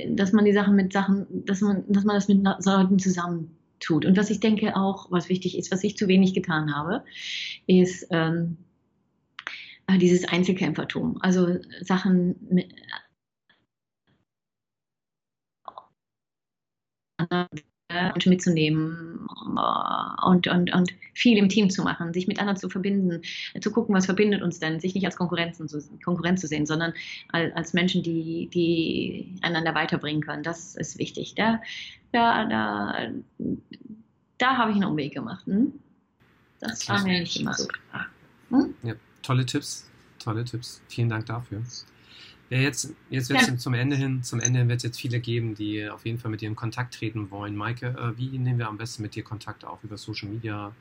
[0.09, 4.05] dass man die Sachen mit Sachen, dass man, dass man das mit Leuten zusammen tut.
[4.05, 7.03] Und was ich denke auch, was wichtig ist, was ich zu wenig getan habe,
[7.67, 8.64] ist ähm, äh,
[9.91, 11.17] dieses Einzelkämpfertum.
[11.21, 12.73] Also Sachen mit,
[18.13, 22.69] und mitzunehmen äh, und, und, und viel im Team zu machen, sich mit anderen zu
[22.69, 23.21] verbinden,
[23.61, 26.93] zu gucken, was verbindet uns denn, sich nicht als Konkurrenzen zu, Konkurrenz zu sehen, sondern
[27.31, 30.43] als Menschen, die, die einander weiterbringen können.
[30.43, 31.35] Das ist wichtig.
[31.35, 31.61] Da,
[32.11, 33.09] da, da,
[34.37, 35.45] da habe ich einen Umweg gemacht.
[35.45, 35.73] Hm?
[36.59, 38.07] Das war mir nicht immer so klar.
[38.49, 38.73] Hm?
[38.83, 38.95] Ja
[39.25, 39.89] tolle Tipps,
[40.19, 40.81] tolle Tipps.
[40.87, 41.63] Vielen Dank dafür.
[42.49, 43.57] Ja, jetzt jetzt wird es ja.
[43.57, 46.29] zum Ende hin, zum Ende hin wird es jetzt viele geben, die auf jeden Fall
[46.29, 47.55] mit dir in Kontakt treten wollen.
[47.55, 49.83] Maike, äh, wie nehmen wir am besten mit dir Kontakt auf?
[49.83, 50.71] Über Social Media,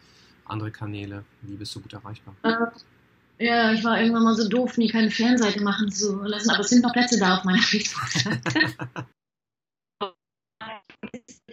[0.44, 1.24] andere Kanäle?
[1.40, 2.34] Wie bist du gut erreichbar?
[2.42, 6.60] Äh, ja, ich war irgendwann mal so doof, nie keine Fernseite machen zu lassen, aber
[6.60, 8.74] es sind noch Plätze da auf meiner Facebook-Seite.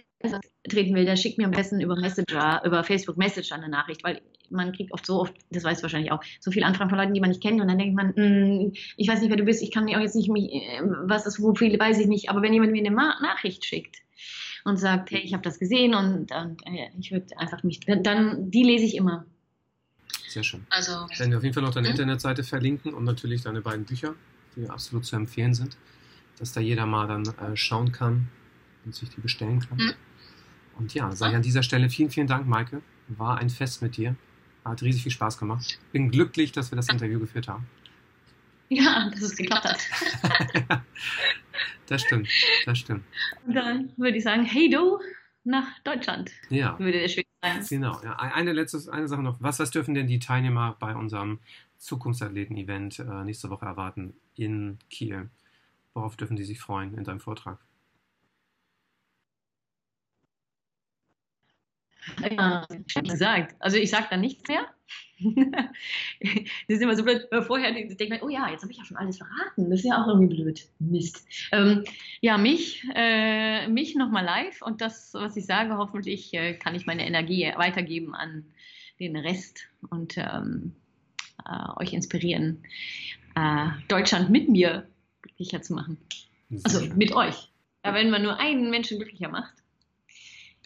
[0.70, 4.22] treten will, der schickt mir am besten über Messenger, über Facebook Messenger eine Nachricht, weil
[4.50, 7.14] man kriegt oft so oft, das weißt du wahrscheinlich auch, so viele Anfragen von Leuten,
[7.14, 9.62] die man nicht kennt und dann denkt man, mh, ich weiß nicht, wer du bist,
[9.62, 12.30] ich kann mir auch jetzt nicht, mich, äh, was das, wo viele weiß ich nicht,
[12.30, 13.98] aber wenn jemand mir eine Ma Nachricht schickt
[14.66, 18.52] und sagt, hey, ich habe das gesehen und, und äh, ich würde einfach mich, dann,
[18.52, 19.26] die lese ich immer.
[20.28, 20.66] Sehr schön.
[20.70, 21.92] Also, werden wir auf jeden Fall noch deine hm?
[21.92, 24.16] Internetseite verlinken und natürlich deine beiden Bücher,
[24.56, 25.78] die absolut zu empfehlen sind,
[26.40, 28.30] dass da jeder mal dann äh, schauen kann
[28.86, 29.78] und sich die bestellen kann.
[29.78, 29.94] Hm?
[30.78, 32.82] Und ja, sage ich an dieser Stelle vielen, vielen Dank, Maike.
[33.08, 34.16] War ein Fest mit dir.
[34.64, 35.80] Hat riesig viel Spaß gemacht.
[35.92, 37.68] Bin glücklich, dass wir das Interview geführt haben.
[38.70, 40.82] Ja, dass es geklappt hat.
[41.88, 42.30] das stimmt,
[42.66, 43.04] das stimmt.
[43.46, 45.00] Und dann würde ich sagen, hey du,
[45.44, 46.32] nach Deutschland.
[46.50, 46.78] Ja.
[46.80, 47.66] Würde der Schwede sein.
[47.68, 48.00] Genau.
[48.04, 49.38] Ja, eine letzte eine Sache noch.
[49.42, 51.40] Was, was dürfen denn die Teilnehmer bei unserem
[51.80, 55.30] Zukunftsathleten-Event äh, nächste Woche erwarten in Kiel?
[55.94, 57.60] Worauf dürfen sie sich freuen in deinem Vortrag?
[62.32, 62.66] Ja,
[63.04, 63.56] gesagt.
[63.60, 64.66] Also ich sage da nichts mehr.
[65.22, 67.28] das ist immer so blöd.
[67.46, 69.70] Vorher denkt man, oh ja, jetzt habe ich ja schon alles verraten.
[69.70, 70.68] Das ist ja auch irgendwie blöd.
[70.80, 71.26] Mist.
[71.52, 71.84] Ähm,
[72.22, 76.86] ja, mich, äh, mich nochmal live und das, was ich sage, hoffentlich äh, kann ich
[76.86, 78.46] meine Energie weitergeben an
[79.00, 80.76] den Rest und ähm,
[81.46, 82.64] äh, euch inspirieren,
[83.36, 84.88] äh, Deutschland mit mir
[85.22, 85.98] glücklicher zu machen.
[86.64, 87.52] Also mit euch.
[87.86, 89.54] Ja, wenn man nur einen Menschen glücklicher macht,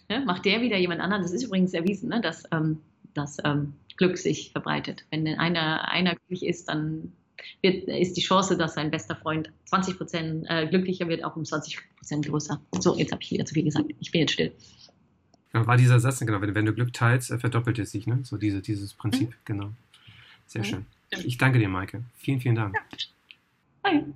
[0.10, 1.24] ne, macht der wieder jemand anderen.
[1.24, 2.80] Das ist übrigens erwiesen, ne, dass ähm,
[3.14, 5.06] das ähm, Glück sich verbreitet.
[5.10, 7.14] Wenn einer, einer glücklich ist, dann
[7.62, 11.46] wird, ist die Chance, dass sein bester Freund 20 Prozent äh, glücklicher wird, auch um
[11.46, 12.62] 20 Prozent größer.
[12.80, 13.86] So, jetzt habe ich wieder zu viel gesagt.
[14.00, 14.52] Ich bin jetzt still.
[15.54, 18.20] Ja, war dieser Satz, genau, wenn, wenn du Glück teilst, verdoppelt es sich, ne?
[18.24, 19.36] So diese, dieses Prinzip, mhm.
[19.46, 19.72] genau.
[20.48, 20.66] Sehr mhm.
[20.66, 20.86] schön.
[21.24, 22.04] Ich danke dir, Maike.
[22.18, 22.76] Vielen, vielen Dank.
[22.76, 22.82] Ja.
[23.84, 24.14] Bye.